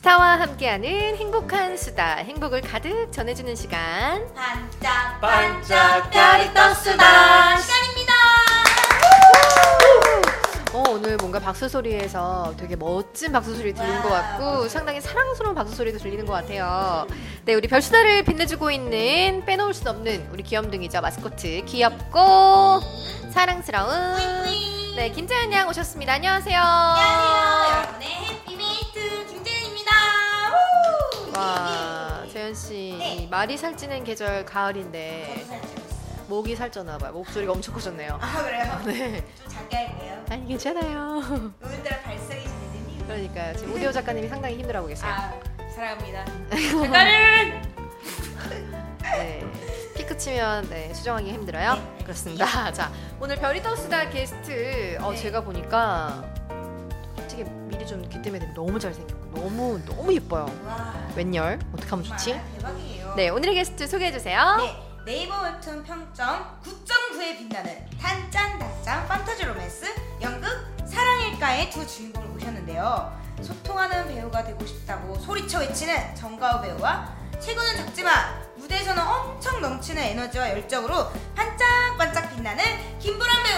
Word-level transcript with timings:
스타와 0.00 0.40
함께하는 0.40 1.16
행복한 1.18 1.76
수다, 1.76 2.14
행복을 2.16 2.62
가득 2.62 3.12
전해주는 3.12 3.54
시간. 3.54 4.26
반짝 4.34 5.20
반짝 5.20 6.10
별이 6.10 6.54
떴수다 6.54 7.58
시간입니다. 7.58 8.12
어, 10.72 10.82
오늘 10.88 11.18
뭔가 11.18 11.38
박수 11.38 11.68
소리에서 11.68 12.54
되게 12.56 12.76
멋진 12.76 13.30
박수 13.30 13.54
소리 13.54 13.74
들리는 13.74 13.96
와, 13.98 14.02
것 14.02 14.08
같고. 14.08 14.68
상당히 14.70 15.02
사랑스러운 15.02 15.54
박수 15.54 15.76
소리도 15.76 15.98
들리는 15.98 16.24
것 16.24 16.32
같아요. 16.32 17.06
네, 17.44 17.52
우리 17.52 17.68
별수다를 17.68 18.22
빛내주고 18.22 18.70
있는 18.70 19.44
빼놓을 19.44 19.74
수 19.74 19.86
없는 19.90 20.30
우리 20.32 20.42
귀염둥이죠 20.42 21.02
마스코트 21.02 21.62
귀엽고 21.66 22.80
사랑스러운 23.34 24.16
네 24.96 25.10
김재현 25.10 25.52
양 25.52 25.68
오셨습니다. 25.68 26.14
안녕하세요. 26.14 26.58
안녕하세요, 26.58 27.76
여러분의 27.76 28.39
와 31.40 32.22
재현 32.30 32.54
씨 32.54 32.94
네. 32.98 33.14
이 33.14 33.26
말이 33.28 33.56
살찌는 33.56 34.04
계절 34.04 34.44
가을인데. 34.44 35.46
목이 36.28 36.54
살쪄나 36.54 36.98
봐요. 36.98 37.12
목소리가 37.12 37.52
엄청 37.52 37.74
커졌네요. 37.74 38.18
아 38.20 38.42
그래요? 38.44 38.80
네. 38.86 39.24
좀 39.34 39.48
작게 39.48 39.76
할게요. 39.76 40.24
아니 40.28 40.46
괜찮아요. 40.46 41.22
오늘따라 41.60 42.02
발성이 42.02 42.42
지내더니. 42.44 43.04
그러니까요. 43.06 43.56
지금 43.56 43.74
오디오 43.74 43.90
작가님이 43.90 44.28
상당히 44.28 44.58
힘들어하고 44.58 44.86
계세요. 44.88 45.10
아 45.10 45.32
사랑합니다. 45.74 46.24
작가는 46.50 47.62
네. 49.02 49.44
피크 49.96 50.16
치면 50.16 50.68
네, 50.68 50.94
수정하기 50.94 51.32
힘들어요. 51.32 51.74
네, 51.74 52.04
그렇습니다. 52.04 52.46
자, 52.72 52.92
오늘 53.18 53.36
별이 53.36 53.60
떠수다 53.62 54.10
게스트 54.10 54.98
어, 55.00 55.10
네. 55.10 55.16
제가 55.16 55.40
보니까 55.40 56.22
솔직히 57.40 57.44
미리 57.50 57.86
좀 57.86 58.06
귀뜸해 58.08 58.38
너무 58.54 58.78
잘생겼고 58.78 59.40
너무 59.40 59.80
너무 59.86 60.12
예뻐요. 60.12 60.46
와 60.66 60.94
웬열? 61.16 61.58
어떻게 61.72 61.90
하면 61.90 62.04
좋지? 62.04 62.32
정말 62.32 62.52
대박이에요. 62.54 63.14
네, 63.16 63.28
오늘의 63.30 63.54
게스트 63.54 63.86
소개해 63.86 64.12
주세요. 64.12 64.56
네, 64.56 64.76
네이버 65.06 65.42
웹툰 65.42 65.82
평점 65.82 66.60
9.9에 66.62 67.38
빛나는 67.38 67.86
단짠 68.00 68.58
단짠 68.58 69.06
판타지 69.06 69.44
로맨스 69.44 69.86
연극 70.20 70.48
사랑일까의 70.86 71.70
두 71.70 71.86
주인공을 71.86 72.28
모셨는데요. 72.28 73.18
소통하는 73.42 74.08
배우가 74.08 74.44
되고 74.44 74.64
싶다고 74.66 75.14
소리쳐 75.18 75.60
외치는 75.60 76.14
정가우 76.14 76.60
배우와 76.60 77.16
체구는 77.38 77.76
작지만 77.76 78.42
무대에서는 78.56 79.02
엄청 79.02 79.62
넘치는 79.62 80.02
에너지와 80.02 80.50
열정으로 80.50 81.10
반짝반짝 81.34 82.28
빛나는 82.34 82.98
김보람 82.98 83.42
배우 83.44 83.49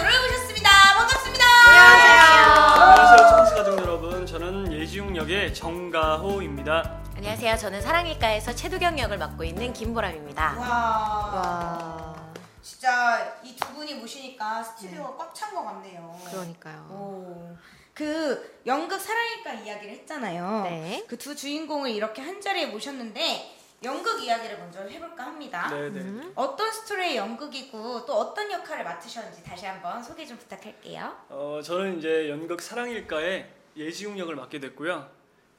예지웅 5.03 5.17
역의 5.17 5.53
정가호입니다 5.55 7.03
안녕하세요. 7.17 7.57
저는 7.57 7.81
사랑일가에서 7.83 8.55
최두경 8.55 8.99
역을 8.99 9.19
맡고 9.19 9.43
있는 9.45 9.73
김보람입니다. 9.73 10.57
와, 10.59 10.67
와, 11.35 12.33
진짜 12.63 13.37
이 13.43 13.55
두 13.57 13.73
분이 13.75 13.95
모시니까 13.95 14.63
스튜디오가 14.63 15.17
꽉찬 15.17 15.55
것 15.55 15.65
같네요. 15.65 16.17
그러니까요. 16.31 16.87
오. 16.91 17.57
그 17.95 18.61
연극 18.67 19.01
사랑일까 19.01 19.53
이야기를 19.55 19.93
했잖아요. 19.95 20.63
네. 20.65 21.05
그 21.09 21.17
두 21.19 21.35
주인공을 21.35 21.91
이렇게 21.91 22.23
한 22.23 22.41
자리에 22.41 22.67
모셨는데 22.67 23.57
연극 23.85 24.23
이야기를 24.23 24.59
먼저 24.59 24.81
해볼까 24.83 25.25
합니다. 25.25 25.69
네네 25.71 26.01
음. 26.01 26.33
어떤 26.37 26.71
스토리의 26.71 27.17
연극이고 27.17 28.07
또 28.07 28.15
어떤 28.15 28.51
역할을 28.53 28.85
맡으셨는지 28.85 29.43
다시 29.43 29.67
한번 29.67 30.03
소개 30.03 30.25
좀 30.25 30.37
부탁할게요. 30.39 31.13
어, 31.29 31.61
저는 31.63 31.99
이제 31.99 32.29
연극 32.31 32.61
사랑일가에 32.63 33.47
예지웅 33.77 34.19
역을 34.19 34.37
맡게 34.37 34.61
됐고요. 34.61 35.09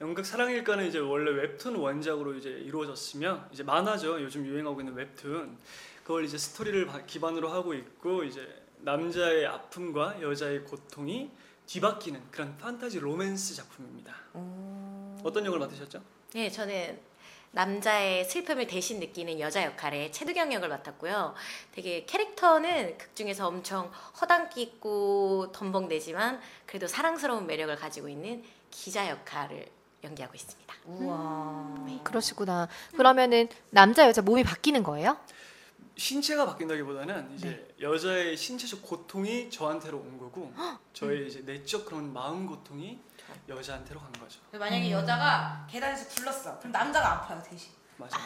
연극 0.00 0.26
사랑일가는 0.26 0.86
이제 0.86 0.98
원래 0.98 1.30
웹툰 1.30 1.76
원작으로 1.76 2.34
이제 2.34 2.50
이루어졌으며 2.50 3.48
이제 3.52 3.62
만화죠. 3.62 4.20
요즘 4.22 4.44
유행하고 4.46 4.80
있는 4.80 4.94
웹툰. 4.94 5.56
그걸 6.02 6.24
이제 6.24 6.36
스토리를 6.36 6.86
바- 6.86 7.04
기반으로 7.06 7.48
하고 7.48 7.72
있고 7.74 8.24
이제 8.24 8.62
남자의 8.80 9.46
아픔과 9.46 10.20
여자의 10.20 10.64
고통이 10.64 11.30
뒤바뀌는 11.66 12.20
그런 12.30 12.56
판타지 12.58 12.98
로맨스 13.00 13.54
작품입니다. 13.54 14.14
어떤 15.24 15.46
역을 15.46 15.58
맡으셨죠? 15.58 16.02
네, 16.34 16.50
저는 16.50 16.98
남자의 17.54 18.24
슬픔을 18.24 18.66
대신 18.66 18.98
느끼는 18.98 19.38
여자 19.38 19.62
역할에 19.64 20.10
최두경 20.10 20.52
역을 20.52 20.68
맡았고요. 20.68 21.34
되게 21.72 22.04
캐릭터는 22.04 22.98
극 22.98 23.14
중에서 23.14 23.46
엄청 23.46 23.92
허당기 24.20 24.60
있고 24.62 25.52
덤벙대지만 25.52 26.40
그래도 26.66 26.88
사랑스러운 26.88 27.46
매력을 27.46 27.74
가지고 27.76 28.08
있는 28.08 28.42
기자 28.70 29.08
역할을 29.08 29.66
연기하고 30.02 30.34
있습니다. 30.34 30.74
우와. 30.86 32.00
그러시구나. 32.02 32.68
그러면은 32.96 33.48
남자 33.70 34.06
여자 34.06 34.20
몸이 34.20 34.42
바뀌는 34.42 34.82
거예요? 34.82 35.16
신체가 35.96 36.46
바뀐다기보다는 36.46 37.36
이제 37.36 37.72
여자의 37.80 38.36
신체적 38.36 38.82
고통이 38.82 39.48
저한테로 39.48 39.96
온 39.96 40.18
거고 40.18 40.52
저의 40.92 41.28
이제 41.28 41.40
내적 41.46 41.86
그런 41.86 42.12
마음 42.12 42.48
고통이 42.48 42.98
여자한테로 43.48 44.00
간 44.00 44.12
거죠. 44.12 44.40
만약에 44.52 44.90
여자가 44.90 45.66
계단에서 45.70 46.08
굴렀어. 46.08 46.58
그럼 46.58 46.72
남자가 46.72 47.12
아파요 47.12 47.42
대신. 47.48 47.72
맞아. 47.96 48.16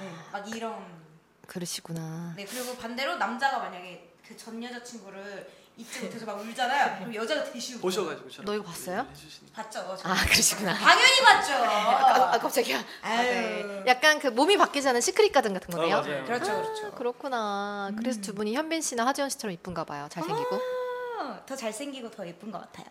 네, 0.00 0.12
막 0.32 0.48
이런. 0.54 1.00
그러시구나. 1.46 2.32
네 2.36 2.44
그리고 2.44 2.76
반대로 2.76 3.16
남자가 3.16 3.58
만약에 3.58 4.08
그 4.26 4.36
전 4.36 4.62
여자친구를 4.62 5.50
잊지 5.76 6.02
못해서 6.04 6.24
막 6.26 6.38
울잖아요. 6.38 6.98
그럼 7.00 7.14
여자가 7.14 7.42
대신 7.50 7.74
울고. 7.76 7.82
보셔가지고 7.82 8.30
저랑 8.30 8.44
너 8.46 8.54
이거 8.54 8.62
봤어요? 8.64 9.04
해주시니까. 9.10 9.62
봤죠. 9.62 9.96
저. 9.96 10.08
아, 10.08 10.14
그러시구나. 10.24 10.72
당연히 10.74 11.20
봤죠. 11.24 11.52
아, 11.54 12.30
아, 12.34 12.38
깜짝이야. 12.38 12.78
아. 13.02 13.08
네. 13.16 13.82
약간 13.88 14.20
그 14.20 14.28
몸이 14.28 14.56
바뀌자는 14.56 15.00
시크릿 15.00 15.32
가든 15.32 15.52
같은 15.54 15.68
거네요. 15.74 15.96
아, 15.96 16.00
맞아요. 16.02 16.24
그렇죠, 16.26 16.62
그렇죠. 16.62 16.86
아, 16.86 16.90
그렇구나. 16.92 17.90
그래서 17.98 18.20
두 18.20 18.34
분이 18.34 18.54
현빈 18.54 18.82
씨나 18.82 19.04
하지원 19.06 19.30
씨처럼 19.30 19.52
이쁜가 19.54 19.82
봐요. 19.84 20.06
잘생기고. 20.12 20.54
어, 20.54 21.42
더 21.46 21.56
잘생기고 21.56 22.10
더 22.12 22.24
예쁜 22.26 22.52
것 22.52 22.60
같아요. 22.60 22.86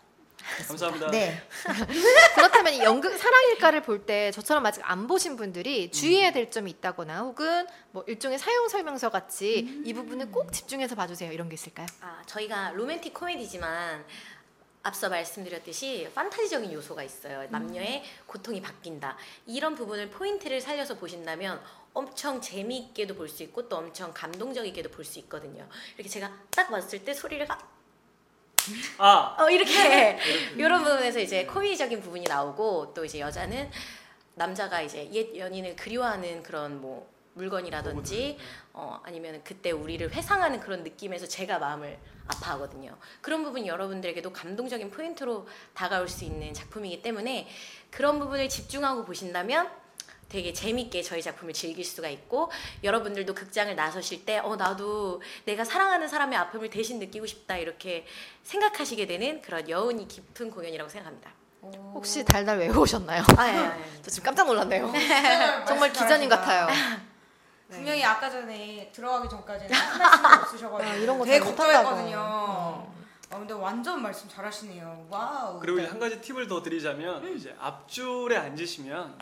감사합니다. 0.67 1.11
네. 1.11 1.41
그렇다면 2.35 2.73
이 2.73 2.79
연극 2.79 3.17
사랑일까를 3.17 3.81
볼 3.81 3.99
때 4.05 4.31
저처럼 4.31 4.65
아직 4.65 4.81
안 4.89 5.07
보신 5.07 5.35
분들이 5.35 5.91
주의해야 5.91 6.31
될 6.31 6.49
점이 6.49 6.71
있다거나 6.71 7.19
혹은 7.21 7.67
뭐 7.91 8.03
일종의 8.07 8.39
사용 8.39 8.67
설명서 8.69 9.09
같이 9.09 9.81
이 9.85 9.93
부분을 9.93 10.31
꼭 10.31 10.51
집중해서 10.53 10.95
봐주세요. 10.95 11.31
이런 11.31 11.49
게 11.49 11.55
있을까요? 11.55 11.85
아, 12.01 12.21
저희가 12.25 12.71
로맨틱 12.71 13.13
코미디지만 13.13 14.05
앞서 14.83 15.09
말씀드렸듯이 15.09 16.09
판타지적인 16.15 16.71
요소가 16.71 17.03
있어요. 17.03 17.45
남녀의 17.49 18.03
고통이 18.25 18.61
바뀐다. 18.61 19.17
이런 19.45 19.75
부분을 19.75 20.09
포인트를 20.09 20.61
살려서 20.61 20.95
보신다면 20.95 21.61
엄청 21.93 22.39
재미있게도 22.39 23.15
볼 23.15 23.27
수 23.27 23.43
있고 23.43 23.67
또 23.67 23.75
엄청 23.77 24.13
감동적이게도 24.13 24.89
볼 24.91 25.03
수 25.03 25.19
있거든요. 25.19 25.67
이렇게 25.95 26.09
제가 26.09 26.31
딱 26.51 26.69
봤을 26.69 27.03
때 27.03 27.13
소리를 27.13 27.45
가- 27.45 27.59
아. 28.97 29.35
어, 29.39 29.49
이렇게. 29.49 30.17
이런 30.55 30.83
부분에서 30.83 31.19
이제 31.19 31.45
코미디적인 31.45 32.01
부분이 32.01 32.25
나오고 32.25 32.93
또 32.93 33.05
이제 33.05 33.19
여자는 33.19 33.69
남자가 34.35 34.81
이제 34.81 35.09
옛 35.11 35.35
연인을 35.37 35.75
그리워하는 35.75 36.43
그런 36.43 36.81
뭐 36.81 37.09
물건이라든지 37.33 38.37
어, 38.73 38.99
아니면 39.03 39.41
그때 39.43 39.71
우리를 39.71 40.11
회상하는 40.11 40.59
그런 40.59 40.83
느낌에서 40.83 41.27
제가 41.27 41.59
마음을 41.59 41.97
아파하거든요. 42.27 42.95
그런 43.21 43.43
부분이 43.43 43.67
여러분들에게도 43.67 44.31
감동적인 44.31 44.91
포인트로 44.91 45.47
다가올 45.73 46.07
수 46.07 46.25
있는 46.25 46.53
작품이기 46.53 47.01
때문에 47.01 47.47
그런 47.89 48.19
부분을 48.19 48.49
집중하고 48.49 49.05
보신다면 49.05 49.69
되게 50.29 50.53
재밌게 50.53 51.01
저희 51.01 51.21
작품을 51.21 51.53
즐길 51.53 51.83
수가 51.83 52.07
있고 52.09 52.51
여러분들도 52.83 53.33
극장을 53.33 53.75
나서실 53.75 54.25
때 54.25 54.39
어 54.39 54.55
나도 54.55 55.21
내가 55.45 55.65
사랑하는 55.65 56.07
사람의 56.07 56.37
아픔을 56.37 56.69
대신 56.69 56.99
느끼고 56.99 57.25
싶다 57.25 57.57
이렇게 57.57 58.05
생각하시게 58.43 59.05
되는 59.07 59.41
그런 59.41 59.67
여운이 59.67 60.07
깊은 60.07 60.51
공연이라고 60.51 60.89
생각합니다. 60.89 61.31
혹시 61.93 62.23
달달 62.23 62.57
외우셨나요? 62.59 63.21
아, 63.35 63.47
예, 63.49 63.53
예. 63.57 63.71
저 64.01 64.09
지금 64.09 64.27
깜짝 64.27 64.45
놀랐네요. 64.47 64.93
정말 65.67 65.91
기자님 65.91 66.29
같아요. 66.29 66.67
분명히 67.69 68.03
아까 68.03 68.29
전에 68.29 68.89
들어가기 68.93 69.27
전까지는 69.29 69.71
한 69.75 69.97
말씀도 69.99 70.27
없으셔가지고 70.43 70.89
아, 70.89 70.95
이런 70.95 71.19
거 71.19 71.25
되게. 71.25 71.39
걱정했거든요. 71.39 72.17
아, 73.31 73.37
근데 73.37 73.53
완전 73.53 74.01
말씀 74.01 74.27
잘하시네요. 74.29 75.07
Wow. 75.09 75.59
그리고 75.59 75.79
이제 75.79 75.87
한 75.87 75.99
가지 75.99 76.19
팁을 76.21 76.47
더 76.47 76.63
드리자면 76.63 77.35
이제 77.35 77.53
앞줄에 77.59 78.37
앉으시면 78.37 79.19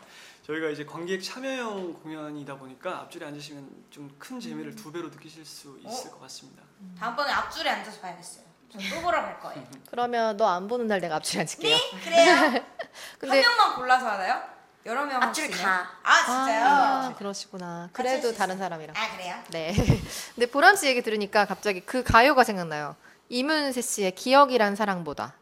저희가 0.48 0.70
이제 0.70 0.82
관객 0.86 1.22
참여형 1.22 1.92
공연이다 2.02 2.56
보니까 2.56 3.00
앞줄에 3.00 3.26
앉으시면 3.26 3.68
좀 3.90 4.08
큰 4.18 4.40
재미를 4.40 4.74
두 4.74 4.90
배로 4.90 5.08
느끼실 5.10 5.44
수 5.44 5.78
있을 5.84 6.10
것 6.10 6.20
같습니다. 6.22 6.62
다음번에 6.98 7.30
앞줄에 7.30 7.68
앉아서 7.68 8.00
봐야겠어요. 8.00 8.44
저또 8.72 9.02
보러 9.02 9.20
갈 9.20 9.38
거예요. 9.40 9.62
그러면 9.90 10.36
너 10.38 10.46
안 10.48 10.66
보는 10.66 10.86
날 10.86 11.00
내가 11.00 11.16
앞줄에 11.16 11.40
앉을게요. 11.42 11.76
네, 11.76 12.00
그래요. 12.02 12.64
근데 13.18 13.42
한 13.42 13.56
명만 13.56 13.76
골라서 13.76 14.08
하나요? 14.08 14.42
여러 14.86 15.04
명 15.04 15.22
앞줄. 15.22 15.50
있나요? 15.50 15.84
아 16.02 16.16
진짜요? 16.24 16.64
아, 16.66 17.14
그러시구나. 17.18 17.90
같이 17.92 18.08
할수 18.08 18.22
그래도. 18.22 18.38
다른 18.38 18.56
사람이랑. 18.56 18.96
아 18.96 19.16
그래요? 19.16 19.36
네. 19.50 19.74
근데 20.34 20.46
보람 20.46 20.76
씨 20.76 20.86
얘기 20.86 21.02
들으니까 21.02 21.44
갑자기 21.44 21.80
그 21.80 22.02
가요가 22.02 22.42
생각나요. 22.42 22.96
이문세 23.28 23.82
씨의 23.82 24.14
기억이란 24.14 24.76
사랑보다. 24.76 25.34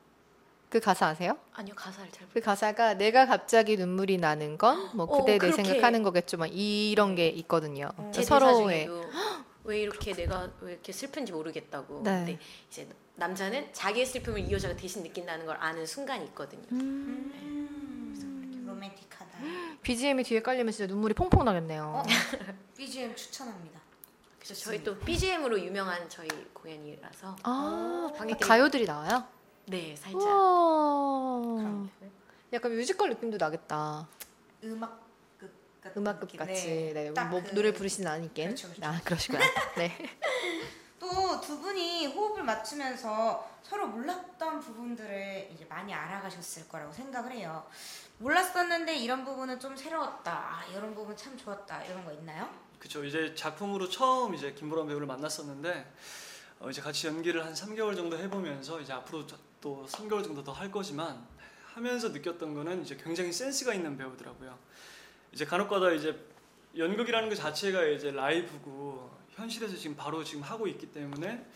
그 0.69 0.81
가사 0.81 1.07
아세요? 1.09 1.39
아니요 1.55 1.75
가사를 1.77 2.11
잘그 2.11 2.41
가사가 2.41 2.95
내가 2.95 3.27
갑자기 3.27 3.77
눈물이 3.77 4.19
나는 4.19 4.59
건 4.59 4.91
뭐 4.95 5.07
어, 5.07 5.19
그대 5.21 5.33
내 5.33 5.39
그렇게. 5.39 5.63
생각하는 5.63 6.03
거겠죠. 6.03 6.37
막 6.39 6.47
이런 6.47 7.15
게 7.15 7.29
있거든요. 7.29 7.91
어. 7.97 8.11
제 8.13 8.23
서로의 8.23 8.89
왜 9.65 9.81
이렇게 9.81 10.13
내가 10.13 10.51
왜 10.61 10.73
이렇게 10.73 10.93
슬픈지 10.93 11.33
모르겠다고. 11.33 12.03
네. 12.05 12.11
근데 12.11 12.39
이제 12.69 12.89
남자는 13.17 13.73
자기의 13.73 14.07
슬픔을 14.07 14.41
이 14.41 14.53
여자가 14.53 14.77
대신 14.77 15.03
느낀다는 15.03 15.47
걸 15.47 15.57
아는 15.59 15.87
순간이 15.87 16.25
있거든요. 16.27 16.63
음, 16.73 18.65
로맨틱하다. 18.67 19.39
BGM이 19.83 20.23
뒤에 20.25 20.43
깔리면 20.43 20.73
진짜 20.73 20.87
눈물이 20.93 21.15
퐁퐁 21.15 21.45
나겠네요. 21.45 21.83
어? 21.85 22.03
BGM 22.77 23.15
추천합니다. 23.17 23.81
그래서 24.39 24.55
저희 24.65 24.83
또 24.85 24.97
BGM으로 24.99 25.59
유명한 25.61 26.09
저희 26.09 26.29
공연이라서 26.53 27.37
아, 27.43 28.11
가요들이 28.41 28.85
나와요? 28.85 29.25
네 29.67 29.97
살짝 29.97 30.21
우와. 30.23 31.57
그럼 31.57 31.91
약간 32.53 32.75
뮤지컬 32.77 33.11
느낌도 33.11 33.37
나겠다. 33.37 34.07
음악극 34.63 35.81
같은 35.83 36.03
음악극 36.03 36.21
느낌. 36.29 36.39
같이. 36.39 36.91
네. 36.95 37.13
딱 37.13 37.29
뭐 37.31 37.43
그- 37.43 37.55
노래 37.55 37.73
부르시는 37.73 38.11
않으니까. 38.11 38.35
그렇죠, 38.35 38.69
그렇죠. 38.69 38.87
아, 38.87 39.01
그러시구나. 39.05 39.41
네. 39.77 39.93
또 41.01 41.41
두 41.41 41.61
분이 41.61 42.07
호흡을 42.07 42.43
맞추면서 42.43 43.49
서로 43.63 43.87
몰랐던 43.89 44.59
부분들을 44.61 45.51
이제 45.53 45.65
많이 45.67 45.93
알아가셨을 45.93 46.69
거라고 46.69 46.93
생각을 46.93 47.33
해요. 47.33 47.65
몰랐었는데 48.19 48.97
이런 48.97 49.25
부분은 49.25 49.61
좀 49.61 49.77
새로웠다. 49.77 50.33
아, 50.33 50.65
이런 50.73 50.95
부분 50.95 51.17
참 51.17 51.37
좋았다. 51.37 51.85
이런 51.85 52.05
거 52.05 52.13
있나요? 52.13 52.49
그쵸 52.79 53.05
이제 53.05 53.35
작품으로 53.35 53.89
처음 53.89 54.35
이제 54.35 54.53
김보람 54.55 54.87
배우를 54.89 55.07
만났었는데 55.07 55.93
어, 56.59 56.71
이제 56.71 56.81
같이 56.81 57.07
연기를 57.07 57.45
한 57.45 57.53
3개월 57.53 57.95
정도 57.97 58.17
해보면서 58.19 58.81
이제 58.81 58.93
앞으로 58.93 59.27
저- 59.27 59.39
또 59.61 59.87
3개월 59.89 60.23
정도 60.25 60.43
더 60.43 60.53
할 60.53 60.71
거지만 60.71 61.27
하면서 61.75 62.09
느꼈던 62.09 62.55
거는 62.55 62.83
이제 62.83 62.97
굉장히 62.97 63.33
센스가 63.33 63.75
있는 63.75 63.97
배우더라고요. 63.97 64.59
이제 65.33 65.45
간혹가다 65.45 65.93
이제 65.93 66.19
연극이라는 66.77 67.29
것 67.29 67.35
자체가 67.35 67.85
이제 67.87 68.11
라이브고 68.11 69.15
현실에서 69.31 69.77
지금 69.77 69.97
바로 69.97 70.25
지금 70.25 70.43
하고 70.43 70.67
있기 70.67 70.93
때문에 70.93 71.47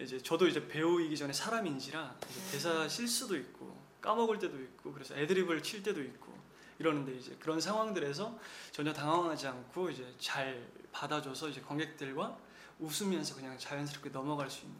이제 0.00 0.18
저도 0.22 0.46
이제 0.46 0.66
배우이기 0.68 1.16
전에 1.16 1.32
사람인지라 1.32 2.14
이제 2.30 2.40
대사 2.52 2.86
실수도 2.88 3.36
있고 3.36 3.76
까먹을 4.02 4.38
때도 4.38 4.60
있고 4.60 4.92
그래서 4.92 5.14
애드립을 5.16 5.62
칠 5.62 5.82
때도 5.82 6.02
있고 6.02 6.36
이러는데 6.78 7.14
이제 7.14 7.34
그런 7.40 7.60
상황들에서 7.60 8.38
전혀 8.72 8.92
당황하지 8.92 9.46
않고 9.48 9.90
이제 9.90 10.06
잘 10.18 10.66
받아줘서 10.92 11.48
이제 11.48 11.60
관객들과 11.62 12.36
웃으면서 12.80 13.34
그냥 13.34 13.58
자연스럽게 13.58 14.10
넘어갈 14.10 14.48
수 14.50 14.64
있는 14.64 14.76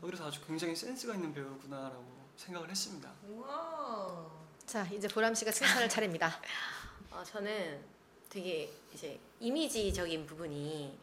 그래서 0.00 0.26
아주 0.26 0.40
굉장히 0.46 0.74
센스가 0.76 1.14
있는 1.14 1.32
배우구나라고 1.34 2.04
생각을 2.36 2.70
했습니다. 2.70 3.10
우와. 3.28 4.26
자, 4.64 4.86
이제 4.92 5.08
보람 5.08 5.34
씨가 5.34 5.50
칭찬할 5.50 5.88
차례입니다. 5.88 6.40
어, 7.10 7.24
저는 7.24 7.80
되게 8.28 8.70
이제 8.94 9.18
이미지적인 9.40 10.26
부분이 10.26 10.98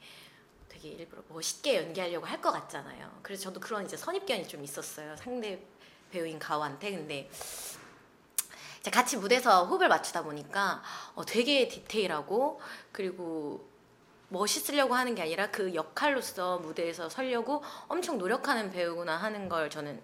되게 0.70 0.90
일부러 0.90 1.24
멋있게 1.30 1.78
연기하려고 1.78 2.26
할 2.26 2.40
것 2.42 2.52
같잖아요. 2.52 3.20
그래서 3.22 3.44
저도 3.44 3.60
그런 3.60 3.86
이제 3.86 3.98
선입견이 3.98 4.48
좀 4.48 4.64
있었어요. 4.64 5.16
상대 5.18 5.62
배우인 6.12 6.40
가오한테. 6.40 6.92
근데 6.92 7.30
같이 8.92 9.18
무대에서 9.18 9.66
호흡을 9.66 9.88
맞추다 9.90 10.24
보니까 10.24 10.82
어, 11.16 11.26
되게 11.26 11.68
디테일하고 11.68 12.62
그리고 12.92 13.68
멋있으려고 14.40 14.96
하는 14.96 15.16
게 15.16 15.22
아니라 15.24 15.50
그 15.52 15.74
역할로서 15.74 16.60
무대에서 16.60 17.10
서려고 17.10 17.64
엄청 17.88 18.18
노력하는 18.18 18.70
배우구나 18.72 19.16
하는 19.18 19.48
걸 19.50 19.70
저는 19.70 20.02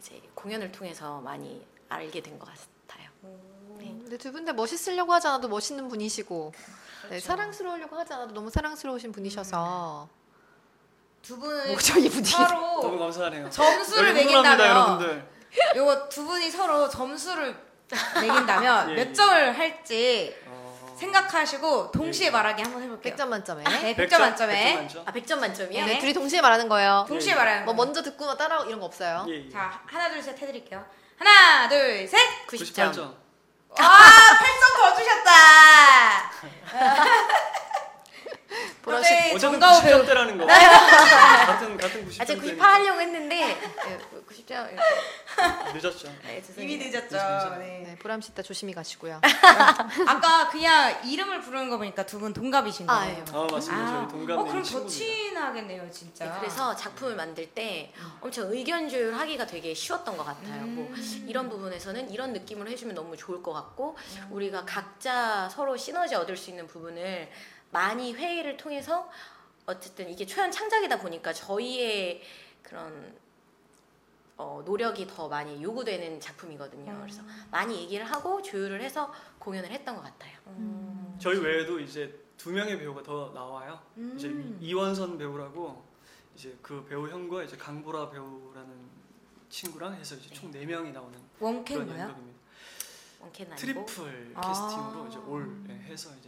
이제 0.00 0.20
공연을 0.34 0.72
통해서 0.72 1.20
많이 1.20 1.64
알게 1.88 2.20
된 2.22 2.38
것 2.38 2.46
같아요. 2.48 3.08
네. 3.78 3.86
근데 4.02 4.16
두 4.18 4.32
분 4.32 4.44
다 4.44 4.52
멋있으려고 4.52 5.12
하지 5.12 5.26
않아도 5.28 5.48
멋있는 5.48 5.88
분이시고 5.88 6.52
네, 7.02 7.08
그렇죠. 7.08 7.26
사랑스러우려고 7.26 7.96
하지 7.96 8.12
않아도 8.12 8.34
너무 8.34 8.50
사랑스러우신 8.50 9.12
분이셔서 9.12 10.08
두 11.22 11.38
분을 11.38 11.66
뭐 11.68 11.76
분위기 11.76 12.22
너무 12.32 12.80
서로 12.82 12.98
감사하네요. 12.98 13.50
점수를 13.50 14.14
매긴다면 14.14 14.66
여러분들. 14.66 15.28
요거 15.76 16.08
두 16.08 16.24
분이 16.24 16.50
서로 16.50 16.88
점수를 16.88 17.56
매긴다면 18.20 18.90
예, 18.90 18.94
몇 18.94 19.08
예. 19.08 19.12
점을 19.12 19.58
할지 19.58 20.36
어... 20.46 20.57
생각하시고 20.98 21.90
동시에 21.92 22.26
예. 22.26 22.30
말하기 22.30 22.62
한번 22.62 22.82
해볼게요. 22.82 23.14
100점 23.14 23.26
만점에. 23.28 23.64
네, 23.64 23.92
100점, 23.94 23.96
백점 23.96 24.20
만점에 24.20 24.74
만점? 24.74 25.04
아 25.06 25.12
100점 25.12 25.38
만점이요? 25.38 25.84
네, 25.86 25.92
네. 25.94 25.98
둘이 25.98 26.12
동시에 26.12 26.40
말하는 26.40 26.68
거예요. 26.68 27.04
동시에 27.08 27.30
예, 27.32 27.34
예. 27.34 27.38
말하는 27.38 27.64
뭐 27.64 27.74
거. 27.74 27.84
먼저 27.84 28.02
듣고 28.02 28.36
따라하고 28.36 28.66
이런 28.68 28.80
거 28.80 28.86
없어요. 28.86 29.24
예, 29.28 29.46
예. 29.46 29.50
자 29.50 29.80
하나 29.86 30.10
둘 30.10 30.22
셋 30.22 30.38
해드릴게요. 30.40 30.84
하나 31.18 31.68
둘 31.68 32.06
셋. 32.08 32.18
90점. 32.48 32.92
98점. 32.92 33.14
와 33.70 33.76
8점 33.76 34.76
더 34.76 34.96
주셨다. 34.96 36.30
보람 38.82 39.02
씨 39.04 39.10
네, 39.10 39.32
어쨌든 39.34 39.60
정가호 39.60 39.82
배우. 39.82 40.02
90점대라는 40.04 40.38
거. 40.38 40.46
같은 40.46 41.76
같은 41.76 42.08
90점. 42.08 42.20
아 42.20 42.24
제가 42.24 42.40
98 42.42 42.70
하려고 42.72 43.00
했는데 43.00 43.36
예, 43.50 43.98
90점 44.26 44.68
늦었죠. 45.74 46.08
네, 46.24 46.42
죄송해요. 46.42 46.72
이미 46.72 46.88
늦었죠. 46.90 47.56
네. 47.58 47.82
네, 47.86 47.96
보람 48.00 48.20
씨 48.20 48.30
이따 48.32 48.42
조심히 48.42 48.72
가시고요. 48.72 49.20
아까 50.08 50.48
그냥 50.48 50.98
이름을 51.04 51.40
부르는 51.42 51.68
거 51.68 51.76
보니까 51.78 52.04
두 52.06 52.18
분 52.18 52.32
동갑이신 52.32 52.88
아, 52.90 53.00
거예요. 53.00 53.16
예. 53.18 53.24
아 53.32 53.46
맞습니다. 53.50 53.84
아, 53.84 54.08
저희 54.08 54.08
동갑 54.08 54.38
어 54.38 54.42
그럼 54.44 54.56
더 54.56 54.62
친구입니다. 54.62 54.88
친하겠네요, 54.98 55.90
진짜. 55.92 56.24
네, 56.24 56.32
그래서 56.40 56.74
작품을 56.74 57.14
만들 57.16 57.46
때 57.50 57.92
엄청 58.20 58.50
의견 58.50 58.88
조율하기가 58.88 59.46
되게 59.46 59.72
쉬웠던 59.74 60.16
것 60.16 60.24
같아요. 60.24 60.62
뭐 60.62 60.86
음. 60.90 61.24
이런 61.28 61.48
부분에서는 61.48 62.10
이런 62.10 62.32
느낌으로 62.32 62.68
해주면 62.70 62.94
너무 62.96 63.16
좋을 63.16 63.42
것 63.42 63.52
같고 63.52 63.96
우리가 64.30 64.64
각자 64.64 65.48
서로 65.50 65.76
시너지 65.76 66.14
얻을 66.16 66.36
수 66.36 66.50
있는 66.50 66.66
부분을 66.66 67.30
많이 67.70 68.12
회의를 68.14 68.56
통해서 68.56 69.10
어쨌든 69.66 70.08
이게 70.08 70.24
초연 70.26 70.50
창작이다 70.50 70.98
보니까 70.98 71.32
저희의 71.32 72.22
그런 72.62 73.16
어, 74.36 74.62
노력이 74.64 75.06
더 75.08 75.28
많이 75.28 75.60
요구되는 75.62 76.20
작품이거든요. 76.20 76.96
그래서 77.00 77.22
많이 77.50 77.82
얘기를 77.82 78.04
하고 78.06 78.40
조율을 78.40 78.80
해서 78.80 79.12
공연을 79.40 79.70
했던 79.70 79.96
것 79.96 80.02
같아요. 80.02 80.38
음. 80.46 81.16
저희 81.20 81.38
외에도 81.38 81.80
이제 81.80 82.24
두 82.36 82.52
명의 82.52 82.78
배우가 82.78 83.02
더 83.02 83.32
나와요. 83.34 83.82
음. 83.96 84.14
이제 84.16 84.28
이원선 84.64 85.18
배우라고 85.18 85.84
이제 86.36 86.56
그 86.62 86.84
배우 86.88 87.08
형과 87.08 87.42
이제 87.42 87.56
강보라 87.56 88.10
배우라는 88.10 88.88
친구랑 89.50 89.94
해서 89.94 90.14
이제 90.14 90.30
총 90.30 90.52
네 90.52 90.64
명이 90.64 90.92
나오는 90.92 91.18
그런 91.36 91.54
원캔가요? 91.56 92.00
연극입니다. 92.00 92.38
원캔 93.20 93.52
아니고 93.52 93.86
triple 93.86 94.32
아. 94.36 94.40
캐스팅으로 94.40 95.06
이제 95.08 95.18
올 95.18 95.64
예, 95.68 95.72
해서 95.90 96.10
이제 96.20 96.27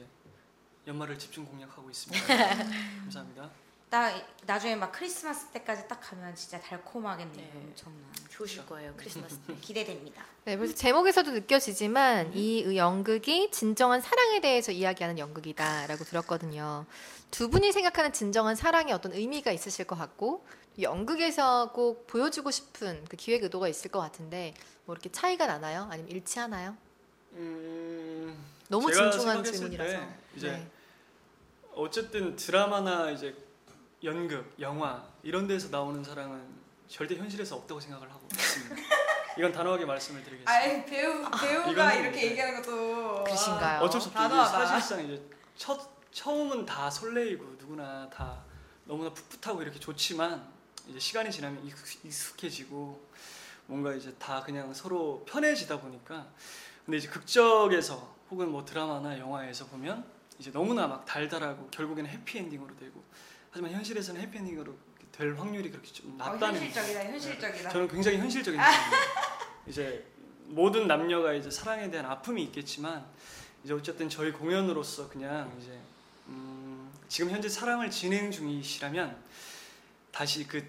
연말을 0.86 1.18
집중 1.18 1.44
공략하고 1.44 1.90
있습니다. 1.90 2.26
감사합니다. 3.04 3.50
딱 3.90 4.14
나중에 4.46 4.76
막 4.76 4.92
크리스마스 4.92 5.46
때까지 5.48 5.88
딱 5.88 6.00
가면 6.00 6.34
진짜 6.36 6.60
달콤하겠네요. 6.60 7.36
네. 7.36 7.52
엄청난. 7.54 8.00
좋으실 8.28 8.64
거예요 8.66 8.94
크리스마스 8.96 9.36
때. 9.40 9.54
기대됩니다. 9.60 10.24
네, 10.44 10.56
그래서 10.56 10.74
제목에서도 10.74 11.32
느껴지지만 11.32 12.32
이 12.34 12.76
연극이 12.76 13.50
진정한 13.50 14.00
사랑에 14.00 14.40
대해서 14.40 14.70
이야기하는 14.72 15.18
연극이다라고 15.18 16.04
들었거든요. 16.04 16.86
두 17.30 17.50
분이 17.50 17.72
생각하는 17.72 18.12
진정한 18.12 18.54
사랑에 18.54 18.92
어떤 18.92 19.12
의미가 19.12 19.50
있으실 19.52 19.84
것 19.86 19.96
같고 19.96 20.46
연극에서 20.80 21.72
꼭 21.72 22.06
보여주고 22.06 22.50
싶은 22.50 23.04
그 23.08 23.16
기획 23.16 23.42
의도가 23.42 23.68
있을 23.68 23.90
것 23.90 23.98
같은데 23.98 24.54
뭐 24.84 24.94
이렇게 24.94 25.10
차이가 25.10 25.46
나나요? 25.46 25.88
아니면 25.90 26.10
일치하나요? 26.10 26.76
음, 27.32 28.36
너무 28.70 28.92
제가 28.92 29.10
진중한 29.10 29.36
생각했을 29.44 29.52
질문이라서. 29.70 29.92
때 30.06 30.08
이제 30.36 30.50
네. 30.52 30.70
어쨌든 31.74 32.36
드라마나 32.36 33.10
이제 33.10 33.34
연극, 34.04 34.54
영화 34.60 35.04
이런 35.24 35.48
데서 35.48 35.68
나오는 35.68 36.02
사랑은 36.04 36.40
절대 36.88 37.16
현실에서 37.16 37.56
없다고 37.56 37.80
생각을 37.80 38.08
하고 38.08 38.26
있습니다. 38.32 38.76
이건 39.38 39.52
단호하게 39.52 39.84
말씀을 39.84 40.20
드리겠습니다. 40.22 40.50
아이 40.52 40.84
배우 40.86 41.28
배우가 41.30 41.94
이렇게 41.94 42.30
얘기하는 42.30 42.62
것도 42.62 43.24
그러신가요? 43.24 43.80
어쩔 43.80 44.00
수 44.00 44.08
없죠. 44.08 44.28
사실상 44.44 45.04
이제 45.04 45.20
첫 45.56 45.90
처음은 46.12 46.64
다 46.64 46.88
설레이고 46.88 47.44
누구나 47.58 48.08
다 48.10 48.42
너무나 48.84 49.12
풋풋하고 49.12 49.62
이렇게 49.62 49.80
좋지만 49.80 50.48
이제 50.86 50.98
시간이 50.98 51.30
지나면 51.30 51.64
익숙- 51.66 52.04
익숙해지고 52.04 53.00
뭔가 53.66 53.92
이제 53.94 54.12
다 54.18 54.42
그냥 54.42 54.72
서로 54.74 55.24
편해지다 55.26 55.80
보니까 55.80 56.26
근데 56.84 56.98
이제 56.98 57.08
극적에서 57.08 58.19
혹은 58.30 58.50
뭐 58.50 58.64
드라마나 58.64 59.18
영화에서 59.18 59.66
보면 59.66 60.04
이제 60.38 60.50
너무나 60.50 60.86
막 60.86 61.04
달달하고 61.04 61.68
결국에는 61.70 62.08
해피엔딩으로 62.10 62.76
되고 62.76 63.02
하지만 63.50 63.72
현실에서는 63.72 64.20
해피엔딩으로 64.20 64.74
될 65.12 65.34
확률이 65.34 65.70
그렇게 65.70 65.90
좀 65.92 66.12
어, 66.20 66.24
낮다는 66.24 66.60
현실적이다, 66.60 67.04
현실적이다. 67.04 67.70
저는 67.70 67.88
굉장히 67.88 68.18
현실적인 68.18 68.58
사람이에요. 68.60 69.00
이제 69.66 70.06
모든 70.46 70.86
남녀가 70.86 71.32
이제 71.32 71.50
사랑에 71.50 71.90
대한 71.90 72.06
아픔이 72.06 72.42
있겠지만 72.44 73.04
이제 73.64 73.74
어쨌든 73.74 74.08
저희 74.08 74.32
공연으로서 74.32 75.08
그냥 75.08 75.52
이제 75.60 75.78
음, 76.28 76.90
지금 77.08 77.30
현재 77.30 77.48
사랑을 77.48 77.90
진행 77.90 78.30
중이시라면 78.30 79.16
다시 80.12 80.46
그 80.46 80.64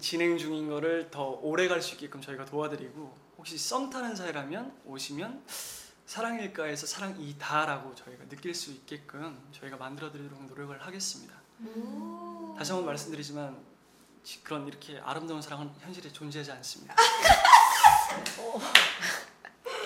진행 0.00 0.36
중인 0.36 0.68
거를 0.68 1.10
더 1.10 1.30
오래 1.42 1.66
갈 1.68 1.80
수 1.80 1.94
있게끔 1.94 2.20
저희가 2.20 2.44
도와드리고 2.44 3.16
혹시 3.38 3.56
썸 3.58 3.88
타는 3.90 4.14
사이라면 4.14 4.72
오시면 4.84 5.42
사랑일까에서 6.06 6.86
사랑이다라고 6.86 7.94
저희가 7.94 8.24
느낄 8.28 8.54
수 8.54 8.70
있게끔 8.70 9.36
저희가 9.52 9.76
만들어드리도록 9.76 10.46
노력을 10.46 10.80
하겠습니다. 10.86 11.34
다시 12.56 12.70
한번 12.72 12.86
말씀드리지만 12.86 13.56
지- 14.22 14.42
그런 14.42 14.66
이렇게 14.68 15.00
아름다운 15.04 15.42
사랑은 15.42 15.70
현실에 15.80 16.10
존재하지 16.12 16.52
않습니다. 16.52 16.94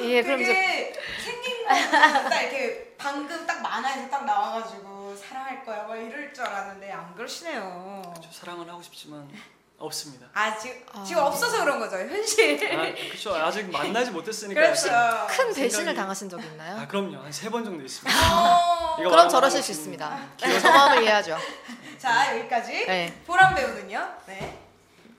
예, 0.03 0.23
그럼 0.23 0.41
이제 0.41 0.53
되게 0.53 1.01
생긴 1.23 1.65
거딱 1.67 2.43
이렇게 2.43 2.95
방금 2.99 3.47
딱 3.47 3.61
만화에서 3.63 4.09
딱 4.11 4.25
나와가지고 4.25 5.15
사랑할 5.17 5.65
거야 5.65 5.85
막 5.87 5.97
이럴 5.97 6.33
줄 6.33 6.45
알았는데 6.45 6.91
안 6.91 7.15
그러시네요. 7.15 8.15
저 8.23 8.31
사랑은 8.33 8.69
하고 8.69 8.83
싶지만 8.83 9.31
없습니다. 9.81 10.27
아 10.35 10.57
지금 10.59 10.85
아. 10.93 11.03
지금 11.03 11.23
없어서 11.23 11.61
그런 11.65 11.79
거죠 11.81 11.97
현실. 11.97 12.55
아, 12.79 12.93
그렇죠. 12.93 13.35
아직 13.43 13.71
만나지 13.71 14.11
못했으니까. 14.11 14.61
그렇죠. 14.61 14.89
큰 15.29 15.55
배신을 15.55 15.93
생각이- 15.93 15.97
당하신 15.97 16.29
적 16.29 16.41
있나요? 16.43 16.77
아 16.79 16.87
그럼요. 16.87 17.17
한 17.23 17.31
세 17.33 17.49
번 17.51 17.65
정도 17.65 17.83
있습니다. 17.83 18.15
어. 18.35 18.97
이거 19.01 19.11
그럼 19.11 19.29
저러실 19.29 19.63
수좀 19.63 19.73
있습니다. 19.95 20.29
저 20.37 20.71
마음을 20.71 21.03
이해하죠. 21.03 21.37
자 21.99 22.37
여기까지 22.39 22.73
네. 22.87 23.23
보람 23.27 23.55
배우는요. 23.55 24.15
네. 24.27 24.59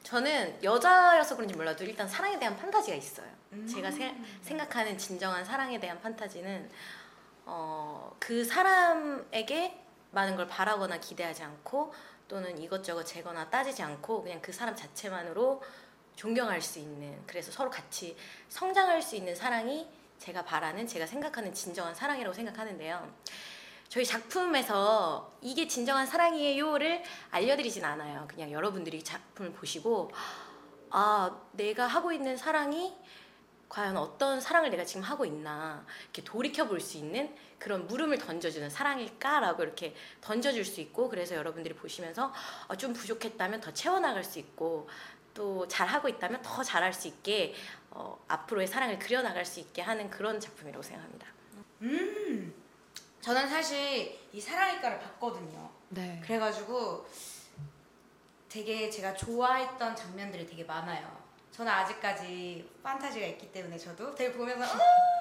저는 0.04 0.60
여자여서 0.64 1.36
그런지 1.36 1.56
몰라도 1.56 1.84
일단 1.84 2.08
사랑에 2.08 2.38
대한 2.38 2.56
판타지가 2.58 2.96
있어요. 2.96 3.28
음. 3.54 3.68
제가 3.68 3.90
세- 3.92 4.16
생각하는 4.44 4.98
진정한 4.98 5.44
사랑에 5.44 5.80
대한 5.80 6.00
판타지는 6.02 6.70
어, 7.46 8.16
그 8.20 8.46
사람에게 8.46 9.78
많은 10.12 10.36
걸 10.36 10.48
바라거나 10.48 11.00
기대하지 11.00 11.44
않고 11.44 11.94
또는 12.32 12.58
이것저것 12.62 13.04
재거나 13.04 13.50
따지지 13.50 13.84
않고 13.84 14.24
그냥 14.24 14.42
그 14.42 14.54
사람 14.54 14.74
자체만으로 14.74 15.62
존경할 16.16 16.62
수 16.62 16.80
있는 16.80 17.22
그래서 17.28 17.52
서로 17.52 17.70
같이 17.70 18.16
성장할 18.48 19.02
수 19.02 19.18
있는 19.18 19.36
사랑이 19.36 19.86
제가 20.18 20.46
바라는 20.46 20.88
제가 20.88 21.06
생각하는 21.06 21.54
진정한 21.54 21.94
사랑이라고 21.94 22.34
생각하는데요. 22.34 23.14
저희 23.90 24.06
작품에서 24.06 25.34
이게 25.42 25.68
진정한 25.68 26.08
사랑이에요를 26.08 27.04
알려드리진 27.32 27.84
않아요. 27.84 28.26
그냥 28.30 28.50
여러분들이 28.50 29.04
작품을 29.04 29.52
보시고 29.52 30.12
아 30.90 31.38
내가 31.52 31.86
하고 31.86 32.14
있는 32.14 32.38
사랑이 32.38 32.96
과연 33.68 33.98
어떤 33.98 34.40
사랑을 34.40 34.70
내가 34.70 34.86
지금 34.86 35.02
하고 35.02 35.26
있나 35.26 35.86
이렇게 36.04 36.24
돌이켜 36.24 36.66
볼 36.66 36.80
수 36.80 36.98
있는 36.98 37.36
그런 37.62 37.86
물음을 37.86 38.18
던져주는 38.18 38.70
사랑일까라고 38.72 39.62
이렇게 39.62 39.96
던져줄 40.20 40.66
수 40.66 40.82
있고 40.82 41.10
그래서 41.10 41.36
여러분들이 41.36 41.76
보시면서 41.76 42.34
어, 42.68 42.76
좀 42.76 42.92
부족했다면 42.92 43.62
더 43.62 43.72
채워나갈 43.72 44.24
수 44.24 44.40
있고 44.40 44.90
또 45.36 45.68
잘하고 45.68 46.10
있다면 46.10 46.42
더 46.42 46.64
잘할 46.64 46.92
수 46.92 47.08
있게 47.08 47.54
어, 47.92 48.20
앞으로의 48.28 48.68
사랑을 48.68 48.98
그려나갈 48.98 49.46
수 49.46 49.60
있게 49.60 49.84
하는 49.84 50.10
그런 50.10 50.40
작품이라고 50.40 50.82
생각합니다. 50.82 51.28
음. 51.82 52.54
저는 53.22 53.48
사실 53.48 54.20
이 54.34 54.42
사랑일까를 54.42 55.00
봤거든요. 55.00 55.70
네. 55.90 56.20
그래가지고 56.24 57.08
되게 58.50 58.90
제가 58.90 59.14
좋아했던 59.14 59.96
장면들이 59.96 60.48
되게 60.48 60.64
많아요. 60.64 61.22
저는 61.52 61.72
아직까지 61.72 62.68
판타지가 62.82 63.24
있기 63.28 63.52
때문에 63.52 63.78
저도 63.78 64.16
되게 64.16 64.34
보면서 64.34 64.74
음, 64.74 64.80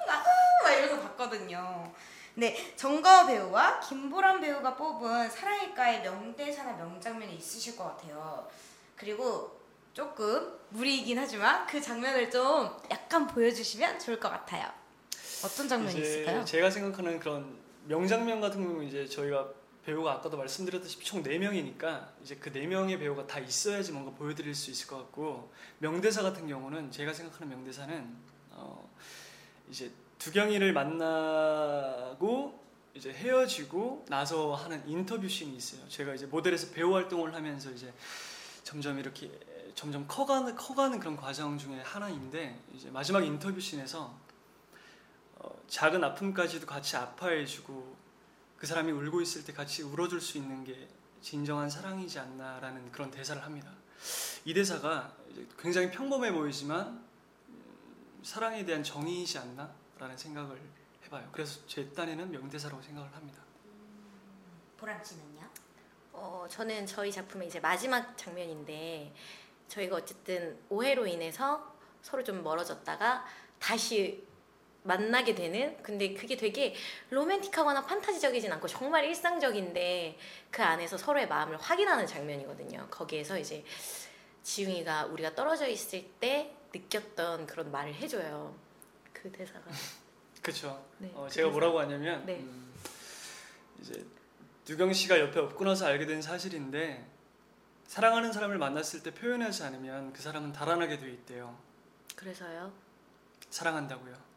아, 0.09 0.17
음, 0.17 0.63
막 0.63 0.71
이러면서 0.71 1.01
봤거든요. 1.09 1.93
근데 2.33 2.73
정가호 2.75 3.27
배우와 3.27 3.79
김보람 3.81 4.39
배우가 4.39 4.75
뽑은 4.75 5.29
사랑일까의 5.29 6.01
명대사나 6.01 6.73
명장면이 6.73 7.35
있으실 7.35 7.75
것 7.75 7.83
같아요. 7.85 8.47
그리고 8.95 9.59
조금 9.93 10.57
무리이긴 10.69 11.19
하지만 11.19 11.65
그 11.67 11.81
장면을 11.81 12.31
좀 12.31 12.69
약간 12.89 13.27
보여주시면 13.27 13.99
좋을 13.99 14.19
것 14.19 14.29
같아요. 14.29 14.71
어떤 15.43 15.67
장면이 15.67 15.99
있을까요? 15.99 16.45
제가 16.45 16.69
생각하는 16.69 17.19
그런 17.19 17.57
명장면 17.85 18.39
같은 18.39 18.63
경우는 18.63 18.87
이제 18.87 19.05
저희가 19.05 19.49
배우가 19.83 20.13
아까도 20.13 20.37
말씀드렸다시피 20.37 21.03
총 21.03 21.23
4명이니까 21.23 22.07
이제 22.21 22.35
그 22.35 22.51
4명의 22.51 22.99
배우가 22.99 23.25
다 23.25 23.39
있어야지 23.39 23.91
뭔가 23.91 24.11
보여드릴 24.11 24.53
수 24.53 24.69
있을 24.69 24.87
것 24.87 24.97
같고 24.97 25.51
명대사 25.79 26.21
같은 26.21 26.47
경우는 26.47 26.91
제가 26.91 27.11
생각하는 27.11 27.49
명대사는 27.49 28.15
어 28.51 28.87
이제 29.69 29.91
두경이를 30.21 30.71
만나고 30.71 32.61
이제 32.93 33.11
헤어지고 33.11 34.05
나서 34.07 34.53
하는 34.53 34.87
인터뷰 34.87 35.27
씬이 35.27 35.55
있어요. 35.55 35.87
제가 35.89 36.13
이제 36.13 36.27
모델에서 36.27 36.71
배우 36.73 36.93
활동을 36.93 37.33
하면서 37.33 37.71
이제 37.71 37.91
점점 38.63 38.99
이렇게 38.99 39.31
점점 39.73 40.05
커가는 40.07 40.55
커가는 40.55 40.99
그런 40.99 41.17
과정 41.17 41.57
중에 41.57 41.81
하나인데 41.81 42.59
이제 42.75 42.91
마지막 42.91 43.25
인터뷰 43.25 43.59
씬에서 43.59 44.15
어, 45.37 45.61
작은 45.67 46.03
아픔까지도 46.03 46.67
같이 46.67 46.97
아파해주고 46.97 47.95
그 48.57 48.67
사람이 48.67 48.91
울고 48.91 49.21
있을 49.21 49.43
때 49.43 49.53
같이 49.53 49.81
울어줄 49.81 50.21
수 50.21 50.37
있는 50.37 50.63
게 50.63 50.87
진정한 51.21 51.67
사랑이지 51.67 52.19
않나라는 52.19 52.91
그런 52.91 53.09
대사를 53.09 53.43
합니다. 53.43 53.71
이 54.45 54.53
대사가 54.53 55.15
굉장히 55.57 55.89
평범해 55.89 56.31
보이지만 56.31 57.03
음, 57.49 58.19
사랑에 58.21 58.63
대한 58.65 58.83
정의이지 58.83 59.39
않나 59.39 59.80
라는 60.01 60.17
생각을 60.17 60.59
해봐요. 61.05 61.29
그래서 61.31 61.59
제 61.67 61.87
딴에는 61.91 62.31
명대사라고 62.31 62.81
생각을 62.81 63.15
합니다. 63.15 63.43
보람 64.75 65.01
씨는요? 65.03 65.47
어, 66.13 66.47
저는 66.49 66.87
저희 66.87 67.11
작품의 67.11 67.49
이제 67.49 67.59
마지막 67.59 68.17
장면인데 68.17 69.13
저희가 69.67 69.97
어쨌든 69.97 70.59
오해로 70.69 71.05
인해서 71.05 71.75
서로 72.01 72.23
좀 72.23 72.41
멀어졌다가 72.41 73.23
다시 73.59 74.27
만나게 74.81 75.35
되는 75.35 75.77
근데 75.83 76.15
그게 76.15 76.35
되게 76.35 76.73
로맨틱하거나 77.11 77.85
판타지적이진 77.85 78.51
않고 78.53 78.67
정말 78.67 79.05
일상적인데 79.05 80.17
그 80.49 80.63
안에서 80.63 80.97
서로의 80.97 81.27
마음을 81.27 81.57
확인하는 81.57 82.07
장면이거든요. 82.07 82.87
거기에서 82.89 83.37
이제 83.37 83.63
지웅이가 84.41 85.05
우리가 85.05 85.35
떨어져 85.35 85.67
있을 85.67 86.03
때 86.19 86.57
느꼈던 86.73 87.45
그런 87.45 87.71
말을 87.71 87.93
해줘요. 87.93 88.70
그 89.13 89.31
대사가 89.31 89.61
그렇죠. 90.41 90.85
네, 90.97 91.11
어, 91.13 91.25
그 91.25 91.29
제가 91.33 91.47
대사. 91.47 91.51
뭐라고 91.51 91.79
하냐면 91.79 92.25
네. 92.25 92.39
음, 92.39 92.73
이제 93.79 94.05
두경 94.65 94.91
씨가 94.93 95.19
옆에 95.19 95.39
없고 95.39 95.63
나서 95.65 95.85
알게 95.85 96.05
된 96.05 96.21
사실인데 96.21 97.07
사랑하는 97.87 98.31
사람을 98.31 98.57
만났을 98.57 99.03
때 99.03 99.13
표현하지 99.13 99.63
않으면 99.63 100.13
그 100.13 100.21
사람은 100.21 100.53
달아나게 100.53 100.97
돼 100.97 101.09
있대요. 101.11 101.57
그래서요 102.15 102.71
사랑한다고요. 103.49 104.31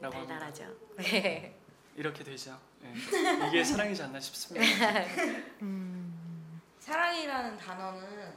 라고 0.00 0.16
합니다. 0.16 0.38
달달하죠. 0.38 0.74
네. 0.96 1.54
이렇게 1.96 2.24
되죠. 2.24 2.58
예. 2.82 2.94
이게 3.48 3.62
사랑이지 3.62 4.02
않나 4.02 4.18
싶습니다. 4.18 4.64
사랑이라는 6.80 7.56
단어는 7.58 8.32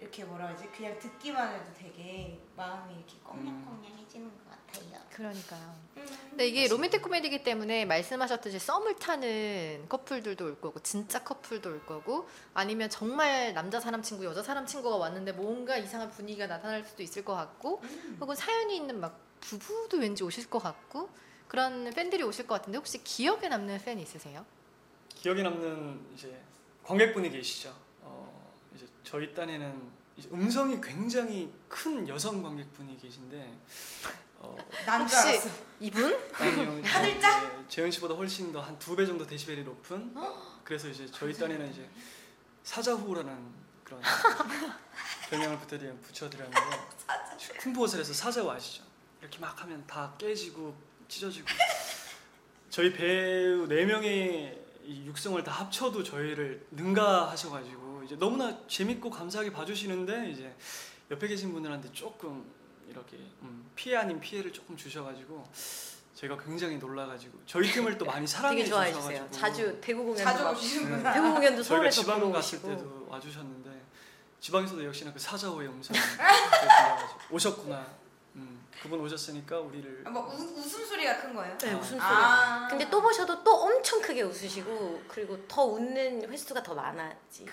이렇게 0.00 0.24
뭐라 0.24 0.48
하지? 0.48 0.66
그냥 0.68 0.98
듣기만 0.98 1.54
해도 1.54 1.72
되게 1.76 2.38
마음이 2.56 2.94
이렇게 2.94 3.16
꽁냥꽁냥해지는 3.24 4.30
것 4.30 4.50
같아요. 4.50 5.00
그러니까요. 5.10 5.74
음. 5.96 6.06
근데 6.30 6.46
이게 6.46 6.68
로맨틱 6.68 7.02
코미디이기 7.02 7.42
때문에 7.42 7.84
말씀하셨듯이 7.84 8.60
썸을 8.60 8.96
타는 8.96 9.86
커플들도 9.88 10.44
올 10.44 10.60
거고 10.60 10.78
진짜 10.80 11.24
커플도 11.24 11.70
올 11.70 11.84
거고 11.84 12.28
아니면 12.54 12.88
정말 12.88 13.52
남자 13.54 13.80
사람 13.80 14.02
친구 14.02 14.24
여자 14.24 14.42
사람 14.42 14.66
친구가 14.66 14.96
왔는데 14.96 15.32
뭔가 15.32 15.76
이상한 15.76 16.10
분위기가 16.10 16.46
나타날 16.46 16.84
수도 16.84 17.02
있을 17.02 17.24
것 17.24 17.34
같고 17.34 17.82
혹은 18.20 18.36
사연이 18.36 18.76
있는 18.76 19.00
막 19.00 19.18
부부도 19.40 19.98
왠지 19.98 20.22
오실 20.22 20.48
것 20.48 20.60
같고 20.60 21.08
그런 21.48 21.90
팬들이 21.90 22.22
오실 22.22 22.46
것 22.46 22.54
같은데 22.54 22.76
혹시 22.76 23.02
기억에 23.02 23.48
남는 23.48 23.78
팬 23.84 23.98
있으세요? 23.98 24.46
기억에 25.08 25.42
남는 25.42 26.12
이제 26.14 26.40
관객분이 26.84 27.30
계시죠. 27.30 27.87
어, 29.08 29.10
저희 29.10 29.34
딴에는 29.34 29.98
음성이 30.32 30.80
굉장히 30.80 31.50
큰 31.68 32.06
여성 32.08 32.42
관객분이 32.42 32.98
계신데 33.00 33.58
어, 34.40 34.56
혹시-. 35.00 35.48
이분? 35.80 36.18
아니요? 36.34 36.78
이제 36.78 36.88
재현 37.68 37.90
씨보다 37.90 38.14
훨씬 38.14 38.52
더 38.52 38.60
한 38.60 38.78
두 38.78 38.94
배 38.96 39.06
정도 39.06 39.26
데시벨이 39.26 39.64
높은. 39.64 40.14
그래서 40.64 40.88
이제 40.88 41.06
저희 41.10 41.32
딴에는 41.32 41.70
이제 41.70 41.88
사자후라는 42.64 43.38
그런 43.84 44.00
별명을 45.30 45.58
붙여드려 45.60 45.94
붙여드렸는데 46.02 46.60
쿵푸옷을 47.60 48.00
해서 48.00 48.12
사자후 48.12 48.50
아시죠? 48.50 48.84
이렇게 49.20 49.38
막 49.38 49.60
하면 49.62 49.84
다 49.86 50.14
깨지고 50.18 50.76
찢어지고 51.08 51.46
저희 52.70 52.92
배우 52.92 53.66
네 53.66 53.84
명의 53.86 54.62
이 54.84 55.06
육성을 55.06 55.42
다 55.42 55.52
합쳐도 55.52 56.02
저희를 56.02 56.66
능가하셔가지고 56.72 57.87
이제 58.08 58.16
너무나 58.16 58.58
재밌고 58.66 59.10
감사하게 59.10 59.52
봐주시는데 59.52 60.30
이제 60.30 60.56
옆에 61.10 61.28
계신 61.28 61.52
분들한테 61.52 61.92
조금 61.92 62.42
이렇게 62.88 63.18
음, 63.42 63.70
피해 63.76 63.96
아닌 63.96 64.18
피해를 64.18 64.50
조금 64.50 64.74
주셔가지고 64.78 65.46
제가 66.14 66.38
굉장히 66.38 66.78
놀라가지고 66.78 67.38
저희 67.44 67.70
팀을 67.70 67.98
또 67.98 68.06
많이 68.06 68.24
사랑해 68.26 68.56
되게 68.56 68.70
좋아해 68.70 68.90
주셔가지고 68.94 69.30
주세요. 69.30 69.40
자주 69.42 69.78
대구 69.82 70.04
공연도 70.04 70.24
자주 70.24 70.42
막- 70.42 70.52
오시는구나. 70.56 71.12
대구 71.12 71.34
공연도 71.34 71.62
저희가 71.62 71.76
서울에서 71.90 72.00
지방 72.00 72.20
보러 72.20 72.32
갔을 72.32 72.56
오시고 72.58 72.68
때도 72.76 73.06
와주셨는데 73.10 73.82
지방에서도 74.40 74.84
역시나 74.86 75.12
그 75.12 75.18
사자호의 75.18 75.68
들려가지고 75.92 77.34
오셨구나. 77.34 77.86
음, 78.36 78.66
그분 78.82 79.00
오셨으니까 79.00 79.58
우리를 79.60 80.04
아, 80.06 80.10
뭐 80.10 80.32
우, 80.32 80.58
웃음소리가 80.60 81.20
큰 81.20 81.34
거예요? 81.34 81.58
네, 81.58 81.74
웃음소리. 81.74 82.00
아. 82.00 82.68
근데 82.70 82.88
또 82.88 83.02
보셔도 83.02 83.42
또 83.44 83.52
엄청 83.64 84.00
크게 84.00 84.22
웃으시고 84.22 85.02
그리고 85.08 85.36
더 85.46 85.64
웃는 85.64 86.30
횟수가 86.30 86.62
더 86.62 86.74
많아지. 86.74 87.44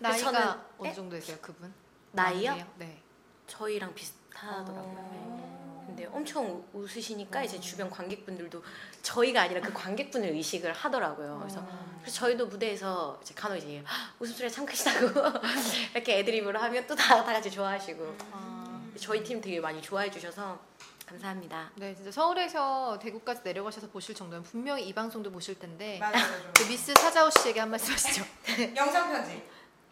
나이가 0.00 0.30
저는- 0.32 0.60
어느 0.78 0.88
네? 0.88 0.94
정도 0.94 1.16
되세요, 1.16 1.36
그분? 1.40 1.72
나이요? 2.12 2.50
많으세요? 2.50 2.72
네. 2.78 3.02
저희랑 3.46 3.94
비슷하더라고요. 3.94 4.94
네. 4.94 5.18
어. 5.20 5.84
근데 5.86 6.06
엄청 6.06 6.46
우- 6.46 6.64
웃으시니까 6.82 7.42
이제 7.42 7.60
주변 7.60 7.90
관객분들도 7.90 8.62
저희가 9.02 9.42
아니라 9.42 9.60
그 9.60 9.72
관객분을 9.72 10.28
의식을 10.30 10.72
하더라고요. 10.72 11.38
그래서 11.40 11.66
그래서 12.00 12.16
저희도 12.16 12.46
무대에서 12.46 13.18
이제 13.22 13.34
간혹 13.34 13.58
이제 13.58 13.78
"헉, 13.86 14.14
웃음소리가 14.20 14.54
참 14.54 14.64
크시다고 14.64 15.06
이렇게 15.94 16.18
애드립으로 16.20 16.58
하면 16.60 16.86
또 16.86 16.94
다 16.94 17.24
다 17.24 17.32
같이 17.32 17.50
좋아하시고 17.50 18.16
아, 18.32 18.80
저희 18.98 19.22
팀 19.24 19.40
되게 19.40 19.60
많이 19.60 19.82
좋아해 19.82 20.10
주셔서 20.10 20.58
감사합니다. 21.06 21.70
네, 21.74 21.92
진짜 21.94 22.12
서울에서 22.12 22.96
대구까지 23.00 23.40
내려가셔서 23.42 23.88
보실 23.88 24.14
정도면 24.14 24.44
분명히 24.44 24.86
이 24.86 24.92
방송도 24.94 25.32
보실 25.32 25.58
텐데 25.58 25.98
맞아요. 25.98 26.12
맞아요. 26.14 26.52
그 26.56 26.62
미스 26.68 26.94
사자오 26.94 27.28
씨에게 27.30 27.58
한 27.60 27.68
말씀 27.68 27.92
하시죠. 27.92 28.24
영상 28.76 29.10
편지. 29.10 29.42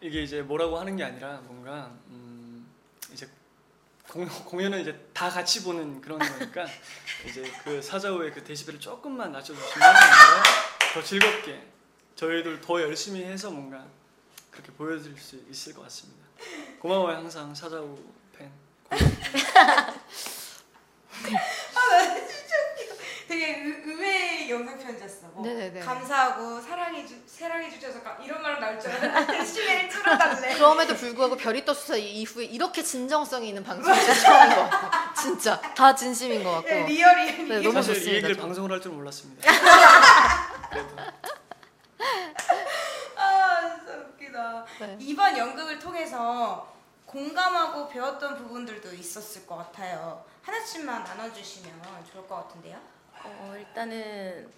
이게 0.01 0.23
이제 0.23 0.43
뭐라고 0.43 0.79
하는 0.79 0.97
게 0.97 1.05
아니라 1.05 1.41
뭔가 1.45 1.93
음, 2.09 2.67
이제 3.13 3.29
공, 4.09 4.27
공연은 4.27 4.81
이제 4.81 5.09
다 5.13 5.29
같이 5.29 5.63
보는 5.65 6.01
그런 6.01 6.19
거니까 6.19 6.67
이제 7.27 7.43
그 7.65 7.83
사자오의 7.83 8.33
그 8.33 8.45
데시벨을 8.45 8.81
조금만 8.81 9.33
낮춰주시면 9.33 9.89
더 10.95 11.03
즐겁게 11.03 11.67
저희들 12.15 12.61
더 12.61 12.81
열심히 12.81 13.25
해서 13.25 13.51
뭔가 13.51 13.85
그렇게 14.51 14.73
보여드릴 14.73 15.19
수 15.19 15.37
있을 15.51 15.75
것 15.75 15.83
같습니다. 15.83 16.27
고마워요 16.81 17.17
항상 17.17 17.55
사자오 17.55 17.99
팬. 18.37 18.51
되게 23.29 23.47
의, 23.59 23.83
의외의 23.85 24.51
영상 24.51 24.79
편지였어. 24.79 25.27
뭐 25.35 25.45
네네네. 25.45 25.81
감사하고 25.81 26.59
사랑해 26.63 27.05
주 27.07 27.15
사랑해 27.27 27.69
주셔서 27.71 28.03
가- 28.03 28.17
이런 28.25 28.41
말 28.41 28.59
나올 28.59 28.81
줄 28.81 28.91
알았는데 28.91 29.45
시계를 29.45 29.89
뚫어달래. 29.91 30.55
그럼에도 30.55 30.95
불구하고 30.97 31.37
별이 31.37 31.63
떠 31.67 31.75
수사 31.75 31.95
이후에 31.97 32.47
이렇게 32.47 32.83
진정성이 32.83 33.49
있는 33.49 33.63
방송이 33.63 33.95
진짜 33.99 34.15
처음인 34.15 34.57
것 34.57 34.71
같고 34.71 35.21
진짜 35.21 35.61
다 35.75 35.95
진심인 35.95 36.43
것 36.43 36.53
같고 36.53 36.69
네, 36.69 36.87
리얼이 36.87 37.49
네, 37.49 37.61
너무 37.61 37.73
사실 37.75 37.93
이 37.93 37.97
좋습니다, 37.99 38.17
얘기를 38.17 38.35
저. 38.37 38.41
방송을 38.43 38.73
할 38.73 38.81
줄 38.81 38.93
몰랐습니다. 38.93 39.53
그래도 40.71 40.89
아 43.17 43.77
진짜 43.77 43.93
웃기다. 43.93 44.65
네. 44.81 44.97
이번 45.01 45.37
연극을 45.37 45.79
통해서 45.79 46.73
공감하고 47.05 47.89
배웠던 47.89 48.37
부분들도 48.39 48.95
있었을 48.95 49.47
것 49.47 49.57
같아요. 49.57 50.25
하나씩만 50.43 51.05
나눠주시면 51.05 51.73
좋을 52.11 52.27
것 52.27 52.37
같은데요. 52.37 52.79
어, 53.25 53.55
일단은 53.59 54.51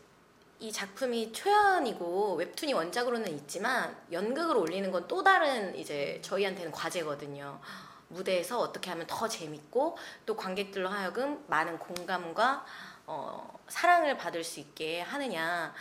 이 0.59 0.71
작품이 0.71 1.33
초연이고 1.33 2.35
웹툰이 2.35 2.75
원작으로는 2.75 3.29
있지만 3.33 3.97
연극으로 4.13 4.61
올리는 4.61 4.91
건 4.93 5.09
또 5.09 5.23
다른 5.23 5.75
이제 5.75 6.21
저희한테는 6.23 6.71
과제거든요. 6.71 7.61
무대에서 8.09 8.59
어떻게 8.59 8.91
하면 8.91 9.07
더 9.07 9.27
재밌고 9.29 9.97
또 10.27 10.37
관객들로 10.37 10.89
하여금 10.89 11.45
많은 11.49 11.79
공감과 11.79 12.65
어, 13.07 13.59
사랑을 13.69 14.17
받을 14.19 14.45
수 14.45 14.61
있게 14.61 15.01
하느냐. 15.01 15.73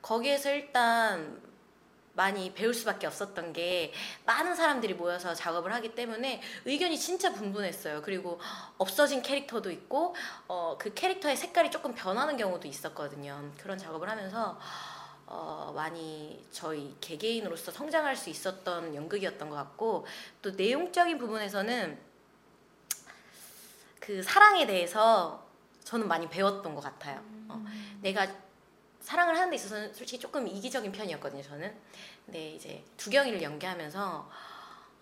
거기에서 0.00 0.50
일단 0.50 1.40
많이 2.14 2.52
배울 2.52 2.74
수밖에 2.74 3.06
없었던 3.06 3.52
게 3.52 3.92
많은 4.26 4.54
사람들이 4.54 4.94
모여서 4.94 5.34
작업을 5.34 5.72
하기 5.74 5.94
때문에 5.94 6.42
의견이 6.64 6.98
진짜 6.98 7.32
분분했어요. 7.32 8.02
그리고 8.02 8.38
없어진 8.78 9.22
캐릭터도 9.22 9.70
있고 9.70 10.14
어, 10.46 10.76
그 10.78 10.92
캐릭터의 10.92 11.36
색깔이 11.36 11.70
조금 11.70 11.94
변하는 11.94 12.36
경우도 12.36 12.68
있었거든요. 12.68 13.50
그런 13.58 13.78
작업을 13.78 14.08
하면서 14.08 14.58
어, 15.26 15.72
많이 15.74 16.44
저희 16.52 16.94
개개인으로서 17.00 17.72
성장할 17.72 18.16
수 18.16 18.28
있었던 18.28 18.94
연극이었던 18.94 19.48
것 19.48 19.56
같고 19.56 20.06
또 20.42 20.50
내용적인 20.50 21.16
부분에서는 21.16 21.98
그 23.98 24.22
사랑에 24.22 24.66
대해서 24.66 25.46
저는 25.84 26.06
많이 26.06 26.28
배웠던 26.28 26.74
것 26.74 26.82
같아요. 26.82 27.22
어, 27.48 27.64
내가 28.02 28.26
사랑을 29.00 29.36
하는 29.36 29.50
데 29.50 29.56
있어서는 29.56 29.92
솔직히 29.94 30.20
조금 30.20 30.46
이기적인 30.46 30.92
편이었거든요. 30.92 31.42
저는. 31.42 31.74
근데 32.24 32.52
이제 32.54 32.84
두경이를 32.96 33.42
연기하면서 33.42 34.30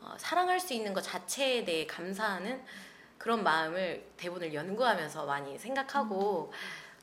어, 0.00 0.14
사랑할 0.18 0.58
수 0.58 0.72
있는 0.72 0.94
것 0.94 1.02
자체에 1.02 1.64
대해 1.64 1.86
감사하는 1.86 2.64
그런 3.18 3.42
마음을 3.42 4.06
대본을 4.16 4.54
연구하면서 4.54 5.26
많이 5.26 5.58
생각하고 5.58 6.52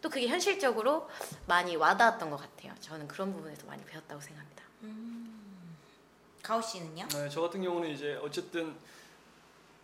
또 0.01 0.09
그게 0.09 0.27
현실적으로 0.27 1.09
많이 1.45 1.75
와닿았던 1.75 2.29
것 2.29 2.37
같아요. 2.37 2.73
저는 2.79 3.07
그런 3.07 3.33
부분에서 3.33 3.67
많이 3.67 3.83
배웠다고 3.85 4.19
생각합니다. 4.19 4.63
가오 6.41 6.61
씨는요? 6.61 7.07
네, 7.09 7.29
저 7.29 7.41
같은 7.41 7.61
경우는 7.61 7.89
이제 7.89 8.17
어쨌든 8.21 8.75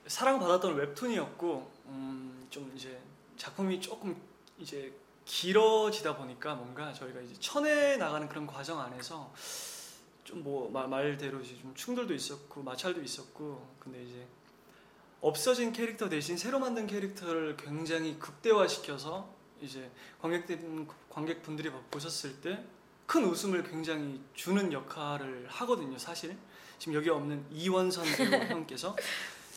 사랑받았던 0.07 0.75
웹툰이었고 0.75 1.71
음, 1.87 2.47
좀 2.49 2.71
이제 2.75 2.99
작품이 3.37 3.81
조금 3.81 4.15
이제 4.57 4.93
길어지다 5.25 6.17
보니까 6.17 6.55
뭔가 6.55 6.93
저희가 6.93 7.19
이제 7.21 7.33
쳐내 7.39 7.97
나가는 7.97 8.27
그런 8.27 8.47
과정 8.47 8.79
안에서 8.79 9.31
좀 10.23 10.43
뭐 10.43 10.69
말대로 10.69 11.39
이제 11.41 11.57
좀 11.59 11.73
충돌도 11.75 12.13
있었고 12.13 12.63
마찰도 12.63 13.01
있었고 13.01 13.75
근데 13.79 14.03
이제 14.03 14.27
없어진 15.21 15.71
캐릭터 15.71 16.09
대신 16.09 16.37
새로 16.37 16.59
만든 16.59 16.87
캐릭터를 16.87 17.55
굉장히 17.57 18.17
극대화시켜서 18.19 19.29
이제 19.61 19.89
관객들 20.21 20.85
관객분들이 21.09 21.69
보셨을 21.91 22.41
때 22.41 22.63
큰 23.05 23.25
웃음을 23.25 23.63
굉장히 23.63 24.21
주는 24.33 24.71
역할을 24.71 25.47
하거든요, 25.47 25.97
사실. 25.97 26.35
지금 26.79 26.95
여기 26.95 27.09
없는 27.09 27.45
이원선 27.51 28.05
배우 28.17 28.43
형께서 28.45 28.95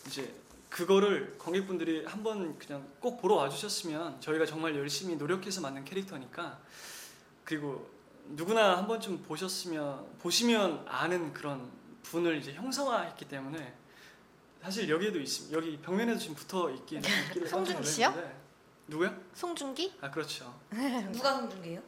이제 0.05 0.33
그거를 0.69 1.35
관객분들이 1.39 2.05
한번 2.05 2.57
그냥 2.59 2.87
꼭 2.99 3.21
보러 3.21 3.35
와주셨으면 3.35 4.21
저희가 4.21 4.45
정말 4.45 4.75
열심히 4.75 5.15
노력해서 5.15 5.61
만든 5.61 5.83
캐릭터니까 5.85 6.59
그리고 7.43 7.89
누구나 8.29 8.77
한 8.77 8.87
번쯤 8.87 9.23
보셨으면 9.23 10.05
보시면 10.19 10.85
아는 10.87 11.33
그런 11.33 11.69
분을 12.03 12.37
이제 12.37 12.53
형성화했기 12.53 13.25
때문에 13.25 13.73
사실 14.61 14.89
여기에도 14.89 15.19
있습니다. 15.19 15.55
여기 15.57 15.77
벽면에도 15.77 16.19
지금 16.19 16.35
붙어 16.35 16.69
있긴 16.71 17.01
있기를 17.29 17.47
송중기 17.47 17.87
씨요? 17.87 18.09
놀랐는데. 18.09 18.37
누구요? 18.87 19.15
송중기? 19.33 19.97
아 20.01 20.09
그렇죠. 20.11 20.53
누가 21.11 21.33
송중기예요? 21.35 21.81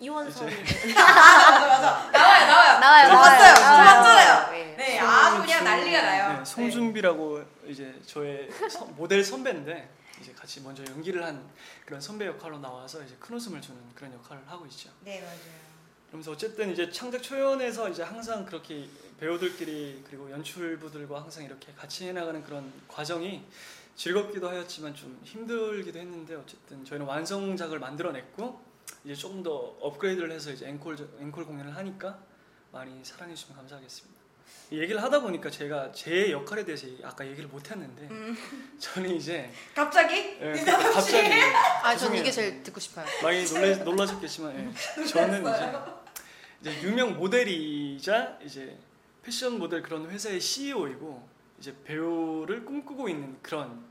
이원선 0.00 0.46
맞아 0.94 1.66
맞아 1.66 2.10
나와요 2.10 2.46
나와요. 2.46 2.78
나와요, 2.80 3.08
저. 3.10 3.16
봤어요. 3.16 3.54
저 3.54 3.60
나와요. 3.60 3.84
봤잖아요. 3.84 4.50
네. 4.50 4.74
네 4.78 4.98
아주 4.98 5.42
그냥 5.42 5.64
난리가 5.64 6.02
나요. 6.02 6.38
네, 6.38 6.44
송중비라고 6.44 7.44
이제 7.66 8.00
저의 8.06 8.48
서- 8.70 8.86
모델 8.86 9.22
선배인데 9.22 9.90
이제 10.20 10.32
같이 10.32 10.60
먼저 10.62 10.82
연기를 10.84 11.24
한 11.24 11.46
그런 11.84 12.00
선배 12.00 12.26
역할로 12.26 12.58
나와서 12.58 13.02
이제 13.02 13.14
큰 13.20 13.36
웃음을 13.36 13.60
주는 13.60 13.78
그런 13.94 14.12
역할을 14.14 14.42
하고 14.46 14.64
있죠. 14.66 14.90
네 15.00 15.20
맞아요. 15.20 15.69
그러면서 16.10 16.32
어쨌든 16.32 16.72
이제 16.72 16.90
창작 16.90 17.22
초연에서 17.22 17.88
이제 17.88 18.02
항상 18.02 18.44
그렇게 18.44 18.88
배우들끼리 19.20 20.02
그리고 20.08 20.28
연출부들과 20.30 21.22
항상 21.22 21.44
이렇게 21.44 21.72
같이 21.72 22.08
해나가는 22.08 22.42
그런 22.42 22.72
과정이 22.88 23.44
즐겁기도 23.94 24.48
하였지만 24.48 24.94
좀 24.94 25.20
힘들기도 25.24 25.98
했는데 25.98 26.34
어쨌든 26.34 26.84
저희는 26.84 27.06
완성작을 27.06 27.78
만들어냈고 27.78 28.60
이제 29.04 29.14
조금 29.14 29.42
더 29.42 29.52
업그레이드를 29.80 30.32
해서 30.32 30.50
이제 30.50 30.66
앵콜 30.66 30.96
앵콜 31.20 31.44
공연을 31.46 31.76
하니까 31.76 32.18
많이 32.72 33.04
사랑해 33.04 33.34
주시면 33.34 33.56
감사하겠습니다. 33.58 34.20
이 34.72 34.78
얘기를 34.80 35.00
하다 35.02 35.20
보니까 35.20 35.50
제가 35.50 35.92
제 35.92 36.30
역할에 36.32 36.64
대해서 36.64 36.86
아까 37.04 37.26
얘기를 37.26 37.48
못 37.48 37.70
했는데 37.70 38.02
음. 38.10 38.36
저는 38.78 39.14
이제 39.14 39.50
갑자기 39.74 40.38
예, 40.40 40.56
씨. 40.56 40.64
갑자기 40.64 41.32
아, 41.82 41.90
전 41.90 41.98
죄송해요. 41.98 42.20
이게 42.20 42.30
제일 42.30 42.62
듣고 42.62 42.80
싶어요. 42.80 43.04
많이 43.22 43.44
놀래, 43.44 43.76
놀라셨겠지만 43.76 44.72
예. 44.98 45.04
저는 45.06 45.40
이제, 45.42 45.72
이제 46.60 46.82
유명 46.82 47.16
모델이자 47.16 48.38
이제 48.44 48.78
패션 49.22 49.58
모델 49.58 49.82
그런 49.82 50.08
회사의 50.10 50.40
CEO이고 50.40 51.28
이제 51.58 51.74
배우를 51.84 52.64
꿈꾸고 52.64 53.08
있는 53.08 53.38
그런 53.42 53.84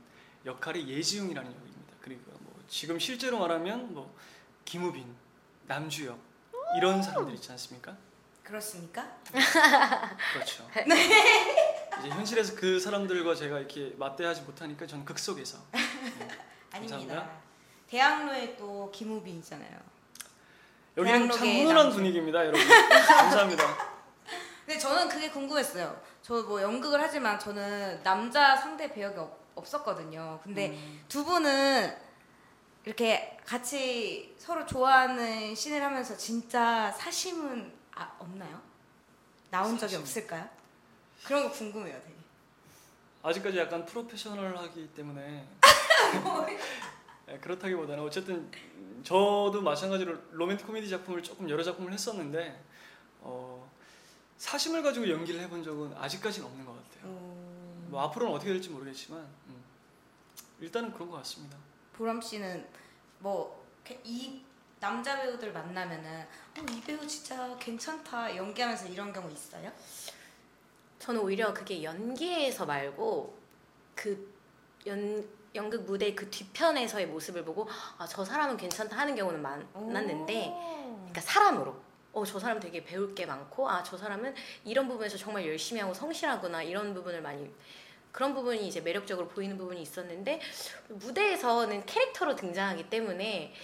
역할이 0.44 0.88
예지웅이라는 0.88 1.50
역입니다. 1.50 1.94
그리고 2.00 2.22
뭐 2.40 2.54
지금 2.68 2.98
실제로 2.98 3.38
말하면 3.38 3.92
뭐 3.94 4.14
김우빈, 4.64 5.04
남주혁 5.66 6.18
이런 6.76 7.02
사람들 7.02 7.34
있지 7.34 7.50
않습니까? 7.52 7.96
그렇습니까? 8.42 9.16
그렇죠. 10.32 10.68
이제 12.00 12.08
현실에서 12.08 12.54
그 12.56 12.80
사람들과 12.80 13.34
제가 13.34 13.58
이렇게 13.58 13.94
맞대하지 13.98 14.42
못하니까 14.42 14.86
저는 14.86 15.04
극속에서 15.04 15.58
아닙니다. 16.72 16.96
감사합니다. 16.96 17.30
대학로에 17.88 18.56
또 18.56 18.90
김우빈 18.92 19.38
있잖아요. 19.38 19.78
여기는 20.96 21.30
참 21.30 21.46
훈훈한. 21.48 21.90
분위기입니다, 21.90 22.40
여러분. 22.46 22.60
감사합니다. 22.68 23.64
근데 24.66 24.78
저는 24.78 25.08
그게 25.08 25.30
궁금했어요. 25.30 26.00
저 26.22 26.34
뭐 26.46 26.60
연극을 26.62 27.00
하지만 27.00 27.38
저는 27.38 28.02
남자 28.02 28.56
상대 28.56 28.92
배역이 28.92 29.18
없, 29.18 29.36
없었거든요. 29.56 30.38
근데 30.44 30.68
음, 30.70 31.04
두 31.08 31.24
분은 31.24 31.96
이렇게 32.84 33.36
같이 33.44 34.34
서로 34.38 34.64
좋아하는 34.66 35.54
씬을 35.54 35.82
하면서 35.82 36.16
진짜 36.16 36.90
사심은 36.92 37.72
아, 37.96 38.12
없나요? 38.18 38.60
나온 39.50 39.70
적이 39.76 39.80
사심. 39.96 40.00
없을까요? 40.00 40.48
그런 41.24 41.42
거 41.44 41.50
궁금해요, 41.50 42.00
되게. 42.00 42.14
아직까지 43.22 43.58
약간 43.58 43.84
프로페셔널하기 43.84 44.90
때문에 44.94 45.20
네, 45.20 45.46
그렇다기보다는 47.38 48.02
어쨌든 48.02 48.50
저도 49.02 49.62
마찬가지로 49.62 50.16
로맨틱 50.32 50.66
코미디 50.66 50.88
작품을 50.88 51.22
조금 51.22 51.48
여러 51.48 51.62
작품을 51.62 51.92
했었는데 51.92 52.62
어, 53.20 53.70
사심을 54.36 54.82
가지고 54.82 55.08
연기를 55.08 55.40
해본 55.40 55.62
적은 55.62 55.94
아직까지는 55.96 56.46
없는 56.48 56.64
것 56.64 56.72
같아요. 56.72 57.10
음. 57.10 57.88
뭐 57.90 58.02
앞으로는 58.02 58.34
어떻게 58.34 58.52
될지 58.52 58.70
모르겠지만 58.70 59.20
음, 59.20 59.62
일단은 60.60 60.92
그런 60.92 61.10
것 61.10 61.16
같습니다. 61.18 61.56
보람 61.92 62.20
씨는 62.20 62.66
뭐 63.18 63.60
이 64.04 64.42
남자 64.78 65.20
배우들 65.20 65.52
만나면은 65.52 66.22
어, 66.22 66.64
이 66.70 66.80
배우 66.80 67.06
진짜 67.06 67.56
괜찮다 67.58 68.36
연기하면서 68.36 68.88
이런 68.88 69.12
경우 69.12 69.30
있어요? 69.30 69.70
저는 70.98 71.20
오히려 71.20 71.52
그게 71.52 71.82
연기에서 71.82 72.66
말고 72.66 73.38
그 73.94 74.32
연, 74.86 75.26
연극 75.54 75.82
무대 75.84 76.14
그 76.14 76.30
뒤편에서의 76.30 77.06
모습을 77.06 77.44
보고 77.44 77.68
아 77.98 78.06
저 78.06 78.24
사람은 78.24 78.56
괜찮다 78.56 78.96
하는 78.96 79.14
경우는 79.16 79.40
많았는데 79.42 80.52
그러니까 80.54 81.20
사람으로 81.20 81.74
어 82.12 82.24
저 82.24 82.38
사람 82.40 82.58
되게 82.60 82.84
배울 82.84 83.14
게 83.14 83.26
많고 83.26 83.68
아 83.68 83.82
저 83.82 83.96
사람은 83.96 84.34
이런 84.64 84.88
부분에서 84.88 85.16
정말 85.16 85.46
열심히 85.46 85.80
하고 85.80 85.94
성실하구나 85.94 86.62
이런 86.62 86.94
부분을 86.94 87.20
많이 87.22 87.50
그런 88.12 88.34
부분이 88.34 88.66
이제 88.66 88.80
매력적으로 88.80 89.28
보이는 89.28 89.56
부분이 89.56 89.80
있었는데 89.82 90.40
무대에서는 90.88 91.86
캐릭터로 91.86 92.34
등장하기 92.34 92.90
때문에 92.90 93.54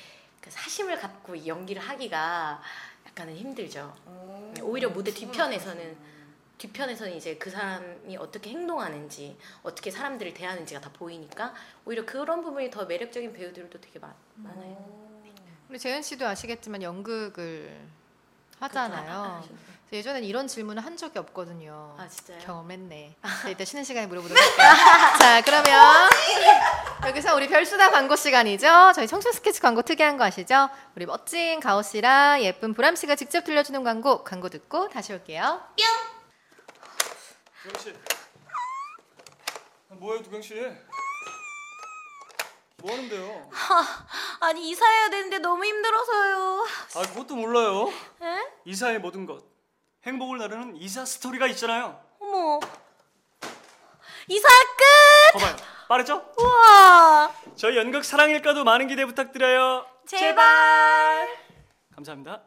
그 0.40 0.50
사심을 0.50 0.98
갖고 1.00 1.34
이 1.34 1.48
연기를 1.48 1.82
하기가 1.82 2.62
약간은 3.08 3.34
힘들죠. 3.34 3.92
오. 4.06 4.52
오히려 4.62 4.88
무대 4.90 5.10
뒤편에서는 5.12 5.96
뒤편에서는 6.58 7.14
이제 7.14 7.36
그 7.36 7.50
사람이 7.50 8.16
어떻게 8.16 8.50
행동하는지 8.50 9.36
어떻게 9.62 9.90
사람들을 9.90 10.34
대하는지가 10.34 10.80
다 10.80 10.90
보이니까 10.92 11.54
오히려 11.84 12.04
그런 12.06 12.42
부분이 12.42 12.70
더 12.70 12.84
매력적인 12.86 13.32
배우들도 13.32 13.80
되게 13.80 13.98
많, 13.98 14.14
많아요. 14.36 15.06
우리 15.68 15.78
재현 15.78 16.00
씨도 16.02 16.26
아시겠지만 16.26 16.82
연극을 16.82 17.76
하잖아요. 18.60 19.42
그렇죠. 19.42 19.54
그래서 19.88 19.96
예전엔 19.98 20.24
이런 20.24 20.48
질문을 20.48 20.84
한 20.84 20.96
적이 20.96 21.18
없거든요. 21.20 21.94
아 21.98 22.08
진짜요? 22.08 22.38
경험했네. 22.40 23.16
자, 23.42 23.48
이따 23.48 23.64
쉬는 23.64 23.84
시간에 23.84 24.06
물어보도록 24.06 24.40
할게요. 24.42 24.66
자, 25.20 25.42
그러면 25.42 26.08
여기서 27.06 27.36
우리 27.36 27.48
별수다 27.48 27.90
광고 27.90 28.16
시간이죠. 28.16 28.92
저희 28.94 29.06
청춘 29.06 29.32
스케치 29.32 29.60
광고 29.60 29.82
특이한 29.82 30.16
거 30.16 30.24
아시죠? 30.24 30.68
우리 30.96 31.06
멋진 31.06 31.60
가오 31.60 31.82
씨랑 31.82 32.42
예쁜 32.42 32.74
보람 32.74 32.96
씨가 32.96 33.14
직접 33.14 33.44
들려주는 33.44 33.84
광고, 33.84 34.24
광고 34.24 34.48
듣고 34.48 34.88
다시 34.88 35.12
올게요. 35.12 35.60
두경 37.66 37.80
씨, 37.82 37.94
아, 39.90 39.94
뭐예요, 39.94 40.22
두경 40.22 40.40
씨? 40.40 40.54
뭐 42.76 42.92
하는데요? 42.92 43.50
아니 44.38 44.70
이사해야 44.70 45.10
되는데 45.10 45.38
너무 45.40 45.64
힘들어서요. 45.64 46.66
아 46.94 47.02
그것도 47.02 47.34
몰라요. 47.34 47.88
에? 48.22 48.52
이사의 48.66 49.00
모든 49.00 49.26
것, 49.26 49.42
행복을 50.04 50.38
나르는 50.38 50.76
이사 50.76 51.04
스토리가 51.04 51.48
있잖아요. 51.48 52.00
어머 52.20 52.60
이사 54.28 54.48
끝! 54.48 55.40
봐봐요, 55.40 55.56
빠르죠? 55.88 56.32
우와 56.38 57.34
저희 57.56 57.76
연극 57.76 58.04
사랑일까도 58.04 58.62
많은 58.62 58.86
기대 58.86 59.04
부탁드려요. 59.04 59.86
제발. 60.06 61.36
감사합니다. 61.96 62.42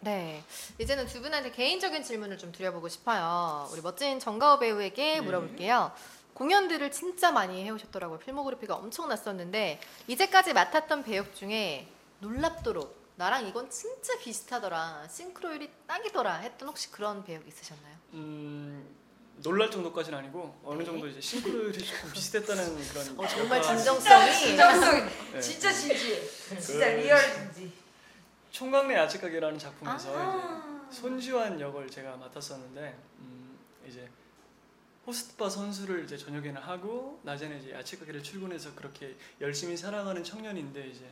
네. 0.00 0.42
이제는 0.78 1.06
두 1.06 1.20
분한테 1.20 1.50
개인적인 1.50 2.02
질문을 2.04 2.38
좀 2.38 2.52
드려보고 2.52 2.88
싶어요. 2.88 3.68
우리 3.72 3.80
멋진 3.80 4.20
정가호 4.20 4.58
배우에게 4.58 5.20
물어볼게요. 5.20 5.92
공연들을 6.34 6.92
진짜 6.92 7.32
많이 7.32 7.64
해오셨더라고요. 7.64 8.18
필모그래피가 8.20 8.76
엄청 8.76 9.08
났었는데 9.08 9.80
이제까지 10.06 10.52
맡았던 10.52 11.02
배역 11.02 11.34
중에 11.34 11.88
놀랍도록 12.20 12.96
나랑 13.16 13.48
이건 13.48 13.68
진짜 13.70 14.16
비슷하더라. 14.20 15.08
싱크로율이 15.10 15.68
딱이더라 15.88 16.36
했던 16.36 16.68
혹시 16.68 16.90
그런 16.92 17.24
배역 17.24 17.46
있으셨나요? 17.48 17.94
음, 18.12 18.88
놀랄 19.38 19.68
정도까지는 19.72 20.16
아니고 20.20 20.60
어느 20.64 20.84
정도 20.84 21.08
이제 21.08 21.20
싱크로율이 21.20 21.84
조금 21.84 22.12
비슷했다는 22.12 22.88
그런. 22.88 23.18
어, 23.18 23.26
정말. 23.26 23.60
진정성이 23.60 24.32
진정성 24.32 25.08
네. 25.32 25.40
진짜. 25.40 25.72
진짜 25.72 25.98
그- 26.66 26.82
real 26.84 27.20
진지. 27.34 27.72
총각네 28.50 28.94
야채가게라는 28.94 29.58
작품에서 29.58 30.12
아. 30.16 30.86
이제 30.88 31.00
손지환 31.00 31.60
역을 31.60 31.90
제가 31.90 32.16
맡았었는데 32.16 32.98
음, 33.18 33.58
이제 33.86 34.08
호스트바 35.06 35.48
선수를 35.48 36.04
이제 36.04 36.16
저녁에는 36.16 36.60
하고 36.60 37.20
낮에는 37.24 37.60
이제 37.60 37.72
야채 37.72 37.96
가게를 37.98 38.22
출근해서 38.22 38.74
그렇게 38.74 39.16
열심히 39.40 39.76
살아가는 39.76 40.22
청년인데 40.22 40.86
이제 40.88 41.10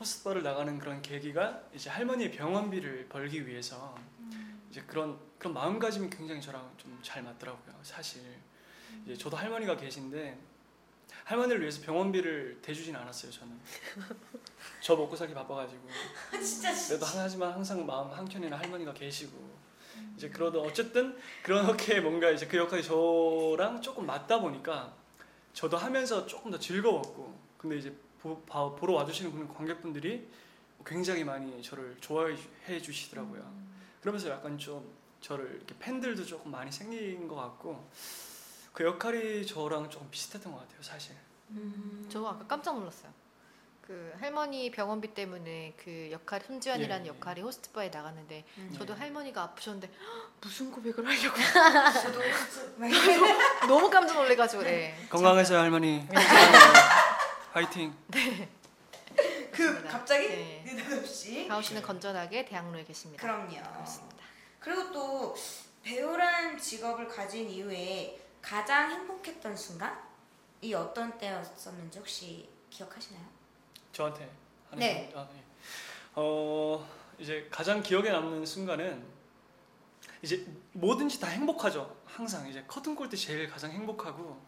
호스트바를 0.00 0.42
나가는 0.42 0.78
그런 0.78 1.02
계기가 1.02 1.62
이제 1.74 1.90
할머니의 1.90 2.32
병원비를 2.32 3.06
벌기 3.08 3.46
위해서 3.46 3.96
이제 4.70 4.82
그런 4.86 5.18
그런 5.38 5.54
마음가짐이 5.54 6.10
굉장히 6.10 6.40
저랑 6.40 6.72
좀 6.76 6.94
잘 7.04 7.22
맞더라고요 7.22 7.74
사실. 7.82 8.22
이제 9.04 9.14
저도 9.16 9.36
할머니가 9.36 9.76
계신데 9.76 10.38
할머니를 11.24 11.60
위해서 11.62 11.80
병원비를 11.82 12.58
대주진 12.62 12.94
않았어요 12.96 13.30
저는. 13.32 13.58
저 14.80 14.96
먹고 14.96 15.16
살기 15.16 15.32
바빠가지고. 15.34 15.80
진짜 16.42 16.72
그래도 16.88 17.06
하지만 17.06 17.52
항상 17.52 17.84
마음 17.86 18.10
한켠에는 18.10 18.56
할머니가 18.56 18.92
계시고. 18.92 19.54
이제 20.16 20.28
그러다 20.28 20.58
어쨌든 20.58 21.16
그렇게 21.42 22.00
뭔가 22.00 22.30
이제 22.30 22.46
그 22.46 22.56
역할이 22.56 22.82
저랑 22.82 23.80
조금 23.80 24.06
맞다 24.06 24.40
보니까 24.40 24.92
저도 25.52 25.76
하면서 25.76 26.26
조금 26.26 26.50
더 26.50 26.58
즐거웠고 26.58 27.36
근데 27.58 27.78
이제 27.78 27.94
보, 28.20 28.40
봐- 28.42 28.74
보러 28.74 28.94
와주시는 28.94 29.30
분- 29.32 29.48
관객분들이 29.54 30.28
굉장히 30.84 31.24
많이 31.24 31.62
저를 31.62 31.96
좋아해 32.00 32.36
주시더라고요. 32.82 33.42
그러면서 34.00 34.28
약간 34.30 34.58
좀 34.58 34.92
저를 35.20 35.46
이렇게 35.56 35.74
팬들도 35.78 36.24
조금 36.26 36.50
많이 36.50 36.70
생긴 36.70 37.26
것 37.26 37.36
같고 37.36 37.88
그 38.74 38.84
역할이 38.84 39.46
저랑 39.46 39.88
조금 39.88 40.10
비슷했던 40.10 40.52
것 40.52 40.58
같아요, 40.58 40.82
사실. 40.82 41.14
저 42.10 42.26
아까 42.26 42.44
깜짝 42.46 42.76
놀랐어요. 42.76 43.12
그 43.80 44.12
할머니 44.18 44.70
병원비 44.70 45.14
때문에 45.14 45.74
그 45.76 46.08
역할 46.10 46.40
손지환이라는 46.44 47.04
예, 47.06 47.10
예. 47.10 47.14
역할이 47.14 47.42
호스트바에 47.42 47.90
나갔는데 47.90 48.44
음. 48.56 48.74
저도 48.76 48.94
할머니가 48.94 49.42
아프셨는데 49.42 49.88
헉, 49.88 50.32
무슨 50.40 50.72
고백을 50.72 51.06
하려고 51.06 51.36
저도 52.02 52.20
진짜 52.22 53.66
너무 53.68 53.88
깜짝 53.90 54.14
놀래가지고 54.14 54.62
네. 54.64 54.96
건강하세요, 55.08 55.56
할머니. 55.58 56.08
화이팅. 57.52 57.94
그 58.10 58.46
그렇습니다. 59.52 59.90
갑자기 59.90 60.28
네. 60.28 60.64
느닷없이 60.66 61.46
가오 61.46 61.62
씨는 61.62 61.82
건전하게 61.82 62.46
대학로에 62.46 62.82
계십니다. 62.84 63.22
그럼요. 63.22 63.54
그렇습니다. 63.74 64.16
그리고 64.58 64.92
또 64.92 65.36
배우란 65.84 66.58
직업을 66.58 67.06
가진 67.06 67.48
이후에 67.48 68.23
가장 68.48 68.90
행복했던 68.90 69.56
순간이 69.56 70.74
어떤 70.76 71.16
때였었는지 71.16 71.98
혹시 71.98 72.48
기억하시나요? 72.68 73.24
저한테 73.92 74.30
하는 74.70 74.78
네. 74.80 75.10
건- 75.12 75.22
아, 75.22 75.28
예. 75.34 75.42
어 76.16 76.86
이제 77.18 77.48
가장 77.50 77.82
기억에 77.82 78.10
남는 78.10 78.44
순간은 78.44 79.02
이제 80.22 80.46
뭐든지 80.72 81.20
다 81.20 81.28
행복하죠. 81.28 81.96
항상 82.06 82.46
이제 82.48 82.62
커튼콜 82.66 83.08
때 83.08 83.16
제일 83.16 83.48
가장 83.48 83.70
행복하고 83.70 84.44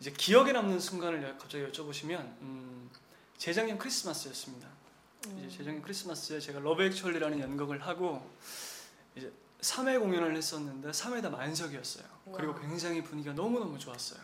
이제 0.00 0.10
기억에 0.12 0.52
남는 0.52 0.78
순간을 0.78 1.36
갑자기 1.38 1.64
여쭤보시면 1.66 2.18
음, 2.40 2.90
재작년 3.36 3.78
크리스마스였습니다. 3.78 4.68
이제 5.38 5.48
재작년 5.58 5.82
크리스마스에 5.82 6.38
제가 6.38 6.60
Love 6.60 6.82
Actually라는 6.84 7.40
연극을 7.40 7.84
하고 7.86 8.28
이제 9.16 9.32
3회 9.64 9.98
공연을 9.98 10.36
했었는데 10.36 10.90
3회 10.90 11.22
다 11.22 11.30
만석이었어요. 11.30 12.04
그리고 12.34 12.52
우와. 12.52 12.60
굉장히 12.60 13.02
분위기가 13.02 13.34
너무너무 13.34 13.78
좋았어요. 13.78 14.20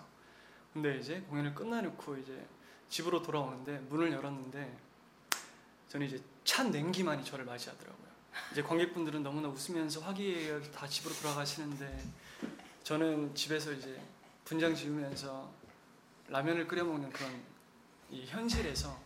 근데 0.72 0.98
이제 0.98 1.20
공연을 1.28 1.54
끝나놓고 1.54 2.18
이제 2.18 2.46
집으로 2.90 3.22
돌아오는데 3.22 3.78
문을 3.88 4.12
열었는데 4.12 4.78
저는 5.88 6.06
이제 6.06 6.22
찬 6.44 6.70
냉기만이 6.70 7.24
저를 7.24 7.44
맞이하더라고요. 7.46 8.10
이제 8.52 8.62
관객분들은 8.62 9.22
너무나 9.22 9.48
웃으면서 9.48 10.00
화기애애하게 10.00 10.70
다 10.70 10.86
집으로 10.86 11.14
돌아가시는데 11.14 12.04
저는 12.84 13.34
집에서 13.34 13.72
이제 13.72 14.00
분장 14.44 14.74
지으면서 14.74 15.50
라면을 16.28 16.68
끓여 16.68 16.84
먹는 16.84 17.10
그런 17.10 17.42
이 18.10 18.26
현실에서 18.26 19.00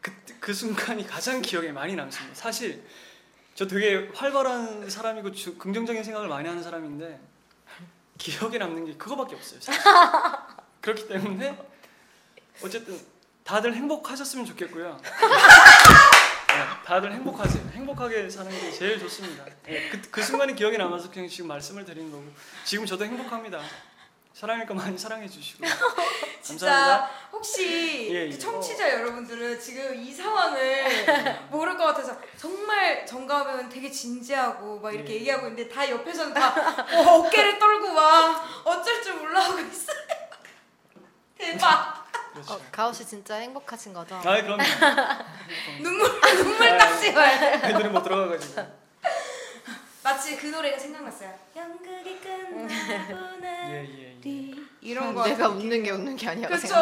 그, 0.00 0.12
그 0.40 0.52
순간이 0.52 1.06
가장 1.06 1.40
기억에 1.42 1.72
많이 1.72 1.94
남습니다. 1.94 2.34
사실 2.34 2.84
저 3.56 3.66
되게 3.66 4.10
활발한 4.14 4.88
사람이고 4.90 5.32
주- 5.32 5.56
긍정적인 5.56 6.04
생각을 6.04 6.28
많이 6.28 6.46
하는 6.46 6.62
사람인데 6.62 7.18
기억에 8.18 8.58
남는 8.58 8.84
게 8.84 8.94
그거밖에 8.96 9.34
없어요. 9.34 9.58
사실. 9.62 9.82
그렇기 10.82 11.08
때문에 11.08 11.58
어쨌든 12.62 13.00
다들 13.44 13.74
행복하셨으면 13.74 14.44
좋겠고요. 14.44 15.00
네, 15.02 16.64
다들 16.84 17.12
행복하세요. 17.12 17.70
행복하게 17.72 18.28
사는 18.28 18.50
게 18.50 18.70
제일 18.72 18.98
좋습니다. 18.98 19.44
네, 19.64 19.88
그, 19.88 20.02
그 20.10 20.22
순간이 20.22 20.54
기억에 20.54 20.76
남아서 20.76 21.10
그냥 21.10 21.26
지금 21.26 21.48
말씀을 21.48 21.86
드리는 21.86 22.10
거고 22.10 22.24
지금 22.64 22.84
저도 22.84 23.06
행복합니다. 23.06 23.58
사랑하니까 24.36 24.74
많이 24.74 24.98
사랑해 24.98 25.26
주시고 25.26 25.64
감사합니다. 25.64 26.42
진짜 26.42 27.10
혹시 27.32 28.10
예, 28.12 28.26
예. 28.26 28.28
그 28.28 28.38
청취자 28.38 28.92
여러분들은 28.92 29.58
지금 29.58 29.94
이 29.94 30.12
상황을 30.12 31.48
모를 31.50 31.74
것 31.78 31.86
같아서 31.86 32.14
정말 32.36 33.06
정가하면 33.06 33.70
되게 33.70 33.90
진지하고 33.90 34.78
막 34.80 34.92
이렇게 34.92 35.14
예. 35.14 35.16
얘기하고 35.20 35.46
있는데 35.48 35.66
다 35.72 35.88
옆에서는 35.88 36.34
다 36.34 36.50
어, 36.50 37.14
어깨를 37.20 37.58
떨고 37.58 37.94
막 37.94 38.44
어쩔 38.66 39.02
줄 39.02 39.14
몰라 39.14 39.40
하고 39.40 39.58
있어요. 39.58 39.96
대박. 41.38 42.06
그렇죠. 42.34 42.52
어, 42.52 42.60
가호 42.70 42.92
씨 42.92 43.06
진짜 43.06 43.36
행복하신 43.36 43.94
거죠? 43.94 44.16
아 44.16 44.20
그럼요. 44.20 44.62
눈물 45.80 46.20
눈물 46.20 46.76
닦지 46.76 47.12
말아요. 47.12 47.54
애들이 47.64 47.88
못 47.88 48.02
들어가가지고. 48.02 48.86
마치 50.02 50.36
그 50.36 50.46
노래가 50.48 50.78
생각났어요. 50.78 51.34
연극이 51.56 52.20
끝나보나 52.20 53.70
예예 53.72 54.02
예. 54.02 54.05
이런 54.86 55.14
거. 55.14 55.24
내가 55.24 55.48
웃는 55.48 55.82
게 55.82 55.90
웃는 55.90 56.16
게 56.16 56.28
아니라고. 56.28 56.54
그렇죠. 56.56 56.74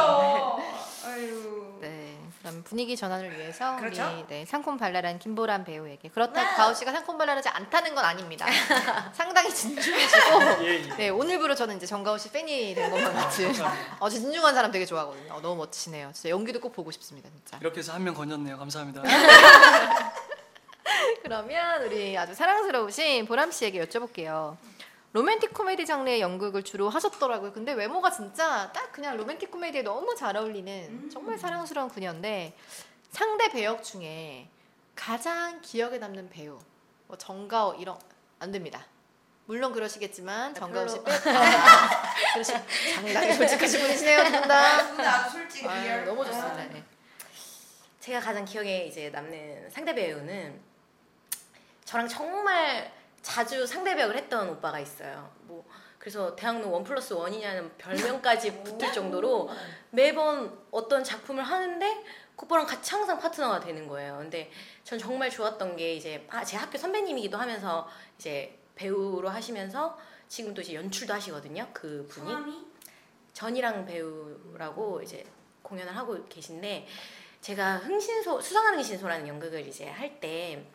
아유. 1.07 1.79
네, 1.81 2.19
그럼 2.41 2.63
분위기 2.65 2.97
전환을 2.97 3.37
위해서 3.39 3.77
그렇죠. 3.77 4.03
우리 4.15 4.25
네, 4.29 4.45
상콤발랄한 4.47 5.19
김보람 5.19 5.65
배우에게 5.65 6.09
그렇다고 6.09 6.47
wow. 6.47 6.57
가호 6.57 6.75
씨가 6.75 6.93
상콤발랄하지 6.93 7.49
않다는 7.51 7.95
건 7.95 8.05
아닙니다. 8.05 8.47
상당히 9.13 9.53
진중하시고 9.53 10.43
예, 10.65 10.85
예. 10.85 10.97
네 10.97 11.09
오늘부로 11.11 11.55
저는 11.55 11.77
이제 11.77 11.87
정가오 11.87 12.17
씨 12.19 12.31
팬이 12.31 12.75
된 12.75 12.91
것만 12.91 13.13
같은 13.15 13.47
감사합니다. 13.53 13.97
어, 13.99 14.09
진중한 14.09 14.55
사람 14.55 14.71
되게 14.71 14.87
좋아하거든요. 14.87 15.35
어, 15.35 15.41
너무 15.41 15.57
멋지시네요. 15.57 16.11
진짜 16.15 16.31
연기도 16.31 16.61
꼭 16.61 16.73
보고 16.73 16.91
싶습니다, 16.91 17.29
진짜. 17.31 17.59
이렇게 17.61 17.79
해서 17.81 17.93
한 17.93 18.03
명 18.03 18.15
건졌네요. 18.15 18.57
감사합니다. 18.59 19.03
그러면 21.23 21.83
우리 21.85 22.17
아주 22.17 22.35
사랑스러우신 22.35 23.27
보람 23.27 23.51
씨에게 23.51 23.85
여쭤볼게요. 23.87 24.57
로맨틱 25.15 25.55
코미디 25.55 25.87
장르의 25.87 26.21
연극을 26.21 26.65
주로 26.65 26.91
하셨더라고요. 26.91 27.53
근데 27.53 27.73
외모가 27.73 28.11
진짜 28.11 28.73
딱 28.73 28.91
그냥 28.91 29.17
로맨틱 29.17 29.49
코미디에 29.49 29.83
너무 29.83 30.13
잘 30.17 30.37
어울리는 30.37 30.89
음. 30.91 31.09
정말 31.11 31.39
사랑스러운 31.39 31.89
그녀인데 31.89 32.57
상대 33.13 33.49
배역 33.49 33.85
중에 33.85 34.49
가장 34.97 35.61
기억에 35.63 35.99
남는 35.99 36.31
배우 36.31 36.59
뭐 37.07 37.17
정가호 37.17 37.75
이런 37.75 37.97
안 38.41 38.51
됩니다. 38.51 38.85
물론 39.47 39.73
그러시겠지만 39.73 40.53
정가호 40.53 40.89
씨 40.89 40.97
빼. 41.05 41.13
그러시 42.35 42.53
상당히 42.97 43.35
솔직하신 43.35 43.81
분이시네요, 43.83 44.25
두분 44.25 44.49
다. 44.49 44.89
근데 44.89 45.05
아주 45.07 45.31
솔직히 45.31 45.69
아유, 45.69 45.85
real. 45.85 46.05
너무 46.07 46.25
좋습니다. 46.25 46.57
네. 46.57 46.83
제가 48.01 48.19
가장 48.19 48.45
기억에 48.45 48.87
이제 48.87 49.11
남는 49.11 49.71
상대 49.71 49.95
배우는 49.95 50.61
저랑 51.85 52.09
정말 52.09 52.91
자주 53.25 53.67
상대 53.67 53.97
배역을 53.97 54.17
했던 54.17 54.51
오빠가 54.51 54.79
있어요. 54.79 55.33
뭐 55.43 55.67
그래서 55.99 56.37
대학로 56.37 56.71
one 56.71 56.85
plus 56.85 57.15
one이냐는 57.15 57.73
별명까지 57.79 58.63
붙을 58.63 58.93
정도로 58.93 59.49
매번 59.91 60.57
어떤 60.71 61.03
작품을 61.03 61.43
하는데 61.43 62.05
그 62.37 62.45
오빠랑 62.45 62.67
같이 62.67 62.91
항상 62.91 63.19
파트너가 63.19 63.61
되는 63.61 63.89
거예요. 63.89 64.19
근데 64.19 64.51
전 64.85 64.99
정말 64.99 65.31
좋았던 65.31 65.77
게 65.77 65.95
이제 65.95 66.27
아, 66.29 66.45
제 66.45 66.59
학교 66.59 66.77
선배님이기도 66.77 67.39
하면서 67.39 67.89
이제 68.19 68.59
배우로 68.75 69.31
하시면서 69.31 69.99
지금도 70.29 70.61
이제 70.61 70.75
연출도 70.75 71.15
하시거든요. 71.15 71.67
그 71.73 72.07
분이. 72.11 72.27
성함이 72.27 72.67
전이랑 73.33 73.87
배우라고 73.87 75.01
이제 75.01 75.25
공연을 75.63 75.97
하고 75.97 76.23
계신데 76.29 76.87
제가 77.41 77.79
흥신소 77.79 78.43
수상하는 78.43 78.79
흥신소라는 78.79 79.27
연극을 79.27 79.67
이제 79.67 79.89
할때 79.89 80.67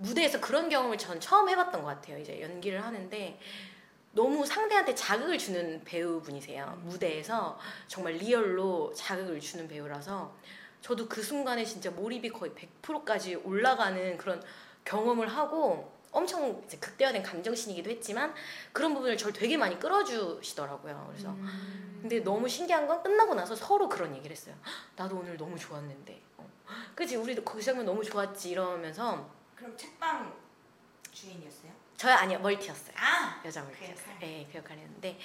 무대에서 0.00 0.40
그런 0.40 0.68
경험을 0.68 0.96
전 0.98 1.20
처음 1.20 1.48
해봤던 1.48 1.82
것 1.82 1.88
같아요. 1.88 2.18
이제 2.18 2.40
연기를 2.40 2.82
하는데 2.82 3.38
너무 4.12 4.44
상대한테 4.44 4.94
자극을 4.94 5.38
주는 5.38 5.82
배우분이세요. 5.84 6.80
무대에서 6.84 7.58
정말 7.86 8.14
리얼로 8.14 8.92
자극을 8.94 9.40
주는 9.40 9.68
배우라서 9.68 10.34
저도 10.80 11.06
그 11.06 11.22
순간에 11.22 11.64
진짜 11.64 11.90
몰입이 11.90 12.30
거의 12.30 12.52
100%까지 12.82 13.34
올라가는 13.36 14.16
그런 14.16 14.42
경험을 14.84 15.28
하고 15.28 15.92
엄청 16.12 16.60
이제 16.66 16.78
극대화된 16.78 17.22
감정신이기도 17.22 17.90
했지만 17.90 18.34
그런 18.72 18.94
부분을 18.94 19.16
저를 19.16 19.34
되게 19.34 19.56
많이 19.56 19.78
끌어주시더라고요. 19.78 21.06
그래서 21.10 21.28
음. 21.28 21.98
근데 22.00 22.18
너무 22.20 22.48
신기한 22.48 22.88
건 22.88 23.02
끝나고 23.02 23.34
나서 23.34 23.54
서로 23.54 23.88
그런 23.88 24.16
얘기를 24.16 24.34
했어요. 24.34 24.54
"헉, 24.64 24.72
나도 24.96 25.18
오늘 25.18 25.36
너무 25.36 25.56
좋았는데. 25.58 26.20
어. 26.38 26.50
그치 26.96 27.14
우리도 27.16 27.44
그 27.44 27.62
장면 27.62 27.84
너무 27.84 28.02
좋았지 28.02 28.50
이러면서 28.50 29.30
그럼 29.60 29.76
책방 29.76 30.32
주인이었어요? 31.12 31.70
저야 31.98 32.16
아니요 32.16 32.38
멀티였어요. 32.38 32.94
아 32.96 33.42
여자 33.44 33.60
그 33.62 33.68
멀티였어요. 33.68 34.06
역할. 34.14 34.18
네, 34.20 34.48
그 34.50 34.56
역할이었는데 34.58 35.18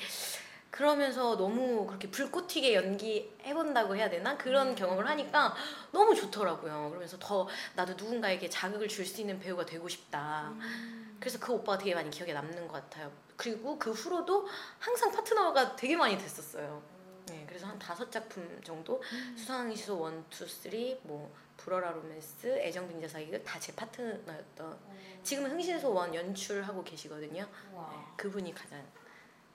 그러면서 0.69 1.37
너무 1.37 1.87
그렇게 1.87 2.11
불꽃 2.11 2.47
튀게 2.47 2.75
연기해본다고 2.75 3.95
해야 3.95 4.09
되나 4.09 4.35
그런 4.37 4.69
음. 4.69 4.75
경험을 4.75 5.07
하니까 5.07 5.55
너무 5.93 6.13
좋더라고요. 6.13 6.89
그러면서 6.89 7.17
더 7.17 7.47
나도 7.75 7.93
누군가에게 7.93 8.49
자극을 8.49 8.89
줄 8.89 9.05
수 9.05 9.21
있는 9.21 9.39
배우가 9.39 9.65
되고 9.65 9.87
싶다. 9.87 10.49
음. 10.49 11.17
그래서 11.17 11.39
그 11.39 11.53
오빠가 11.53 11.77
되게 11.77 11.95
많이 11.95 12.09
기억에 12.09 12.33
남는 12.33 12.67
것 12.67 12.73
같아요. 12.73 13.09
그리고 13.37 13.79
그 13.79 13.91
후로도 13.91 14.49
항상 14.79 15.13
파트너가 15.13 15.77
되게 15.77 15.95
많이 15.95 16.17
됐었어요. 16.17 16.83
네, 17.27 17.45
그래서 17.47 17.67
한 17.67 17.79
다섯 17.79 18.11
작품 18.11 18.61
정도 18.61 19.01
수상한 19.37 19.73
흥신소 19.73 19.97
one, 19.97 20.25
two, 20.29 20.45
three, 20.45 20.99
뭐 21.03 21.33
불어라 21.57 21.91
로맨스, 21.91 22.59
애정 22.61 22.87
빙자 22.87 23.07
사기 23.07 23.43
다 23.43 23.58
제 23.58 23.73
파트너였던 23.75 24.77
지금은 25.23 25.51
흥신소 25.51 25.91
one 25.93 26.13
연출하고 26.13 26.83
계시거든요. 26.83 27.43
네, 27.43 27.79
그분이 28.17 28.53
가장 28.53 28.85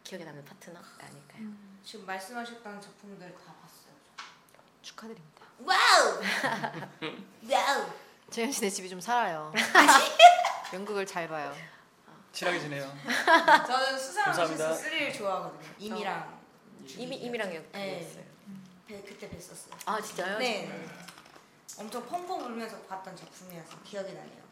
기억에 0.03 0.25
남는 0.25 0.45
파트너가 0.45 0.85
아닐까요? 1.01 1.47
지금 1.85 2.07
말씀하셨던 2.07 2.81
작품들 2.81 3.33
다 3.35 3.55
봤어요. 3.61 3.95
축하드립니다. 4.83 5.47
와우. 5.61 6.21
와우. 7.51 7.87
재현 8.31 8.51
씨네 8.51 8.71
집이 8.71 8.89
좀 8.89 9.01
살아요. 9.01 9.53
연극을 10.73 11.05
잘 11.07 11.29
봐요. 11.29 11.55
친하게 12.33 12.61
지내요. 12.61 12.93
저는 13.67 13.99
수상한 13.99 14.33
감사합니다. 14.37 14.77
3를 14.77 15.15
좋아하거든요. 15.15 15.69
임이랑 15.79 16.41
이미 16.97 17.17
이미랑 17.17 17.51
네. 17.51 17.57
연결했어요. 17.57 18.25
배- 18.87 19.03
그때 19.03 19.29
뵀었어요. 19.29 19.73
아 19.85 20.01
진짜요? 20.01 20.39
네. 20.39 20.67
네. 20.69 20.89
엄청 21.81 22.07
펑펑 22.07 22.41
울면서 22.41 22.79
봤던 22.83 23.17
작품이라서 23.17 23.83
기억이 23.83 24.13
나네요. 24.13 24.43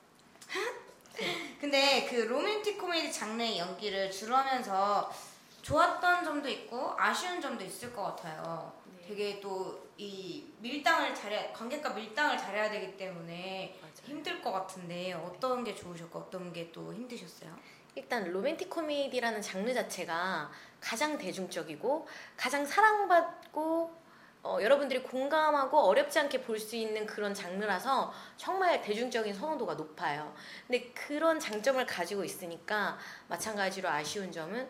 근데 1.60 2.06
그 2.08 2.14
로맨틱 2.14 2.78
코미디 2.78 3.12
장르의 3.12 3.58
연기를 3.58 4.10
주로 4.10 4.34
하면서 4.34 5.12
좋았던 5.60 6.24
점도 6.24 6.48
있고 6.48 6.94
아쉬운 6.96 7.40
점도 7.40 7.62
있을 7.64 7.92
것 7.92 8.02
같아요. 8.02 8.72
네. 8.96 9.06
되게 9.06 9.40
또 9.40 9.88
이 10.00 10.46
밀당을 10.60 11.12
잘해 11.12 11.52
관객과 11.52 11.90
밀당을 11.90 12.38
잘해야 12.38 12.70
되기 12.70 12.96
때문에 12.96 13.76
맞아요. 13.80 13.92
힘들 14.04 14.40
것 14.40 14.52
같은데 14.52 15.12
어떤 15.12 15.64
게 15.64 15.74
좋으셨고 15.74 16.20
어떤 16.20 16.52
게 16.52 16.70
또 16.70 16.94
힘드셨어요? 16.94 17.52
일단 17.96 18.30
로맨틱 18.30 18.70
코미디라는 18.70 19.42
장르 19.42 19.74
자체가 19.74 20.52
가장 20.80 21.18
대중적이고 21.18 22.06
가장 22.36 22.64
사랑받고 22.64 23.92
어, 24.42 24.58
여러분들이 24.60 25.02
공감하고 25.02 25.78
어렵지 25.78 26.18
않게 26.20 26.42
볼 26.42 26.58
수 26.58 26.76
있는 26.76 27.06
그런 27.06 27.34
장르라서 27.34 28.12
정말 28.36 28.80
대중적인 28.80 29.34
선호도가 29.34 29.74
높아요. 29.74 30.34
근데 30.66 30.90
그런 30.92 31.38
장점을 31.40 31.84
가지고 31.86 32.24
있으니까 32.24 32.98
마찬가지로 33.28 33.88
아쉬운 33.88 34.30
점은 34.32 34.68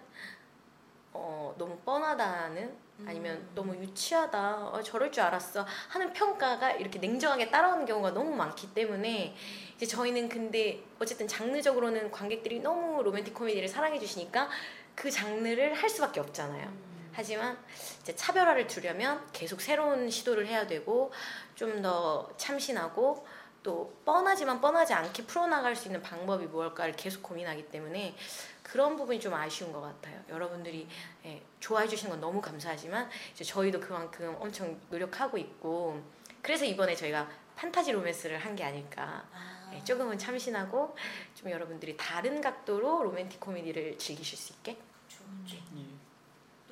어, 1.12 1.54
너무 1.59 1.76
뻔하다는 1.78 2.88
아니면 3.07 3.48
너무 3.54 3.74
유치하다 3.76 4.68
어, 4.68 4.83
저럴 4.83 5.12
줄 5.12 5.22
알았어 5.22 5.64
하는 5.88 6.12
평가가 6.12 6.72
이렇게 6.72 6.98
냉정하게 6.98 7.50
따라오는 7.50 7.87
경우가 7.87 8.11
너무 8.12 8.35
많기 8.35 8.74
때문에 8.74 9.35
이제 9.76 9.87
저희는 9.87 10.28
근데 10.28 10.83
어쨌든 10.98 11.28
장르적으로는 11.28 12.11
관객들이 12.11 12.61
너무 12.61 13.02
로맨틱 13.02 13.35
코미디를 13.35 13.68
사랑해 13.68 13.98
주시니까 13.98 14.48
그 14.94 15.11
장르를 15.11 15.74
할 15.74 15.88
수밖에 15.88 16.18
없잖아요. 16.20 16.88
하지만 17.22 17.59
이제 18.00 18.14
차별화를 18.14 18.68
두려면 18.68 19.26
계속 19.33 19.61
새로운 19.61 20.09
시도를 20.09 20.46
해야 20.46 20.68
되고 20.68 21.11
좀 21.57 21.83
더 21.83 22.31
참신하고 22.37 23.26
또 23.64 23.92
뻔하지만 24.04 24.61
뻔하지 24.61 24.92
않게 24.94 25.26
풀어나갈 25.26 25.74
수 25.74 25.88
있는 25.88 26.00
방법이 26.00 26.46
무엇일까를 26.46 26.94
계속 26.94 27.24
고민하기 27.24 27.70
때문에 27.70 28.14
그런 28.62 28.94
부분이 28.96 29.18
좀 29.18 29.35
아쉬운 29.35 29.72
것 29.72 29.81
같아요. 29.81 30.22
여러분들이 30.28 30.87
예, 31.24 31.42
좋아해 31.59 31.88
주시는 31.88 32.11
건 32.12 32.20
너무 32.20 32.40
감사하지만 32.40 33.11
이제 33.33 33.42
저희도 33.42 33.81
그만큼 33.81 34.37
엄청 34.38 34.81
노력하고 34.88 35.37
있고 35.38 36.00
그래서 36.40 36.64
이번에 36.64 36.94
저희가 36.94 37.28
판타지 37.57 37.90
로맨스를 37.90 38.38
한 38.38 38.54
게 38.54 38.62
아닐까. 38.62 39.24
아, 39.35 39.70
네, 39.72 39.83
조금은 39.83 40.16
참신하고 40.18 40.94
좀 41.35 41.50
여러분들이 41.50 41.96
다른 41.96 42.40
각도로 42.40 43.02
로맨틱 43.02 43.40
코미디를 43.40 43.98
즐기실 43.98 44.38
수 44.38 44.52
있게 44.52 44.76
좋지. 45.09 45.61
예. 45.76 45.78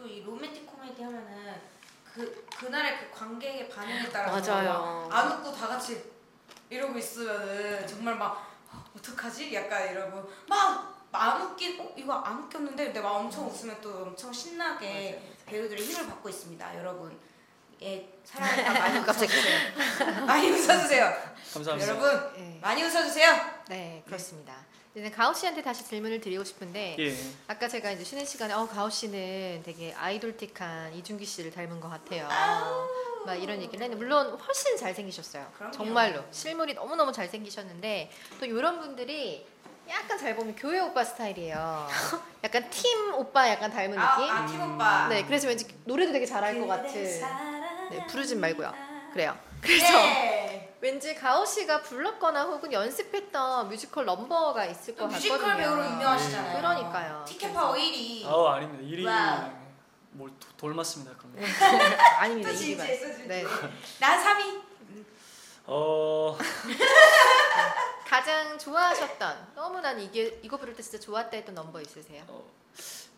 또 0.06 0.08
이 0.08 0.22
로맨틱 0.22 0.66
코미디 0.66 1.02
하면은 1.02 1.60
그 2.14 2.46
그날의 2.56 2.98
그 2.98 3.18
관객의 3.18 3.68
반응에 3.68 4.08
따라서 4.10 4.52
맞아요. 4.52 5.08
막안 5.10 5.32
웃고 5.32 5.52
다 5.52 5.66
같이 5.66 6.12
이러고 6.70 6.96
있으면은 6.96 7.86
정말 7.86 8.14
막 8.14 8.48
어, 8.72 8.84
어떡하지? 8.96 9.52
약간 9.54 9.90
이러고 9.90 10.30
막 10.48 10.96
안 11.18 11.40
웃긴 11.40 11.80
어 11.80 11.94
이거 11.96 12.12
안 12.12 12.42
웃겼는데 12.42 12.84
근데 12.86 13.00
막 13.00 13.12
엄청 13.12 13.46
웃으면 13.46 13.80
또 13.80 14.02
엄청 14.02 14.30
신나게 14.30 15.12
맞아요. 15.18 15.36
배우들이 15.46 15.82
힘을 15.82 16.06
받고 16.08 16.28
있습니다, 16.28 16.78
여러분. 16.78 17.18
예, 17.80 18.06
사랑하니까 18.22 18.72
많이. 18.74 18.98
웃어주세요. 19.00 20.26
많이 20.26 20.50
웃어주세요. 20.50 21.12
감사합니다. 21.54 21.88
여러분 21.90 22.32
네. 22.36 22.58
많이 22.60 22.82
웃어주세요. 22.82 23.34
네, 23.68 24.02
그렇습니다. 24.04 24.65
이제 24.96 25.10
가오 25.10 25.34
씨한테 25.34 25.60
다시 25.62 25.84
질문을 25.84 26.22
드리고 26.22 26.42
싶은데 26.42 26.96
예. 26.98 27.14
아까 27.48 27.68
제가 27.68 27.90
이제 27.90 28.02
쉬는 28.02 28.24
시간에 28.24 28.54
어 28.54 28.66
가호 28.66 28.88
씨는 28.88 29.62
되게 29.62 29.92
아이돌틱한 29.92 30.94
이준기 30.94 31.26
씨를 31.26 31.50
닮은 31.50 31.80
것 31.80 31.90
같아요. 31.90 32.26
막 33.26 33.34
이런 33.34 33.60
얘기를 33.60 33.84
했는데 33.84 33.94
물론 33.94 34.30
훨씬 34.38 34.74
잘생기셨어요. 34.78 35.52
그럼요. 35.54 35.72
정말로 35.72 36.24
실물이 36.30 36.72
너무 36.72 36.96
너무 36.96 37.12
잘생기셨는데 37.12 38.10
또 38.40 38.46
이런 38.46 38.80
분들이 38.80 39.46
약간 39.86 40.16
잘 40.16 40.34
보면 40.34 40.56
교회 40.56 40.80
오빠 40.80 41.04
스타일이에요. 41.04 41.88
약간 42.42 42.70
팀 42.70 43.12
오빠 43.12 43.50
약간 43.50 43.70
닮은 43.70 43.98
아, 43.98 44.16
느낌. 44.16 44.30
아, 44.34 44.46
팀 44.46 44.62
오빠. 44.62 45.08
네, 45.08 45.26
그래서 45.26 45.46
왠지 45.46 45.66
노래도 45.84 46.12
되게 46.12 46.24
잘할 46.24 46.58
것 46.58 46.66
같은. 46.66 47.20
네, 47.90 48.06
부르진 48.06 48.40
말고요. 48.40 48.72
그래요. 49.12 49.36
그래서 49.60 49.92
네. 49.92 50.35
왠지 50.86 51.16
가호 51.16 51.44
씨가 51.44 51.82
불렀거나 51.82 52.44
혹은 52.44 52.72
연습했던 52.72 53.68
뮤지컬 53.68 54.04
넘버가 54.04 54.66
있을 54.66 54.94
것또 54.94 55.08
같거든요. 55.08 55.32
뮤지컬 55.34 55.56
배우로 55.56 55.84
유명하시잖아요. 55.84 56.56
그러니까요. 56.58 57.24
티켓 57.26 57.52
파워 57.52 57.74
1위. 57.74 58.24
아우 58.24 58.46
아닙니다. 58.46 58.84
일이 58.84 59.04
와우. 59.04 59.50
뭘 60.12 60.30
도- 60.38 60.46
돌맞습니다. 60.56 61.12
그럼. 61.16 61.34
아닙니다. 62.20 62.50
또 62.50 62.54
이기 62.54 62.64
진지해, 62.76 62.76
또 63.00 63.06
맞. 63.08 63.14
진지해. 63.16 63.26
네. 63.26 63.44
난 63.98 64.24
3위. 64.24 64.62
어 65.66 66.38
가장 68.06 68.56
좋아하셨던 68.56 69.48
너무나 69.56 69.90
이게 69.90 70.38
이거 70.44 70.56
부를 70.56 70.72
때 70.76 70.84
진짜 70.84 71.00
좋았다 71.00 71.36
했던 71.36 71.56
넘버 71.56 71.80
있으세요? 71.80 72.22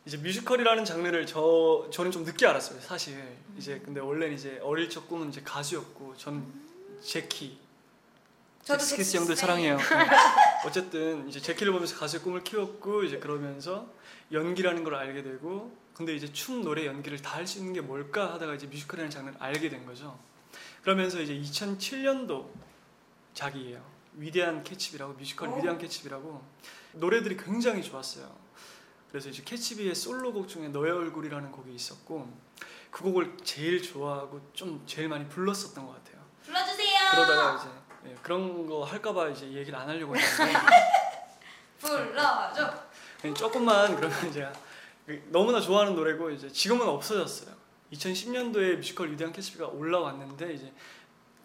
이제 0.07 0.17
뮤지컬이라는 0.17 0.87
장르를 0.87 1.27
저 1.27 1.87
저는 1.93 2.11
좀 2.13 2.25
늦게 2.25 2.47
알았어요. 2.47 2.81
사실 2.81 3.23
이제 3.59 3.79
근데 3.85 4.01
원래는 4.01 4.35
이제 4.35 4.59
어릴 4.63 4.89
적 4.89 5.07
꿈은 5.07 5.29
이제 5.29 5.43
가수였고 5.43 6.17
저는 6.17 6.68
제키 7.01 7.59
저도 8.65 8.81
잭스키스 8.81 9.17
형들. 9.17 9.37
사랑해요. 9.37 9.79
어쨌든 10.67 11.27
이제 11.29 11.41
젝키를 11.41 11.73
보면서 11.73 11.97
가수의 11.99 12.23
꿈을 12.23 12.45
키웠고 12.45 13.03
이제 13.05 13.19
그러면서 13.19 13.87
연기라는 14.33 14.85
걸 14.85 14.95
알게 14.95 15.23
되고 15.23 15.75
근데 15.95 16.15
이제 16.15 16.31
춤 16.33 16.63
노래 16.63 16.87
연기를 16.87 17.21
다 17.21 17.37
할 17.39 17.47
수 17.47 17.59
있는 17.59 17.73
게 17.73 17.81
뭘까 17.81 18.35
하다가 18.35 18.55
이제 18.55 18.67
뮤지컬이라는 18.67 19.11
장르를 19.11 19.37
알게 19.41 19.69
된 19.71 19.87
거죠. 19.87 20.19
그러면서 20.83 21.21
이제 21.21 21.35
2007년도 21.35 22.47
작이에요. 23.35 23.83
위대한 24.15 24.63
캣츠비라고 24.65 25.15
뮤지컬 25.15 25.49
오. 25.49 25.57
위대한 25.57 25.79
캣츠비라고 25.79 26.43
노래들이 26.95 27.37
굉장히 27.37 27.83
좋았어요. 27.83 28.31
그래서 29.11 29.29
이제 29.31 29.43
캣츠비의 29.45 29.95
솔로곡 29.95 30.49
중에 30.49 30.69
너의 30.69 30.93
얼굴이라는 30.93 31.51
곡이 31.53 31.75
있었고 31.75 32.31
그 32.91 33.03
곡을 33.05 33.39
제일 33.45 33.81
좋아하고 33.83 34.41
좀 34.53 34.83
제일 34.87 35.09
많이 35.09 35.27
불렀었던 35.29 35.87
것 35.87 35.93
같아요. 35.95 36.18
불러주세요. 37.11 37.27
그러다가 37.27 37.57
이제 37.59 38.11
예, 38.11 38.17
그런 38.23 38.67
거 38.67 38.85
할까봐 38.85 39.29
이제 39.29 39.47
얘기를 39.53 39.79
안 39.79 39.89
하려고 39.89 40.17
했는데 40.17 40.53
불러줘. 41.81 42.75
그냥 43.21 43.35
조금만 43.35 43.97
그러면 43.97 44.33
제가 44.33 44.53
그 45.07 45.29
너무나 45.31 45.61
좋아하는 45.61 45.95
노래고 45.95 46.31
이제 46.31 46.51
지금은 46.51 46.87
없어졌어요. 46.87 47.57
2010년도에 47.93 48.77
뮤지컬 48.77 49.11
위대한 49.11 49.33
캐치비가 49.33 49.67
올라왔는데 49.69 50.53
이제 50.53 50.73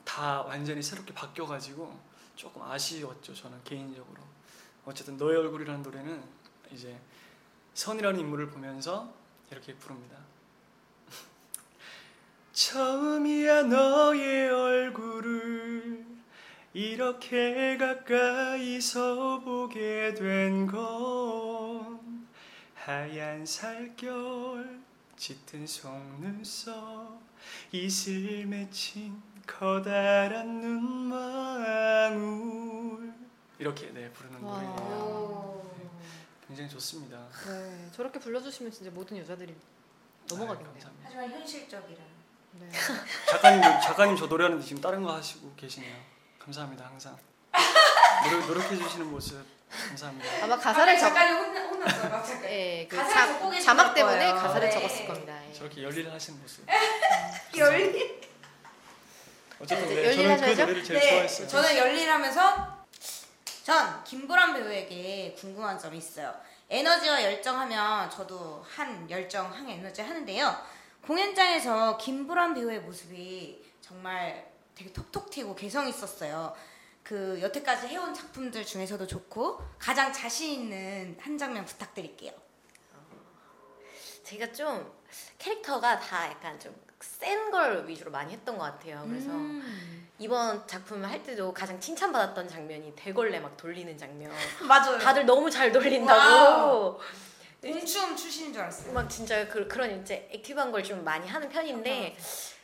다 0.03 0.41
완전히 0.41 0.83
새롭게 0.83 1.13
바뀌어가지고 1.13 1.97
조금 2.35 2.61
아쉬웠죠 2.63 3.33
저는 3.33 3.63
개인적으로. 3.63 4.21
어쨌든 4.85 5.15
너의 5.17 5.37
얼굴이라는 5.37 5.81
노래는 5.81 6.23
이제 6.71 6.99
선이라는 7.73 8.19
인물을 8.19 8.49
보면서 8.49 9.13
이렇게 9.49 9.73
부릅니다. 9.75 10.17
처음이야 12.53 13.63
너의 13.63 14.49
얼굴을 14.49 16.05
이렇게 16.73 17.77
가까이서 17.77 19.39
보게 19.39 20.13
된 20.13 20.67
건 20.67 22.27
하얀 22.75 23.43
살결 23.45 24.81
짙은 25.17 25.65
속눈썹 25.65 27.19
이슬 27.71 28.45
맺힌 28.45 29.21
커다란 29.47 30.61
눈망울 31.81 32.13
이렇게 33.59 33.91
네 33.91 34.11
부르는 34.11 34.41
와. 34.41 34.61
노래예요. 34.61 35.63
굉장히 36.47 36.69
좋습니다. 36.69 37.27
네, 37.47 37.89
저렇게 37.93 38.19
불러주시면 38.19 38.71
진짜 38.71 38.91
모든 38.91 39.17
여자들이 39.17 39.55
넘어가겠네요. 40.29 40.85
아유. 40.85 40.91
하지만 41.03 41.31
현실적이라. 41.31 42.12
네. 42.53 42.69
작가님 43.29 43.61
작가님 43.81 44.15
저 44.15 44.27
노래하는데 44.27 44.63
지금 44.65 44.81
다른 44.81 45.03
거 45.03 45.13
하시고 45.13 45.53
계시네요. 45.55 45.95
감사합니다 46.39 46.85
항상 46.85 47.17
노력, 48.23 48.47
노력해 48.47 48.77
주시는 48.77 49.09
모습 49.09 49.43
감사합니다. 49.69 50.43
아마 50.43 50.57
가사를 50.57 50.99
적, 50.99 51.07
작가님 51.07 51.35
혼나, 51.35 51.61
혼났어. 51.67 52.09
막 52.09 52.23
작가. 52.25 52.51
예, 52.51 52.87
그 52.87 52.95
가사를 52.95 53.13
자, 53.15 53.27
적고 53.33 53.49
계신 53.49 53.65
자막 53.65 53.85
걸 53.85 53.93
때문에 53.95 54.17
거예요. 54.19 54.35
가사를 54.35 54.69
네. 54.69 54.73
적었을 54.73 55.07
겁니다. 55.07 55.45
예. 55.49 55.53
저렇게 55.53 55.83
열일을 55.83 56.13
하시는 56.13 56.39
모습. 56.39 56.65
열일. 57.57 58.21
어쨌든 59.59 59.87
네, 59.87 59.95
네, 59.95 60.03
열일 60.05 60.15
저는 60.15 60.27
그 60.27 60.41
하셔야죠? 60.41 60.61
노래를 60.61 60.83
제일 60.83 60.99
네, 60.99 61.09
좋아했어요. 61.09 61.47
저는 61.47 61.77
열일하면서 61.77 62.85
전 63.63 64.03
김보람 64.03 64.53
배우에게 64.53 65.35
궁금한 65.39 65.79
점이 65.79 65.97
있어요. 65.97 66.35
에너지와 66.69 67.23
열정하면 67.23 68.09
저도 68.11 68.65
한 68.75 69.09
열정, 69.09 69.51
한 69.51 69.67
에너지 69.69 70.01
하는데요. 70.01 70.55
공연장에서 71.05 71.97
김보람 71.97 72.53
배우의 72.53 72.81
모습이 72.81 73.63
정말 73.81 74.51
되게 74.75 74.91
톡톡 74.93 75.29
튀고 75.29 75.55
개성 75.55 75.87
있었어요. 75.87 76.55
그 77.03 77.39
여태까지 77.41 77.87
해온 77.87 78.13
작품들 78.13 78.65
중에서도 78.65 79.05
좋고 79.05 79.61
가장 79.77 80.13
자신 80.13 80.51
있는 80.61 81.17
한 81.19 81.37
장면 81.37 81.65
부탁드릴게요. 81.65 82.31
제가 84.23 84.51
좀 84.53 84.89
캐릭터가 85.37 85.99
다 85.99 86.27
약간 86.29 86.59
좀 86.59 86.73
센 87.03 87.51
걸 87.51 87.85
위주로 87.87 88.09
많이 88.11 88.31
했던 88.33 88.57
것 88.57 88.63
같아요. 88.63 89.03
그래서 89.07 89.29
음. 89.29 90.07
이번 90.19 90.65
작품을 90.65 91.09
할 91.09 91.21
때도 91.21 91.53
가장 91.53 91.77
칭찬받았던 91.79 92.47
장면이 92.47 92.93
대걸레 92.95 93.41
막 93.41 93.57
돌리는 93.57 93.97
장면. 93.97 94.31
맞아요. 94.67 94.97
다들 94.97 95.25
너무 95.25 95.51
잘 95.51 95.67
wow. 95.67 95.73
돌린다고. 95.73 96.93
공 96.93 96.99
춤 97.85 98.15
출신인 98.15 98.51
줄 98.53 98.61
알았어요. 98.61 98.91
막 98.93 99.09
진짜 99.09 99.47
그, 99.47 99.67
그런 99.67 100.01
이제 100.01 100.27
액티브한 100.31 100.71
걸 100.71 100.83
좀 100.83 101.03
많이 101.03 101.27
하는 101.27 101.47
편인데 101.49 102.15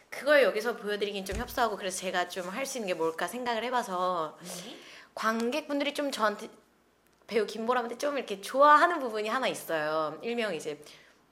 그걸 0.10 0.44
여기서 0.44 0.76
보여드리긴 0.76 1.24
좀 1.26 1.38
협소하고 1.38 1.78
그래서 1.78 2.00
제가 2.00 2.28
좀 2.28 2.50
할 2.50 2.66
수 2.66 2.78
있는 2.80 2.88
게 2.88 2.94
뭘까 2.94 3.28
생각을 3.28 3.64
해봐서 3.66 4.38
관객분들이 5.16 5.94
좀 5.94 6.12
저한테 6.12 6.50
배우 7.28 7.46
김보람한테 7.46 7.98
좀 7.98 8.18
이렇게 8.18 8.42
좋아하는 8.42 9.00
부분이 9.00 9.30
하나 9.30 9.48
있어요. 9.48 10.20
일명 10.24 10.54
이제 10.56 10.82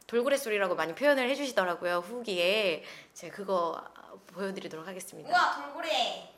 돌고래 0.05 0.37
소리라고 0.37 0.75
많이 0.75 0.93
표현을 0.95 1.27
해주시더라고요 1.31 1.97
후기에 1.99 2.83
제가 3.13 3.35
그거 3.35 3.83
보여드리도록 4.27 4.87
하겠습니다. 4.87 5.29
우와 5.29 5.55
돌고래. 5.65 6.29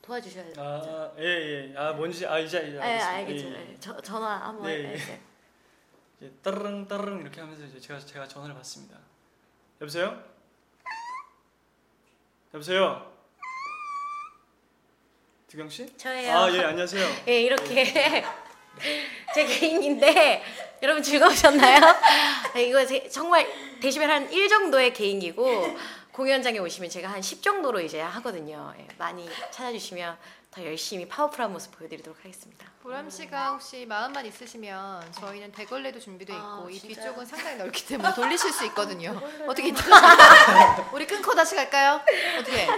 도와주셔야죠. 0.00 0.60
아, 0.62 1.10
예, 1.18 1.24
예. 1.72 1.74
아, 1.76 1.92
뭔지 1.92 2.26
아 2.26 2.38
이제 2.38 2.58
이제 2.58 2.76
예, 2.76 2.80
알겠습니다. 2.80 3.08
알겠죠. 3.10 3.46
예, 3.48 3.52
예. 3.52 3.72
예. 3.72 3.76
저, 3.80 4.00
전화 4.00 4.36
한번 4.36 4.66
네, 4.66 4.94
예. 4.94 5.20
이제 6.20 6.30
따르릉 6.42 6.86
따르릉 6.88 7.20
이렇게 7.20 7.40
하면서 7.40 7.64
이제 7.64 7.80
제가 7.80 7.98
제가 8.00 8.28
전화를 8.28 8.54
받습니다. 8.54 8.98
여보세요? 9.80 10.22
여보세요? 12.52 13.12
두경 15.48 15.68
씨? 15.68 15.96
저예요. 15.96 16.36
아, 16.36 16.52
예, 16.52 16.60
안녕하세요. 16.64 17.06
예, 17.28 17.42
이렇게 17.42 17.84
제 19.34 19.46
개인기인데 19.46 20.42
여러분 20.82 21.02
즐거우셨나요? 21.02 21.80
네, 22.54 22.64
이거 22.66 22.84
제- 22.86 23.08
정말 23.08 23.46
데시벨 23.80 24.10
한 24.10 24.30
1 24.32 24.48
정도의 24.48 24.92
개인기고 24.92 25.76
공연장에 26.18 26.58
오시면 26.60 26.90
제가 26.90 27.08
한 27.08 27.20
10 27.20 27.42
정도로 27.42 27.80
이제 27.80 28.00
하거든요. 28.00 28.72
예, 28.78 28.86
많이 28.98 29.28
찾아주시면 29.50 30.16
더 30.52 30.64
열심히 30.64 31.08
파워풀한 31.08 31.52
모습 31.52 31.76
보여드리도록 31.76 32.16
하겠습니다. 32.20 32.66
보람 32.82 33.10
씨가 33.10 33.50
혹시 33.52 33.84
마음만 33.86 34.24
있으시면 34.26 35.10
저희는 35.12 35.50
대걸레도 35.50 35.98
준비돼 35.98 36.32
있고 36.34 36.44
아, 36.44 36.66
이 36.70 36.78
진짜요? 36.78 36.94
뒤쪽은 37.06 37.26
상당히 37.26 37.56
넓기 37.56 37.86
때문에 37.86 38.12
돌리실 38.14 38.52
수 38.52 38.64
있거든요. 38.66 39.20
어떻게 39.48 39.68
이따가 39.68 40.88
우리 40.92 41.04
끊고 41.06 41.34
다시 41.34 41.56
갈까요? 41.56 42.00
어떻게? 42.38 42.68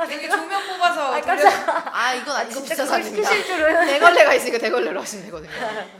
여기 0.00 0.28
조명 0.28 0.66
뽑아서 0.66 1.14
아, 1.14 1.20
돌려-. 1.20 1.48
아 1.92 2.14
이건 2.14 2.36
아니고 2.36 2.54
진짜 2.54 2.74
비싸서 2.74 2.94
안 2.94 3.02
됩니다. 3.02 3.30
줄은. 3.30 3.86
대걸레가 3.86 4.34
있으니까 4.34 4.58
대걸레로 4.58 5.00
하시면 5.00 5.26
되거든요. 5.26 5.50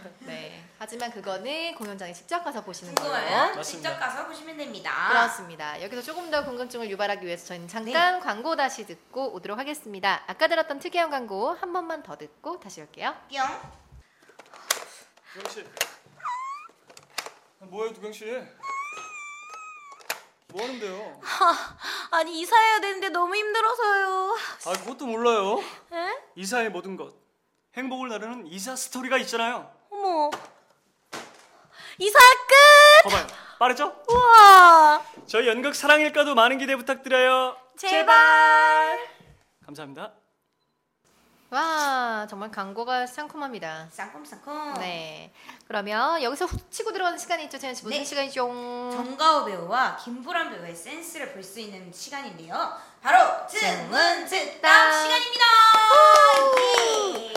네. 0.81 0.87
하지만 0.87 1.11
그거는 1.11 1.75
공연장에 1.75 2.11
직접 2.15 2.43
가서 2.43 2.65
보시는 2.65 2.95
거예요. 2.95 3.11
궁금하면 3.13 3.57
맞습니다. 3.57 3.91
직접 3.91 4.01
가서 4.01 4.27
보시면 4.27 4.57
됩니다. 4.57 5.09
그렇습니다. 5.11 5.83
여기서 5.83 6.01
조금 6.01 6.31
더 6.31 6.43
궁금증을 6.43 6.89
유발하기 6.91 7.27
위해서 7.27 7.49
저희는 7.49 7.69
잠깐 7.69 8.19
광고 8.19 8.57
다시 8.57 8.87
듣고 8.87 9.35
오도록 9.35 9.59
하겠습니다. 9.59 10.25
아까 10.27 10.49
들었던 10.49 10.79
특이한 10.79 11.11
광고 11.11 11.51
한 11.53 11.75
번만 11.75 12.03
더 12.03 12.17
듣고 12.17 12.59
다시 12.61 12.81
올게요. 12.81 13.15
뿅. 13.31 13.41
두경 15.35 15.53
씨. 15.53 15.67
아, 17.61 17.65
뭐예요, 17.67 17.93
두경 17.93 18.11
씨? 18.11 18.25
뭐 20.49 20.63
하는데요? 20.63 21.21
아니 22.11 22.41
이사해야 22.41 22.81
되는데 22.81 23.11
너무 23.11 23.37
힘들어서요. 23.37 24.37
아, 24.67 24.73
그것도 24.73 25.07
몰라요. 25.07 25.59
에? 25.93 26.23
이사의 26.37 26.71
모든 26.71 26.97
것. 26.97 27.15
행복을 27.77 28.09
나르는 28.09 28.47
이사 28.47 28.75
스토리가 28.75 29.19
있잖아요. 29.19 29.71
어머. 29.91 30.31
이사 32.01 32.19
끝. 32.49 33.11
봐봐요. 33.11 33.27
빠르죠? 33.59 33.95
우와. 34.09 35.03
저희 35.27 35.47
연극 35.47 35.75
사랑일까도 35.75 36.35
많은 36.35 36.57
기대 36.59 36.75
부탁드려요. 36.75 37.57
제발. 37.77 38.99
감사합니다. 39.67 40.15
와 41.51 42.27
정말 42.31 42.51
광고가 42.53 43.07
상큼합니다. 43.09 43.89
쌍콤쌍콤. 43.91 44.75
네. 44.75 45.33
그러면 45.67 46.23
여기서 46.23 46.47
훅 46.47 46.71
치고 46.71 46.93
들어가는 46.93 47.19
시간이 47.19 47.45
있죠, 47.45 47.59
재현 47.59 47.75
씨. 47.75 47.83
무슨 47.83 47.99
네. 47.99 48.05
시간이죠? 48.05 48.47
정가호 48.93 49.45
배우와 49.47 49.97
김보람 49.97 50.51
배우의 50.51 50.75
센스를 50.77 51.33
볼 51.33 51.43
수 51.43 51.59
있는 51.59 51.93
시간인데요. 51.93 52.55
바로 53.03 53.47
증문 53.49 54.27
즉답 54.29 54.93
시간입니다. 54.93 55.45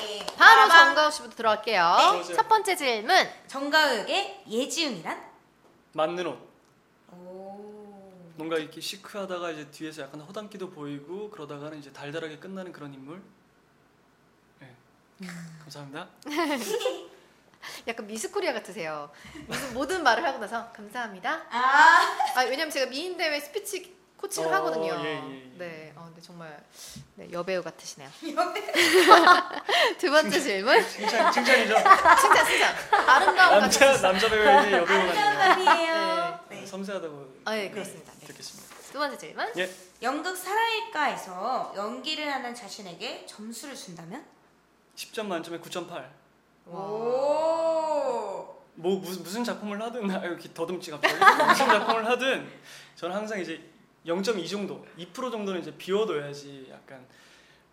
예. 0.02 0.26
바로 0.38 0.68
빠밤. 0.68 0.86
정가호 0.88 1.12
씨부터 1.12 1.36
들어갈게요. 1.36 1.98
네. 2.28 2.34
첫 2.36 2.48
번째 2.48 2.76
질문. 2.76 3.28
정가호의 3.48 4.44
예지웅이란? 4.48 5.24
맞는 5.94 6.28
옷. 6.28 6.38
오. 7.14 8.32
뭔가 8.36 8.58
이렇게 8.58 8.80
시크하다가 8.80 9.50
이제 9.52 9.72
뒤에서 9.72 10.04
약간 10.04 10.22
허당기도 10.22 10.70
보이고 10.70 11.32
그러다가는 11.32 11.80
이제 11.80 11.92
달달하게 11.92 12.38
끝나는 12.38 12.72
그런 12.72 12.94
인물. 12.94 13.24
네. 15.26 15.30
감사합니다. 15.62 16.08
약간 17.88 18.08
미스코리아 18.08 18.54
같으세요. 18.54 19.10
무슨 19.48 19.74
모든 19.74 20.04
말을 20.04 20.24
하고 20.26 20.40
나서 20.40 20.72
감사합니다. 20.74 21.46
아. 21.50 22.18
아 22.36 22.42
왜냐면 22.44 22.70
제가 22.70 22.88
미인 22.90 23.16
대회 23.18 23.40
스피치 23.40 23.96
코치를 24.18 24.48
어, 24.48 24.54
하거든요. 24.56 24.94
예, 25.04 25.06
예, 25.06 25.16
예. 25.16 25.52
네, 25.58 25.94
어, 25.96 26.06
근데 26.06 26.22
정말 26.22 26.64
네, 27.16 27.30
여배우 27.32 27.62
같으시네요. 27.62 28.10
두 29.98 30.10
번째 30.12 30.40
질문. 30.40 30.82
칭찬 30.90 31.32
칭찬이죠. 31.32 31.76
칭찬, 32.22 32.46
칭찬. 32.46 32.76
아름다움 33.10 33.60
남자 33.60 33.80
같으시죠. 33.80 34.08
남자 34.08 34.30
배우에게 34.30 34.72
여배우 34.78 34.86
같네요. 34.86 35.26
아름다움이에요. 35.26 36.40
네. 36.50 36.66
섬세하다고 36.66 37.34
아, 37.46 37.58
예, 37.58 37.70
그렇습니다. 37.70 38.14
네. 38.20 38.28
듣겠습니다. 38.28 38.76
두 38.94 39.00
번째 39.00 39.18
질문. 39.18 39.52
예. 39.58 39.70
연극 40.02 40.38
사랑일까에서 40.38 41.74
연기를 41.76 42.32
하는 42.32 42.54
자신에게 42.56 43.26
점수를 43.26 43.76
준다면? 43.76 44.24
10점 44.96 45.26
만점에 45.26 45.60
9.8. 45.60 46.10
오. 46.68 46.74
뭐 48.76 49.00
무슨 49.00 49.24
무슨 49.24 49.44
작품을 49.44 49.82
하든 49.82 50.10
아 50.10 50.26
이렇게 50.26 50.52
더듬지 50.54 50.92
갑자기 50.92 51.14
무슨 51.48 51.68
작품을 51.68 52.06
하든 52.06 52.50
저는 52.96 53.16
항상 53.16 53.40
이제 53.40 53.62
0.2 54.06 54.50
정도, 54.50 54.86
2% 54.98 55.14
정도는 55.32 55.62
이제 55.62 55.76
비워둬야지 55.78 56.68
약간 56.72 57.06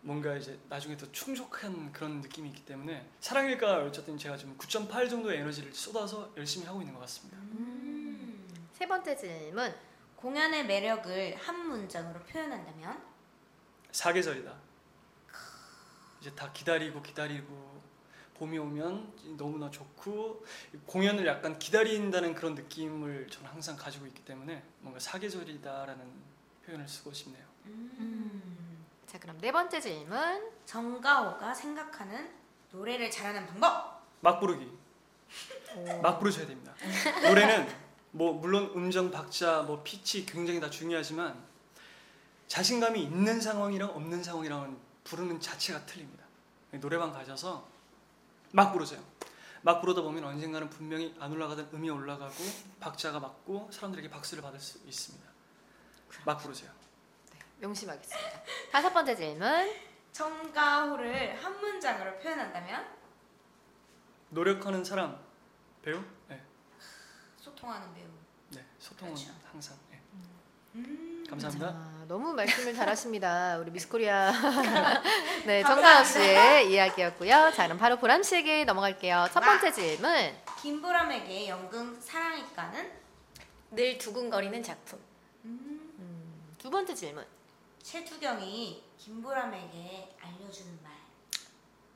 뭔가 0.02 0.36
이제 0.36 0.58
나중에 0.68 0.96
더 0.96 1.10
충족한 1.12 1.92
그런 1.92 2.20
느낌이 2.20 2.48
있기 2.50 2.64
때문에 2.64 3.06
사랑일까 3.20 3.84
어쨌든 3.84 4.16
제가 4.16 4.36
지금 4.36 4.56
9.8 4.56 5.10
정도의 5.10 5.38
에너지를 5.40 5.74
쏟아서 5.74 6.32
열심히 6.36 6.66
하고 6.66 6.80
있는 6.80 6.94
것 6.94 7.00
같습니다. 7.00 7.36
음. 7.38 8.46
세 8.72 8.86
번째 8.86 9.16
질문. 9.16 9.74
공연의 10.16 10.66
매력을 10.66 11.36
한 11.36 11.68
문장으로 11.68 12.20
표현한다면? 12.20 13.02
사계절이다. 13.90 14.69
이제 16.20 16.30
다 16.34 16.50
기다리고 16.52 17.02
기다리고 17.02 17.80
봄이 18.34 18.58
오면 18.58 19.36
너무나 19.36 19.70
좋고 19.70 20.44
공연을 20.86 21.26
약간 21.26 21.58
기다린다는 21.58 22.34
그런 22.34 22.54
느낌을 22.54 23.28
저는 23.28 23.50
항상 23.50 23.76
가지고 23.76 24.06
있기 24.06 24.24
때문에 24.24 24.62
뭔가 24.80 24.98
사계절이다라는 24.98 26.10
표현을 26.64 26.88
쓰고 26.88 27.12
싶네요. 27.12 27.44
음. 27.66 28.84
자, 29.06 29.18
그럼 29.18 29.36
네 29.40 29.52
번째 29.52 29.80
질문. 29.80 30.50
정가호가 30.64 31.52
생각하는 31.52 32.30
노래를 32.70 33.10
잘하는 33.10 33.46
방법. 33.46 34.02
막 34.20 34.40
부르기. 34.40 34.70
막 36.02 36.18
부르셔야 36.18 36.46
됩니다. 36.46 36.74
노래는 37.22 37.68
뭐 38.12 38.32
물론 38.32 38.70
음정, 38.74 39.10
박자, 39.10 39.62
뭐 39.62 39.82
피치 39.82 40.24
굉장히 40.26 40.60
다 40.60 40.70
중요하지만 40.70 41.42
자신감이 42.46 43.02
있는 43.02 43.40
상황이랑 43.40 43.90
없는 43.90 44.22
상황이랑은 44.22 44.89
부르는 45.04 45.40
자체가 45.40 45.86
틀립니다. 45.86 46.24
노래방 46.72 47.12
가셔서 47.12 47.68
막 48.52 48.72
부르세요. 48.72 49.02
막 49.62 49.80
부르다 49.80 50.02
보면 50.02 50.24
언젠가는 50.24 50.70
분명히 50.70 51.14
안 51.20 51.32
올라가던 51.32 51.70
음이 51.74 51.90
올라가고 51.90 52.34
박자가 52.80 53.20
맞고 53.20 53.70
사람들에게 53.72 54.08
박수를 54.08 54.42
받을 54.42 54.58
수 54.58 54.78
있습니다. 54.86 55.28
막 56.24 56.38
부르세요. 56.38 56.70
명심하겠습니다. 57.58 58.42
다섯 58.72 58.92
번째 58.92 59.14
질문. 59.16 59.74
정가호를 60.12 61.42
한 61.44 61.60
문장으로 61.60 62.18
표현한다면? 62.18 62.86
노력하는 64.30 64.82
사람 64.84 65.18
배우? 65.82 66.02
네, 66.28 66.42
소통하는 67.36 67.92
배우. 67.94 68.08
네 68.50 68.64
소통은 68.78 69.14
그렇죠. 69.14 69.32
항상. 69.50 69.76
네. 70.72 70.80
음. 70.80 71.24
감사합니다. 71.28 71.72
자, 71.72 72.04
너무 72.08 72.32
말씀을 72.32 72.74
잘하십니다. 72.74 73.58
우리 73.58 73.70
미스코리아. 73.70 74.32
네, 75.46 75.62
정가우 75.62 76.04
씨의 76.04 76.72
이야기였고요. 76.72 77.52
자, 77.54 77.64
그럼 77.64 77.78
바로 77.78 77.96
보람 77.98 78.22
씨에게 78.22 78.64
넘어갈게요. 78.64 79.28
첫 79.32 79.40
번째 79.40 79.72
질문. 79.72 80.34
김보람에게 80.60 81.48
연극 81.48 82.00
사랑일까는? 82.02 82.90
늘 83.72 83.98
두근거리는 83.98 84.62
작품. 84.62 84.98
음. 85.44 85.94
음, 85.98 86.54
두 86.58 86.68
번째 86.70 86.94
질문. 86.94 87.24
최두경이 87.82 88.82
김보람에게 88.98 90.16
알려주는 90.20 90.78
말. 90.82 90.92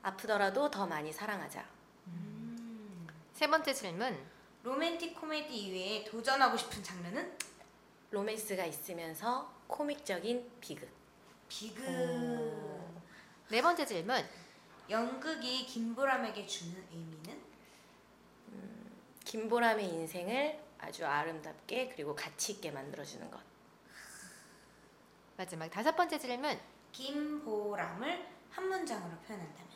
아프더라도 0.03 0.71
더 0.71 0.87
많이 0.87 1.13
사랑하자. 1.13 1.65
음. 2.07 3.07
세 3.33 3.49
번째 3.49 3.75
질문. 3.75 4.17
로맨틱 4.63 5.21
코미디 5.21 5.55
이외에 5.55 6.05
도전하고 6.05 6.57
싶은 6.57 6.83
장르는? 6.83 7.37
로맨스가 8.15 8.65
있으면서 8.65 9.53
코믹적인 9.67 10.53
비극. 10.61 10.89
비극. 11.49 11.85
오. 11.89 12.95
네 13.49 13.61
번째 13.61 13.85
질문. 13.85 14.25
연극이 14.89 15.67
김보람에게 15.67 16.47
주는 16.47 16.87
의미는? 16.93 17.43
김보람의 19.25 19.89
인생을 19.89 20.61
아주 20.79 21.05
아름답게 21.05 21.89
그리고 21.89 22.15
가치 22.15 22.53
있게 22.53 22.71
만들어주는 22.71 23.29
것. 23.31 23.41
마지막 25.37 25.69
다섯 25.69 25.97
번째 25.97 26.19
질문. 26.19 26.59
김보람을 26.93 28.29
한 28.51 28.69
문장으로 28.69 29.17
표현한다면? 29.27 29.75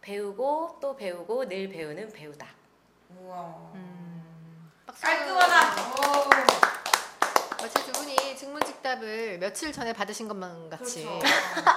배우고 0.00 0.78
또 0.80 0.96
배우고 0.96 1.48
늘 1.48 1.68
배우는 1.68 2.10
배우다. 2.12 2.48
우와. 3.10 3.72
음. 3.74 4.70
깔끔하다. 4.86 6.83
오. 7.64 7.66
마치 7.66 7.82
두 7.86 7.92
분이 7.92 8.36
증문즉답을 8.36 9.38
며칠 9.38 9.72
전에 9.72 9.94
받으신 9.94 10.28
것만 10.28 10.68
같이 10.68 11.02
그렇죠. 11.02 11.24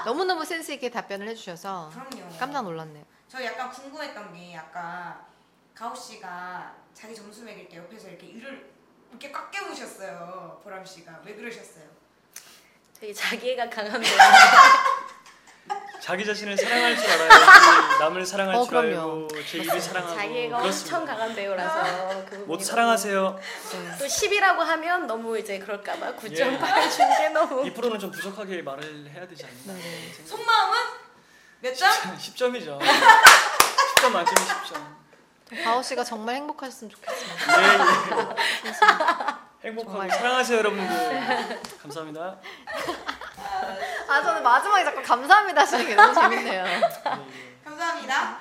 너무너무 0.06 0.44
센스 0.44 0.74
있게 0.74 0.92
답변을 0.92 1.26
해주셔서 1.30 1.90
그럼요. 1.94 2.38
깜짝 2.38 2.64
놀랐네요. 2.64 3.06
저 3.30 3.42
약간 3.44 3.72
궁금했던 3.72 4.34
게 4.34 4.54
약간 4.54 5.18
가오 5.74 5.96
씨가 5.96 6.76
자기 6.94 7.16
점수 7.16 7.44
매길 7.44 7.70
때 7.70 7.78
옆에서 7.78 8.10
이렇게 8.10 8.28
이를 8.28 8.70
이렇게 9.12 9.32
꽉 9.32 9.50
깨무셨어요. 9.50 10.60
보람 10.62 10.86
씨가 10.86 11.22
왜 11.24 11.36
그러셨어요? 11.36 11.86
되게 13.00 13.14
자기애가 13.14 13.70
강한 13.70 14.02
배우. 14.02 14.12
자기 16.00 16.26
자신을 16.26 16.56
사랑할 16.58 16.96
줄 16.96 17.10
알아야지 17.10 18.00
남을 18.00 18.26
사랑할 18.26 18.56
어, 18.56 18.64
줄 18.64 18.70
그럼요. 18.70 18.88
알고 19.24 19.28
제 19.50 19.58
일을 19.58 19.82
사랑하고 19.82 20.16
자기애가 20.16 20.58
그렇습니다. 20.60 20.98
엄청 20.98 21.06
강한 21.18 21.36
배우라서 21.36 21.84
그 21.84 22.24
부분이 22.26 22.40
모두 22.46 22.48
너무- 22.48 22.64
사랑하세요. 22.64 23.40
네. 23.72 23.98
또 24.00 24.06
10이라고 24.06 24.58
하면 24.60 25.08
너무 25.08 25.38
이제 25.38 25.60
그럴까봐 25.60 26.08
예. 26.08 26.12
9.8 26.16 26.92
준 26.92 27.18
게 27.18 27.30
너무 27.30 27.64
2%는 27.64 28.00
좀 28.00 28.12
부족하게 28.12 28.62
말을 28.62 29.10
해야 29.10 29.28
되지 29.28 29.46
않나. 29.46 29.74
네. 29.78 30.14
속마음은 30.26 30.78
몇 31.62 31.74
점? 31.76 31.90
10점이죠. 32.18 32.80
10점 32.80 34.12
만점에 34.12 34.42
10점. 34.48 35.64
가오 35.64 35.82
씨가 35.82 36.04
정말 36.04 36.36
행복하셨으면 36.36 36.92
좋겠습니다. 36.92 37.62
예, 37.62 37.64
예. 39.64 39.70
행복하고 39.70 39.92
정말. 39.98 40.10
사랑하세요 40.12 40.58
여러분들. 40.60 41.60
감사합니다. 41.82 42.38
아 44.08 44.22
저는 44.22 44.44
마지막에 44.44 44.84
자꾸 44.84 45.02
감사합니다 45.02 45.62
하시는 45.62 45.86
게 45.86 45.96
너무 45.96 46.14
재밌네요. 46.14 46.64
감사합니다. 47.66 48.40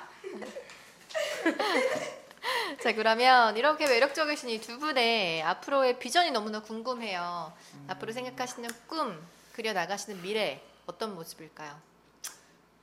자 2.81 2.93
그러면 2.93 3.57
이렇게 3.57 3.87
매력적이신 3.87 4.49
이 4.49 4.59
두 4.61 4.79
분의 4.79 5.41
앞으로의 5.43 5.99
비전이 5.99 6.31
너무나 6.31 6.61
궁금해요. 6.61 7.51
앞으로 7.87 8.11
생각하시는 8.13 8.69
꿈, 8.87 9.25
그려 9.53 9.73
나가시는 9.73 10.21
미래 10.21 10.61
어떤 10.85 11.15
모습일까요? 11.15 11.75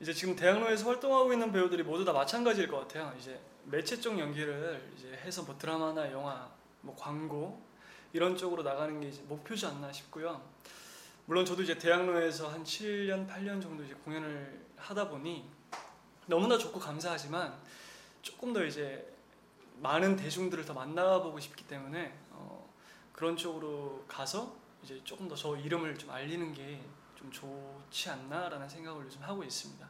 이제 0.00 0.12
지금 0.12 0.36
대학로에서 0.36 0.86
활동하고 0.88 1.32
있는 1.32 1.52
배우들이 1.52 1.82
모두 1.82 2.04
다 2.04 2.12
마찬가지일 2.12 2.68
것 2.68 2.80
같아요. 2.80 3.14
이제 3.18 3.40
매체 3.64 3.98
쪽 3.98 4.18
연기를 4.18 4.82
이제 4.98 5.08
해서 5.24 5.42
뭐 5.42 5.56
드라마나 5.56 6.10
영화, 6.12 6.48
뭐 6.82 6.94
광고 6.98 7.62
이런 8.12 8.36
쪽으로 8.36 8.62
나가는 8.62 9.00
게 9.00 9.08
이제 9.08 9.22
목표지 9.22 9.64
않나 9.66 9.90
싶고요. 9.92 10.42
물론 11.26 11.44
저도 11.44 11.62
이제 11.62 11.78
대학로에서 11.78 12.48
한 12.50 12.62
7년, 12.64 13.28
8년 13.28 13.62
정도 13.62 13.82
이제 13.82 13.94
공연을 14.04 14.66
하다 14.76 15.08
보니 15.08 15.48
너무나 16.26 16.58
좋고 16.58 16.78
감사하지만 16.78 17.54
조금 18.22 18.52
더 18.52 18.64
이제 18.64 19.10
많은 19.80 20.16
대중들을 20.16 20.64
더 20.64 20.74
만나보고 20.74 21.40
싶기 21.40 21.66
때문에 21.66 22.14
어, 22.30 22.68
그런 23.12 23.36
쪽으로 23.36 24.04
가서 24.06 24.54
이제 24.82 25.00
조금 25.04 25.28
더 25.28 25.34
저 25.34 25.56
이름을 25.56 25.96
좀 25.98 26.10
알리는 26.10 26.52
게 26.52 26.80
좀 27.24 27.32
좋지 27.32 28.10
않나라는 28.10 28.68
생각을 28.68 29.06
요즘 29.06 29.22
하고 29.22 29.42
있습니다. 29.42 29.88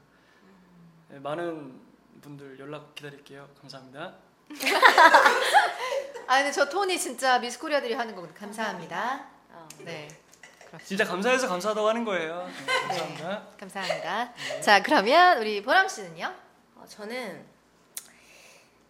네, 1.09 1.19
많은 1.19 1.81
분들 2.23 2.61
연락 2.61 2.95
기다릴게요. 2.95 3.49
감사합니다. 3.61 4.15
아 6.29 6.37
근데 6.39 6.53
저 6.53 6.69
톤이 6.69 6.97
진짜 6.99 7.39
미스코리아들이 7.41 7.95
하는 7.95 8.15
거거든요. 8.15 8.39
감사합니다. 8.39 9.27
어, 9.51 9.67
네. 9.81 10.09
진짜 10.83 11.05
감사해서 11.05 11.49
감사하다고 11.49 11.89
하는 11.89 12.05
거예요. 12.05 12.47
네, 12.67 12.89
감사합니다. 12.89 13.47
감사합니다. 13.59 14.35
자 14.61 14.83
그러면 14.83 15.39
우리 15.39 15.63
보람 15.63 15.89
씨는요? 15.89 16.33
어, 16.77 16.85
저는 16.89 17.45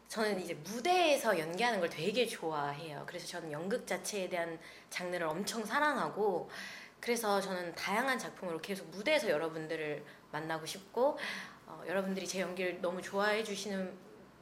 저는 0.09 0.41
이제 0.41 0.55
무대에서 0.55 1.39
연기하는 1.39 1.81
걸 1.81 1.89
되게 1.91 2.27
좋아해요. 2.27 3.03
그래서 3.07 3.27
저는 3.27 3.51
연극 3.51 3.87
자체에 3.87 4.29
대한 4.29 4.59
장르를 4.91 5.27
엄청 5.27 5.65
사랑하고 5.65 6.49
그래서 7.01 7.41
저는 7.41 7.75
다양한 7.75 8.19
작품으로 8.19 8.61
계속 8.61 8.89
무대에서 8.91 9.29
여러분들을 9.29 10.05
만나고 10.31 10.67
싶고 10.67 11.19
어, 11.67 11.83
여러분들이 11.87 12.27
제 12.27 12.41
연기를 12.41 12.81
너무 12.81 13.03
좋아해 13.03 13.43
주시는 13.43 13.93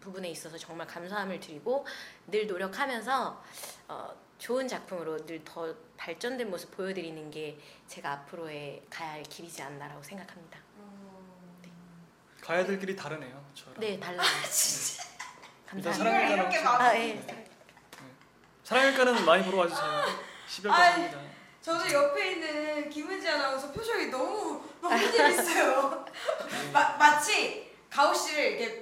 부분에 0.01 0.29
있어서 0.31 0.59
정말 0.59 0.87
감사함을 0.87 1.41
드리고 1.41 1.87
늘 2.27 2.47
노력하면서 2.47 3.43
어, 3.89 4.15
좋은 4.39 4.67
작품으로 4.67 5.19
늘더 5.25 5.75
발전된 6.07 6.51
모습 6.51 6.73
보여드리는 6.77 7.31
게 7.31 7.57
제가 7.87 8.11
앞으로의 8.11 8.83
가야 8.91 9.13
할 9.13 9.23
길이지 9.23 9.63
않나라고 9.63 10.03
생각합니다. 10.03 10.59
가야 12.41 12.67
될 12.67 12.81
길이 12.81 12.97
다르네요. 12.97 13.45
저랑. 13.55 13.75
네, 13.79 14.01
달라요. 14.01 14.27
일단 14.27 14.97
감사합니다. 15.65 15.93
사랑일까는 15.93 16.35
이렇게 16.35 16.57
혹시- 16.57 16.65
막- 16.65 16.81
아, 16.81 16.99
예. 16.99 17.47
사랑일까는 18.65 19.25
많이 19.25 19.45
보러 19.45 19.59
와주세요. 19.59 20.05
10월까지 20.49 20.73
아이. 20.73 20.93
합니다. 20.93 21.21
저도 21.63 21.93
옆에 21.93 22.33
있는 22.33 22.91
김은지 22.91 23.29
아나운서 23.29 23.71
표정이 23.71 24.07
너무 24.07 24.61
너무 24.81 25.13
재밌어요. 25.13 26.05
마, 26.73 26.97
마치 26.97 27.71
가오 27.89 28.13
씨를 28.13 28.61
이렇게 28.61 28.82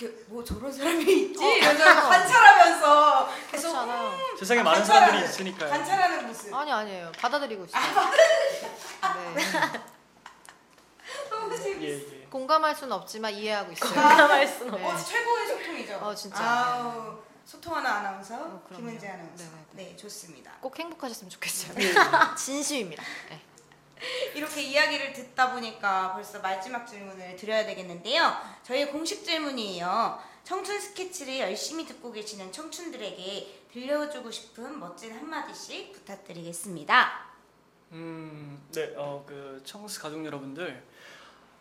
이렇게 0.00 0.16
뭐 0.28 0.42
저런 0.42 0.72
사람이 0.72 1.02
있지 1.02 1.44
이러면서 1.44 2.08
관찰하면서 2.08 3.28
계속 3.50 3.76
않아요. 3.76 4.16
세상에 4.38 4.62
많은 4.62 4.84
사람들이 4.84 5.24
있으니까요. 5.24 5.70
관찰하는 5.70 6.26
모습. 6.26 6.54
아니 6.54 6.72
아니에요. 6.72 7.12
받아들이고 7.18 7.66
있어요. 7.66 7.82
네. 9.34 9.80
너무 11.28 11.56
재밌어. 11.56 11.82
예, 11.82 12.22
예. 12.22 12.26
공감할 12.30 12.74
수는 12.74 12.92
없지만 12.92 13.32
이해하고 13.34 13.72
있어요. 13.72 13.92
공감할 13.92 14.46
수는 14.48 14.74
네. 14.74 14.84
어, 14.86 14.96
최고의 14.96 15.46
소통이죠. 15.48 15.94
어, 15.96 16.14
진짜. 16.14 16.42
아우, 16.42 17.18
소통하는 17.44 17.90
아나운서 17.90 18.34
어, 18.36 18.62
그럼요. 18.68 18.86
김은지 18.86 19.06
아나운서. 19.06 19.44
네 19.44 19.50
네. 19.72 19.84
네, 19.90 19.96
좋습니다. 19.96 20.52
꼭 20.60 20.78
행복하셨으면 20.78 21.30
좋겠어요. 21.30 21.74
진심입니다. 22.36 23.02
네. 23.28 23.40
이렇게 24.34 24.62
이야기를 24.62 25.12
듣다 25.12 25.52
보니까 25.52 26.12
벌써 26.12 26.40
마지막 26.40 26.86
질문을 26.86 27.36
드려야 27.36 27.64
되겠는데요. 27.66 28.34
저희 28.62 28.86
공식 28.86 29.24
질문이에요. 29.24 30.20
청춘 30.44 30.80
스케치를 30.80 31.38
열심히 31.40 31.86
듣고 31.86 32.10
계시는 32.12 32.50
청춘들에게 32.50 33.66
들려주고 33.72 34.30
싶은 34.30 34.78
멋진 34.80 35.12
한마디씩 35.12 35.92
부탁드리겠습니다. 35.92 37.30
음, 37.92 38.62
네, 38.72 38.94
어, 38.96 39.24
그 39.26 39.60
청스 39.64 40.00
가족 40.00 40.24
여러분들, 40.24 40.82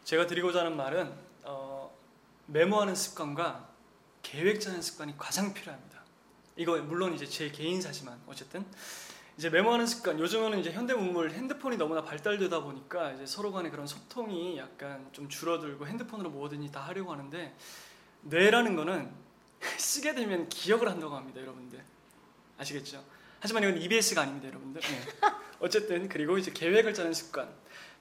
제가 0.05 0.27
드리고자 0.27 0.59
하는 0.59 0.75
말은 0.75 1.11
어, 1.43 1.91
메모하는 2.47 2.95
습관과 2.95 3.67
계획 4.23 4.59
짜는 4.61 4.81
습관이 4.81 5.17
가장 5.17 5.53
필요합니다. 5.53 5.99
이거 6.55 6.77
물론 6.77 7.13
이제 7.13 7.25
제 7.25 7.49
개인사지만 7.49 8.19
어쨌든 8.27 8.65
이제 9.39 9.49
메모하는 9.49 9.87
습관. 9.87 10.19
요즘에는 10.19 10.59
이제 10.59 10.69
현대 10.69 10.93
문물 10.93 11.31
핸드폰이 11.31 11.77
너무나 11.77 12.03
발달되다 12.03 12.59
보니까 12.59 13.13
이제 13.13 13.25
서로 13.25 13.53
간의 13.53 13.71
그런 13.71 13.87
소통이 13.87 14.57
약간 14.57 15.07
좀 15.13 15.29
줄어들고 15.29 15.87
핸드폰으로 15.87 16.29
뭐든지 16.29 16.73
다 16.73 16.81
하려고 16.81 17.13
하는데 17.13 17.55
뇌라는 18.23 18.75
거는 18.75 19.09
쓰게 19.79 20.13
되면 20.13 20.49
기억을 20.49 20.89
한다고 20.89 21.15
합니다, 21.15 21.39
여러분들. 21.39 21.81
아시겠죠? 22.57 23.01
하지만 23.39 23.63
이건 23.63 23.81
EBS가 23.81 24.23
아닙니다, 24.23 24.49
여러분들. 24.49 24.81
네. 24.81 25.01
어쨌든 25.61 26.09
그리고 26.09 26.37
이제 26.37 26.51
계획을 26.51 26.93
짜는 26.93 27.13
습관. 27.13 27.49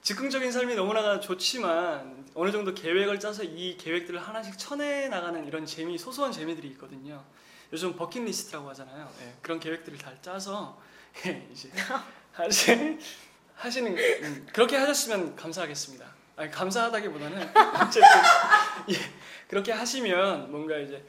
즉흥적인 0.01 0.51
삶이 0.51 0.75
너무나 0.75 1.21
좋지만 1.21 2.27
어느 2.33 2.51
정도 2.51 2.73
계획을 2.73 3.17
짜서 3.21 3.45
이 3.45 3.77
계획들을 3.77 4.19
하나씩 4.19 4.57
쳐내 4.57 5.07
나가는 5.07 5.47
이런 5.47 5.65
재미, 5.65 5.97
소소한 5.97 6.33
재미들이 6.33 6.67
있거든요. 6.71 7.23
요즘 7.71 7.95
버킷리스트라고 7.95 8.67
하잖아요. 8.71 9.09
예, 9.21 9.35
그런 9.41 9.61
계획들을 9.61 9.97
잘 9.99 10.21
짜서 10.21 10.77
예, 10.85 10.88
이제 11.51 11.69
하시, 12.31 12.97
하시는 13.55 13.97
음, 13.97 14.47
그렇게 14.53 14.77
하셨으면 14.77 15.35
감사하겠습니다. 15.35 16.05
아니, 16.37 16.49
감사하다기보다는 16.51 17.51
어쨌든 17.75 18.01
예, 18.91 18.95
그렇게 19.49 19.71
하시면 19.73 20.51
뭔가 20.51 20.77
이제 20.77 21.05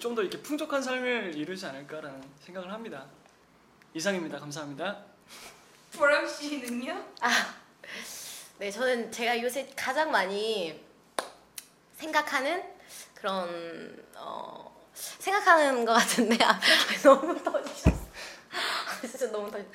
좀 0.00 0.14
더 0.14 0.22
이렇게 0.22 0.40
풍족한 0.42 0.82
삶을 0.82 1.36
이루지 1.36 1.64
않을까라는 1.66 2.22
생각을 2.44 2.72
합니다. 2.72 3.06
이상입니다. 3.94 4.38
감사합니다. 4.38 5.04
보람 5.96 6.26
씨는요? 6.26 7.04
네, 8.58 8.70
저는 8.70 9.12
제가 9.12 9.40
요새 9.42 9.70
가장 9.76 10.10
많이 10.10 10.80
생각하는 11.96 12.62
그런 13.14 14.04
어, 14.16 14.74
생각하는 14.94 15.84
것 15.84 15.92
같은데 15.92 16.42
아, 16.44 16.60
너무 17.02 17.42
터지셨어. 17.42 18.01
진짜 19.08 19.30
너무 19.30 19.50
터지. 19.50 19.66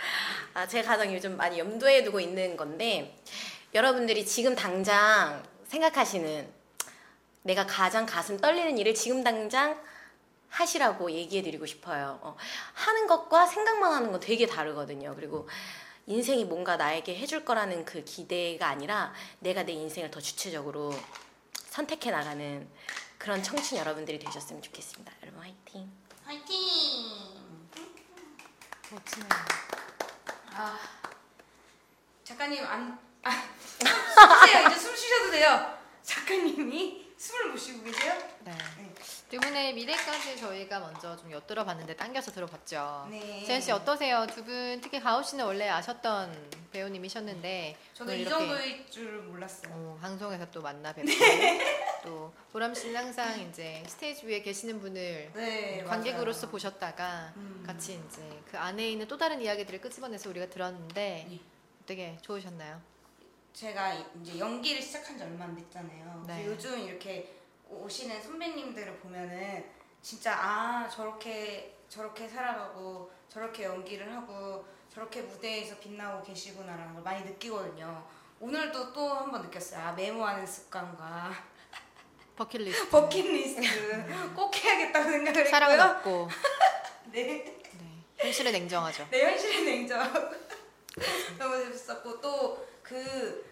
아, 0.54 0.68
제가 0.68 0.88
가장 0.90 1.14
요즘 1.14 1.38
많이 1.38 1.60
염두에 1.60 2.04
두고 2.04 2.20
있는 2.20 2.58
건데 2.58 3.18
여러분들이 3.74 4.26
지금 4.26 4.56
당장 4.56 5.44
생각하시는 5.68 6.48
내가 7.44 7.66
가장 7.66 8.06
가슴 8.06 8.38
떨리는 8.38 8.78
일을 8.78 8.94
지금 8.94 9.24
당장 9.24 9.82
하시라고 10.50 11.12
얘기해 11.12 11.44
드리고 11.44 11.66
싶어요. 11.66 12.20
어, 12.22 12.36
하는 12.74 13.08
것과 13.08 13.46
생각만 13.46 13.94
하는 13.94 14.12
건 14.12 14.20
되게 14.20 14.48
다르거든요. 14.48 15.14
그리고 15.16 15.48
인생이 16.06 16.46
뭔가 16.46 16.78
나에게 16.78 17.16
해줄 17.18 17.44
거라는 17.44 17.84
그 17.84 18.04
기대가 18.04 18.68
아니라 18.68 19.14
내가 19.40 19.64
내 19.64 19.74
인생을 19.74 20.10
더 20.10 20.22
주체적으로 20.22 20.94
선택해 21.70 22.12
나가는 22.12 22.68
그런 23.18 23.44
청춘 23.44 23.78
여러분들이 23.78 24.20
되셨으면 24.20 24.62
좋겠습니다. 24.62 25.12
여러분 25.24 25.42
화이팅! 25.42 25.92
화이팅! 26.24 27.47
멋지네요. 28.92 29.30
아, 30.54 30.80
작가님 32.24 32.64
안, 32.66 32.98
아, 33.24 33.32
숨 33.60 33.88
쉬세요. 34.46 34.68
이제 34.68 34.80
숨 34.80 34.96
쉬셔도 34.96 35.32
돼요. 35.32 35.78
작가님이 36.04 37.14
숨을 37.18 37.50
못 37.52 37.58
쉬고 37.58 37.84
계세요? 37.84 38.18
네. 38.42 38.58
네. 38.78 38.94
두 39.30 39.38
분의 39.42 39.74
미래까지 39.74 40.38
저희가 40.38 40.80
먼저 40.80 41.18
좀 41.18 41.30
엿들어 41.30 41.66
봤는데 41.66 41.98
당겨서 41.98 42.32
들어봤죠. 42.32 43.08
네. 43.12 43.44
재현 43.46 43.60
씨 43.60 43.72
어떠세요? 43.74 44.26
두 44.28 44.42
분 44.46 44.80
특히 44.82 45.02
가오 45.02 45.22
씨는 45.22 45.44
원래 45.44 45.68
아셨던 45.68 46.70
배우님이셨는데 46.72 47.76
오늘 48.00 48.18
이 48.18 48.22
이렇게 48.22 48.38
정도일 48.48 48.90
줄 48.90 49.22
몰랐어요. 49.24 49.74
어, 49.74 49.98
방송에서 50.00 50.50
또 50.52 50.62
만나 50.62 50.94
뵙고 50.94 51.10
또 52.06 52.34
보람 52.54 52.74
씨는 52.74 52.96
항상 52.96 53.38
이제 53.42 53.84
스테이지 53.88 54.26
위에 54.28 54.42
계시는 54.42 54.80
분을 54.80 55.32
네, 55.36 55.84
관객으로서 55.84 56.46
맞아요. 56.48 56.52
보셨다가 56.52 57.34
음. 57.36 57.64
같이 57.68 58.00
이제 58.08 58.22
그 58.50 58.58
안에 58.58 58.92
있는 58.92 59.10
또 59.10 59.18
다른 59.18 59.42
이야기들을 59.42 59.82
끄집어내서 59.82 60.30
우리가 60.30 60.46
들었는데 60.50 61.26
네. 61.30 61.40
되게 61.86 62.18
좋으셨나요? 62.22 62.80
제가 63.52 63.94
이제 64.22 64.40
연기를 64.40 64.82
시작한 64.82 65.18
지 65.18 65.24
얼마 65.24 65.44
안 65.46 65.56
됐잖아요. 65.58 66.24
네. 66.28 66.44
그래서 66.46 66.52
요즘 66.70 66.80
이렇게 66.88 67.34
오시는 67.70 68.22
선배님들을 68.22 68.98
보면은 69.00 69.66
진짜 70.02 70.34
아 70.36 70.88
저렇게 70.90 71.78
저렇게 71.90 72.28
살아가고 72.28 73.12
저렇게 73.30 73.64
연기를 73.64 74.14
하고 74.16 74.66
저렇게 74.94 75.22
무대에서 75.22 75.78
빛나고 75.78 76.24
계시구나라는 76.24 76.94
걸 76.96 77.04
많이 77.04 77.24
느끼거든요. 77.26 78.06
오늘도 78.40 78.94
또 78.94 79.08
한 79.16 79.32
번 79.32 79.42
느꼈어요. 79.44 79.80
아, 79.82 79.92
메모하는 79.94 80.46
습관과 80.46 81.32
버킷리스트. 82.36 82.90
버킷리스트 82.90 84.34
꼭 84.36 84.56
해야겠다고 84.56 85.10
생각을 85.10 85.46
했고요. 85.46 85.82
없고 85.84 86.30
네. 87.12 87.44
네. 87.78 88.04
현실은 88.18 88.52
냉정하죠. 88.52 89.08
내 89.10 89.24
현실의 89.26 89.64
냉정 89.64 90.00
너무 91.40 91.58
재밌었고 91.64 92.22
또 92.22 92.68
그 92.88 93.46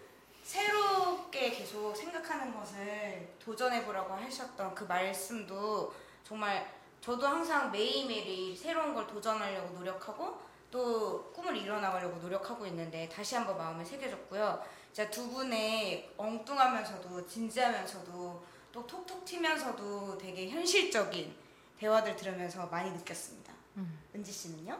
새롭게 0.46 1.50
계속 1.50 1.94
생각하는 1.96 2.54
것을 2.54 3.34
도전해 3.40 3.84
보라고 3.84 4.14
하셨던 4.14 4.76
그 4.76 4.84
말씀도 4.84 5.92
정말 6.22 6.72
저도 7.00 7.26
항상 7.26 7.72
매일매일 7.72 8.56
새로운 8.56 8.94
걸 8.94 9.08
도전하려고 9.08 9.76
노력하고 9.76 10.40
또 10.70 11.32
꿈을 11.32 11.56
이뤄나가려고 11.56 12.18
노력하고 12.18 12.64
있는데 12.66 13.08
다시 13.08 13.34
한번 13.34 13.58
마음에 13.58 13.84
새겨졌고요. 13.84 14.64
진짜 14.92 15.10
두 15.10 15.28
분의 15.30 16.14
엉뚱하면서도 16.16 17.26
진지하면서도 17.26 18.44
또 18.70 18.86
톡톡 18.86 19.24
튀면서도 19.24 20.16
되게 20.16 20.48
현실적인 20.48 21.34
대화들 21.76 22.14
들으면서 22.14 22.66
많이 22.66 22.92
느꼈습니다. 22.92 23.52
음. 23.78 23.98
은지 24.14 24.30
씨는요? 24.30 24.78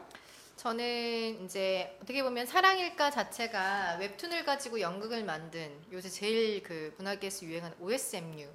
저는 0.57 1.45
이제 1.45 1.95
어떻게 2.01 2.23
보면 2.23 2.45
사랑일까 2.47 3.11
자체가 3.11 3.97
웹툰을 3.99 4.43
가지고 4.43 4.81
연극을 4.81 5.23
만든 5.23 5.79
요새 5.91 6.09
제일 6.09 6.63
그 6.63 6.93
문화계에서 6.97 7.45
유행하는 7.45 7.77
OSMU. 7.79 8.49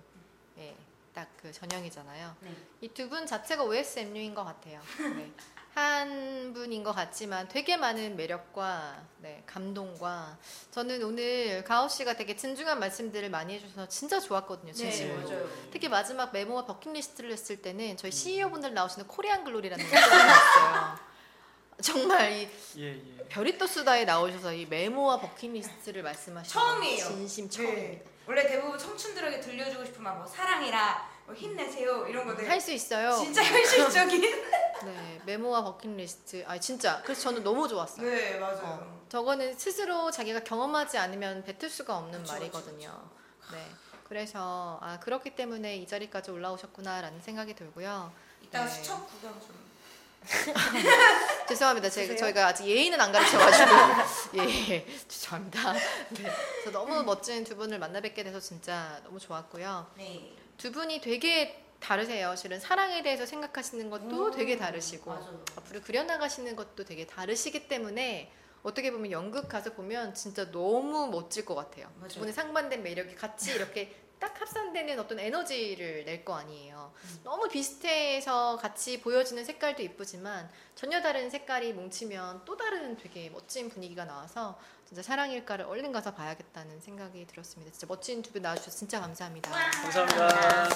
예, 0.59 0.76
딱 1.14 1.28
그 1.40 1.53
전형이잖아요. 1.53 2.36
네. 2.40 2.50
이두 2.80 3.09
분 3.09 3.26
자체가 3.26 3.64
OSMU인 3.64 4.34
것 4.34 4.44
같아요. 4.44 4.80
네. 5.16 5.32
한 5.74 6.53
분인 6.53 6.84
것 6.84 6.92
같지만 6.92 7.48
되게 7.48 7.76
많은 7.76 8.14
매력과 8.16 9.03
네, 9.18 9.42
감동과 9.46 10.38
저는 10.70 11.03
오늘 11.03 11.64
가호 11.64 11.88
씨가 11.88 12.14
되게 12.16 12.36
진중한 12.36 12.78
말씀들을 12.78 13.30
많이 13.30 13.55
해주셔서 13.55 13.88
진짜 13.88 14.20
좋았거든요. 14.20 14.72
진심으로. 14.72 15.28
맞아요. 15.28 15.48
특히 15.72 15.88
마지막 15.88 16.30
메모와 16.32 16.66
버킷리스트를 16.66 17.32
했을 17.32 17.62
때는 17.62 17.96
저희 17.96 18.11
CEO 18.12 18.50
분들 18.50 18.74
나오시는 18.74 19.07
코리안 19.09 19.44
글로리라는 19.44 19.82
게 19.88 19.96
있어요. 19.96 21.11
정말 21.82 22.32
이 22.32 22.48
예, 22.78 22.94
예. 22.94 23.24
별이떴수다에 23.28 24.04
나오셔서 24.04 24.52
이 24.54 24.66
메모와 24.66 25.20
버킷리스트를 25.20 26.02
말씀하시는 26.02 26.52
처음이에요. 26.52 27.04
진심 27.04 27.48
처음입니다. 27.50 27.82
네. 28.04 28.04
원래 28.26 28.46
대부분 28.46 28.78
청춘들에게 28.78 29.40
들려주고 29.40 29.84
싶은 29.84 30.02
말뭐 30.02 30.26
사랑이라 30.26 31.10
뭐 31.26 31.34
힘내세요 31.34 32.06
이런 32.06 32.26
거들 32.26 32.48
할 32.48 32.60
수 32.60 32.72
있어요. 32.72 33.12
진짜 33.16 33.42
현실적인 33.42 34.20
네, 34.84 35.20
메모와 35.26 35.62
버킷리스트. 35.64 36.44
아 36.46 36.58
진짜. 36.58 37.00
그래서 37.02 37.22
저는 37.22 37.42
너무 37.42 37.68
좋았어요. 37.68 38.08
네 38.08 38.38
맞아요 38.38 38.60
어, 38.62 39.06
저거는 39.08 39.58
스스로 39.58 40.10
자기가 40.10 40.40
경험하지 40.44 40.98
않으면 40.98 41.44
뱉을 41.44 41.68
수가 41.70 41.96
없는 41.98 42.20
그쵸, 42.22 42.32
말이거든요. 42.34 43.10
네. 43.52 43.66
그래서 44.08 44.78
아 44.82 44.98
그렇기 45.00 45.34
때문에 45.34 45.76
이 45.78 45.86
자리까지 45.86 46.30
올라오셨구나라는 46.30 47.20
생각이 47.22 47.54
들고요. 47.54 48.12
이따가 48.42 48.66
네. 48.66 48.70
수첩 48.70 49.08
구경 49.10 49.32
좀 49.40 49.61
죄송합니다. 51.48 51.88
제가 51.90 52.06
주세요. 52.06 52.16
저희가 52.18 52.46
아직 52.48 52.66
예의는 52.66 53.00
안 53.00 53.12
가르쳐가지고 53.12 53.70
예 54.44 54.86
죄송합니다. 55.08 55.72
네. 55.72 56.30
그래서 56.60 56.70
너무 56.72 57.02
멋진 57.02 57.44
두 57.44 57.56
분을 57.56 57.78
만나 57.78 58.00
뵙게 58.00 58.22
돼서 58.22 58.40
진짜 58.40 59.00
너무 59.04 59.18
좋았고요. 59.18 59.86
네. 59.96 60.32
두 60.56 60.70
분이 60.72 61.00
되게 61.00 61.64
다르세요. 61.80 62.36
실은 62.36 62.60
사랑에 62.60 63.02
대해서 63.02 63.26
생각하시는 63.26 63.90
것도 63.90 64.26
음, 64.26 64.30
되게 64.30 64.56
다르시고 64.56 65.10
맞아요. 65.10 65.44
앞으로 65.56 65.80
그려나가시는 65.80 66.54
것도 66.54 66.84
되게 66.84 67.06
다르시기 67.06 67.66
때문에 67.66 68.30
어떻게 68.62 68.92
보면 68.92 69.10
연극 69.10 69.48
가서 69.48 69.72
보면 69.72 70.14
진짜 70.14 70.50
너무 70.52 71.08
멋질 71.08 71.44
것 71.44 71.56
같아요. 71.56 71.90
맞아요. 71.96 72.08
두 72.08 72.18
분의 72.20 72.32
상반된 72.32 72.82
매력이 72.84 73.16
같이 73.16 73.52
이렇게 73.52 73.92
딱 74.22 74.40
합산되는 74.40 75.00
어떤 75.00 75.18
에너지를 75.18 76.04
낼 76.04 76.24
거 76.24 76.34
아니에요. 76.36 76.92
음. 77.04 77.20
너무 77.24 77.48
비슷해서 77.48 78.56
같이 78.56 79.00
보여지는 79.00 79.44
색깔도 79.44 79.82
이쁘지만 79.82 80.48
전혀 80.76 81.02
다른 81.02 81.28
색깔이 81.28 81.72
뭉치면 81.72 82.42
또 82.44 82.56
다른 82.56 82.96
되게 82.96 83.28
멋진 83.30 83.68
분위기가 83.68 84.04
나와서 84.04 84.56
진짜 84.86 85.02
사랑일까를 85.02 85.64
얼른 85.64 85.90
가서 85.90 86.14
봐야겠다는 86.14 86.80
생각이 86.80 87.26
들었습니다. 87.26 87.72
진짜 87.72 87.86
멋진 87.88 88.22
두 88.22 88.30
분 88.32 88.42
나와주셔서 88.42 88.76
진짜 88.76 89.00
감사합니다. 89.00 89.50
감사합니다. 89.50 90.68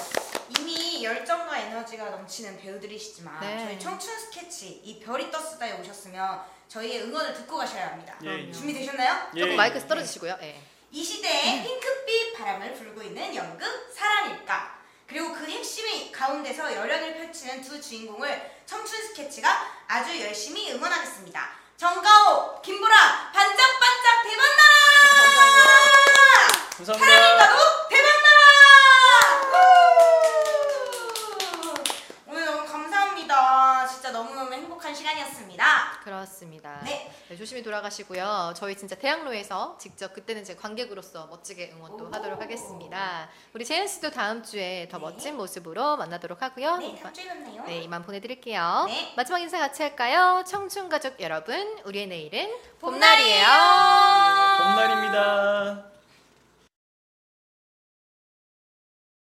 이미 0.59 1.05
열정과 1.05 1.59
에너지가 1.59 2.11
넘치는 2.11 2.57
배우들이시지만 2.59 3.41
네. 3.41 3.59
저희 3.65 3.79
청춘 3.79 4.19
스케치 4.19 4.81
이 4.85 4.99
별이 4.99 5.31
떴을다에 5.31 5.81
오셨으면 5.81 6.43
저희의 6.67 7.03
응원을 7.05 7.33
듣고 7.35 7.57
가셔야 7.59 7.93
합니다 7.93 8.19
예, 8.25 8.49
예. 8.49 8.53
준비되셨나요? 8.53 9.29
예, 9.37 9.39
조금 9.41 9.53
예. 9.53 9.57
마이크 9.57 9.87
떨어지시고요. 9.87 10.37
예. 10.43 10.61
이 10.97 11.05
시대의 11.05 11.63
핑크빛 11.63 12.39
바람을 12.39 12.73
불고 12.73 13.03
있는 13.03 13.35
연극 13.35 13.93
사랑일까? 13.95 14.79
그리고 15.07 15.35
그 15.35 15.45
핵심이 15.45 16.11
가운데서 16.11 16.75
열연을 16.75 17.19
펼치는 17.19 17.61
두 17.61 17.79
주인공을 17.79 18.63
청춘 18.65 19.03
스케치가 19.09 19.61
아주 19.87 20.19
열심히 20.19 20.73
응원하겠습니다. 20.73 21.51
정가호, 21.77 22.63
김보라 22.63 23.31
반짝반짝 23.31 24.23
대박나라! 24.23 24.73
감사합니다. 26.79 27.13
사랑일까도 27.13 27.89
대박나라! 27.91 28.27
오늘 32.27 32.45
너무 32.47 32.67
감사합니다. 32.67 33.87
진짜 33.87 34.13
너무너무 34.13 34.51
행복한 34.51 34.95
시간이었습니다 34.95 35.96
그렇습니다. 36.07 36.81
네. 36.85 37.13
네, 37.29 37.37
조심히 37.37 37.65
돌아가시고요. 37.65 38.55
저희 38.55 38.77
진짜 38.77 38.95
대학로에서 38.95 39.77
직접 39.77 40.15
그때는 40.15 40.45
제 40.45 40.55
관객으로서 40.55 41.27
멋지게 41.27 41.73
응원 41.75 41.97
또 41.97 42.05
오. 42.05 42.11
하도록 42.13 42.41
하겠습니다. 42.41 43.29
우리 43.53 43.65
재현 43.65 43.89
씨도 43.89 44.13
다음 44.13 44.45
주에 44.45 44.87
더 44.89 44.99
네. 44.99 45.03
멋진 45.05 45.37
모습으로 45.37 45.97
만나도록 45.97 46.43
하고요. 46.43 46.77
네 46.77 46.95
다음 46.95 47.13
주에 47.13 47.25
만나요 47.27 47.65
네, 47.65 47.79
이만 47.79 48.05
보내드릴게요. 48.05 48.85
네. 48.87 49.15
마지막 49.17 49.41
인사 49.41 49.59
같이 49.59 49.83
할까요? 49.83 50.45
청춘 50.47 50.89
가족 50.89 51.21
여러분, 51.21 51.77
우리의 51.85 52.07
내일은 52.07 52.55
봄날이에요. 52.79 53.47